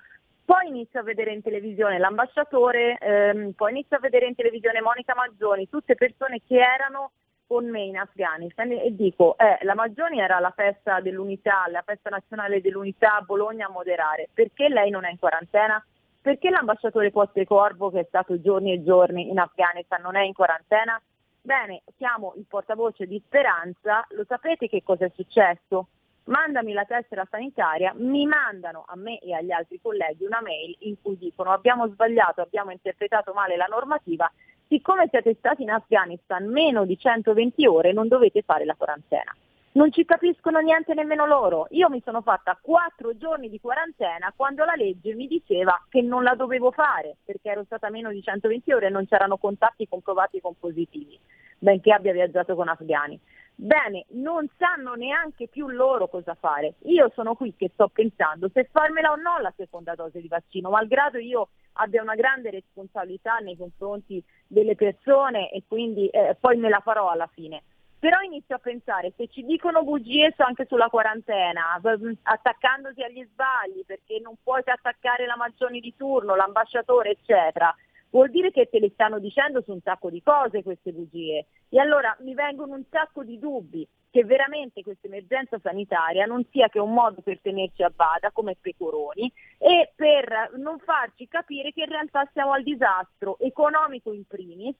[0.46, 5.16] Poi inizio a vedere in televisione l'ambasciatore, ehm, poi inizio a vedere in televisione Monica
[5.16, 7.12] Maggioni, tutte persone che erano
[7.48, 12.10] con me in Afghanistan e dico, eh, la Maggioni era la festa dell'unità, la festa
[12.10, 15.84] nazionale dell'unità a Bologna a moderare, perché lei non è in quarantena?
[16.22, 21.00] Perché l'ambasciatore Corvo, che è stato giorni e giorni in Afghanistan, non è in quarantena?
[21.42, 25.88] Bene, chiamo il portavoce di Speranza, lo sapete che cosa è successo?
[26.26, 30.96] Mandami la tessera sanitaria, mi mandano a me e agli altri colleghi una mail in
[31.02, 34.32] cui dicono abbiamo sbagliato, abbiamo interpretato male la normativa
[34.68, 39.36] siccome siete stati in Afghanistan meno di 120 ore non dovete fare la quarantena.
[39.76, 41.66] Non ci capiscono niente nemmeno loro.
[41.72, 46.22] Io mi sono fatta quattro giorni di quarantena quando la legge mi diceva che non
[46.22, 50.40] la dovevo fare perché ero stata meno di 120 ore e non c'erano contatti comprovati
[50.42, 51.20] con positivi,
[51.58, 53.20] benché abbia viaggiato con afghani.
[53.56, 56.76] Bene, non sanno neanche più loro cosa fare.
[56.84, 60.70] Io sono qui che sto pensando se farmela o no la seconda dose di vaccino,
[60.70, 66.70] malgrado io abbia una grande responsabilità nei confronti delle persone e quindi eh, poi me
[66.70, 67.64] la farò alla fine.
[68.00, 71.80] Però inizio a pensare, se ci dicono bugie anche sulla quarantena,
[72.24, 77.74] attaccandosi agli sbagli, perché non puoi attaccare la Maggioni di turno, l'ambasciatore, eccetera,
[78.14, 81.48] vuol dire che te le stanno dicendo su un sacco di cose queste bugie.
[81.68, 86.70] E allora mi vengono un sacco di dubbi che veramente questa emergenza sanitaria non sia
[86.70, 91.82] che un modo per tenerci a bada come pecoroni e per non farci capire che
[91.82, 94.78] in realtà siamo al disastro economico in primis,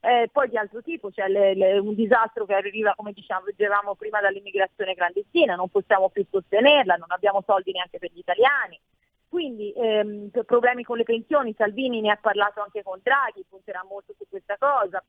[0.00, 3.96] eh, poi di altro tipo, cioè le, le, un disastro che arriva, come diciamo, dicevamo
[3.96, 8.78] prima, dall'immigrazione clandestina, non possiamo più sostenerla, non abbiamo soldi neanche per gli italiani,
[9.28, 14.14] quindi ehm, problemi con le pensioni, Salvini ne ha parlato anche con Draghi, punterà molto
[14.16, 15.02] su questa cosa,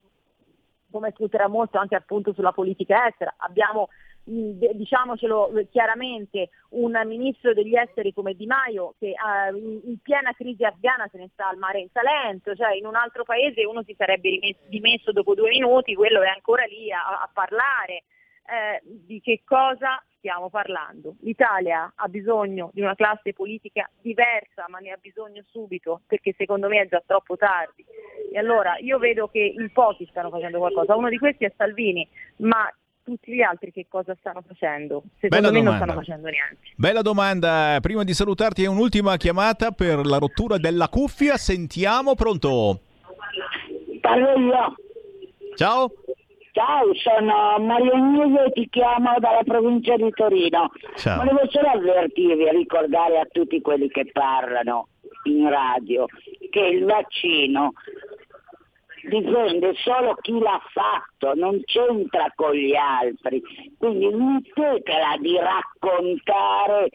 [0.92, 3.34] come punterà molto anche appunto sulla politica estera.
[3.38, 3.90] Abbiamo
[4.28, 11.08] diciamocelo chiaramente, un ministro degli esteri come Di Maio che uh, in, piena crisi afghana
[11.10, 14.30] se ne sta al mare in Salento, cioè in un altro paese uno si sarebbe
[14.30, 18.04] rimesso, dimesso dopo due minuti, quello è ancora lì a, a parlare.
[18.50, 21.16] Eh, di che cosa stiamo parlando.
[21.22, 26.68] L'Italia ha bisogno di una classe politica diversa, ma ne ha bisogno subito, perché secondo
[26.68, 27.86] me è già troppo tardi.
[28.32, 32.08] E allora io vedo che in pochi stanno facendo qualcosa, uno di questi è Salvini,
[32.38, 32.72] ma
[33.04, 35.04] tutti gli altri che cosa stanno facendo?
[35.20, 35.70] Secondo Bella me domanda.
[35.70, 36.58] non stanno facendo niente.
[36.76, 42.82] Bella domanda, prima di salutarti è un'ultima chiamata per la rottura della cuffia, sentiamo, pronto?
[44.02, 44.76] Parlo io.
[45.56, 45.92] Ciao.
[46.58, 50.72] Ciao, sono Mario Agnese e ti chiamo dalla provincia di Torino.
[50.96, 51.24] Ciao.
[51.24, 54.88] Volevo solo avvertirvi e ricordare a tutti quelli che parlano
[55.26, 56.08] in radio
[56.50, 57.74] che il vaccino
[59.08, 63.40] difende solo chi l'ha fatto, non c'entra con gli altri.
[63.78, 66.90] Quindi smettetela di raccontare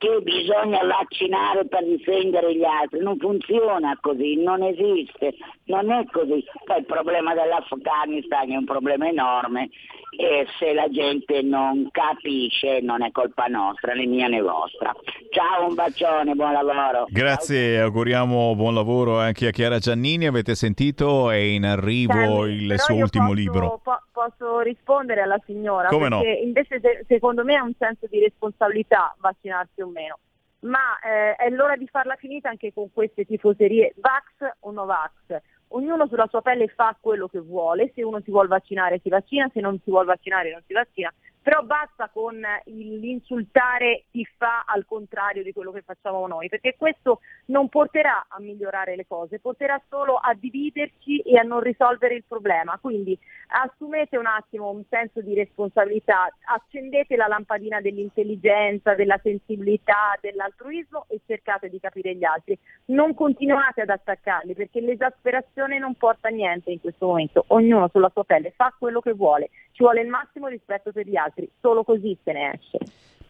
[0.00, 5.34] che bisogna vaccinare per difendere gli altri, non funziona così, non esiste,
[5.70, 6.44] non è così.
[6.64, 9.70] Poi il problema dell'Afghanistan è un problema enorme
[10.18, 14.92] e se la gente non capisce non è colpa nostra, né mia né vostra.
[15.30, 17.06] Ciao, un bacione, buon lavoro.
[17.08, 17.84] Grazie, Ciao.
[17.86, 22.96] auguriamo buon lavoro anche a Chiara Giannini, avete sentito, è in arrivo Sì, il suo
[22.96, 23.80] ultimo posso, libro.
[23.82, 25.88] Po- posso rispondere alla signora?
[25.88, 26.46] Come perché no?
[26.46, 30.18] invece se- secondo me è un senso di responsabilità vaccinarsi o meno.
[30.62, 35.10] ma eh, è l'ora di farla finita anche con queste tifoserie Vax o Novax.
[35.72, 39.48] Ognuno sulla sua pelle fa quello che vuole, se uno si vuole vaccinare si vaccina,
[39.52, 44.84] se non si vuole vaccinare non si vaccina, però basta con l'insultare chi fa al
[44.86, 49.80] contrario di quello che facciamo noi, perché questo non porterà a migliorare le cose, porterà
[49.88, 52.78] solo a dividerci e a non risolvere il problema.
[52.80, 53.18] Quindi
[53.48, 61.20] assumete un attimo un senso di responsabilità, accendete la lampadina dell'intelligenza, della sensibilità, dell'altruismo e
[61.26, 62.58] cercate di capire gli altri.
[62.86, 68.10] Non continuate ad attaccarli perché l'esasperazione non porta a niente in questo momento, ognuno sulla
[68.12, 69.50] sua pelle fa quello che vuole,
[69.80, 72.78] ci vuole il massimo rispetto per gli altri solo così se ne esce.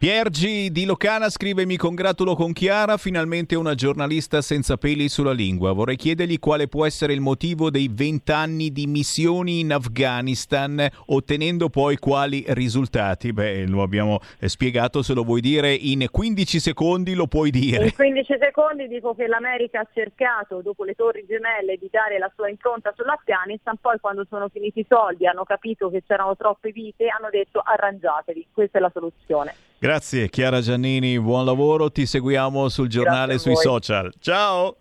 [0.01, 5.73] Piergi di Locana scrive mi congratulo con Chiara, finalmente una giornalista senza peli sulla lingua.
[5.73, 11.97] Vorrei chiedergli quale può essere il motivo dei vent'anni di missioni in Afghanistan, ottenendo poi
[11.97, 13.31] quali risultati.
[13.31, 17.83] Beh, lo abbiamo spiegato, se lo vuoi dire in 15 secondi lo puoi dire.
[17.83, 22.31] In 15 secondi dico che l'America ha cercato, dopo le torri gemelle, di dare la
[22.33, 27.05] sua impronta sull'Afghanistan, poi quando sono finiti i soldi, hanno capito che c'erano troppe vite,
[27.07, 29.69] hanno detto arrangiatevi, questa è la soluzione.
[29.83, 34.13] Grazie Chiara Giannini, buon lavoro, ti seguiamo sul giornale sui social.
[34.19, 34.77] Ciao!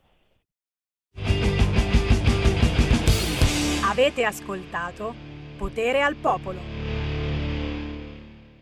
[3.82, 5.14] Avete ascoltato
[5.56, 6.79] Potere al Popolo.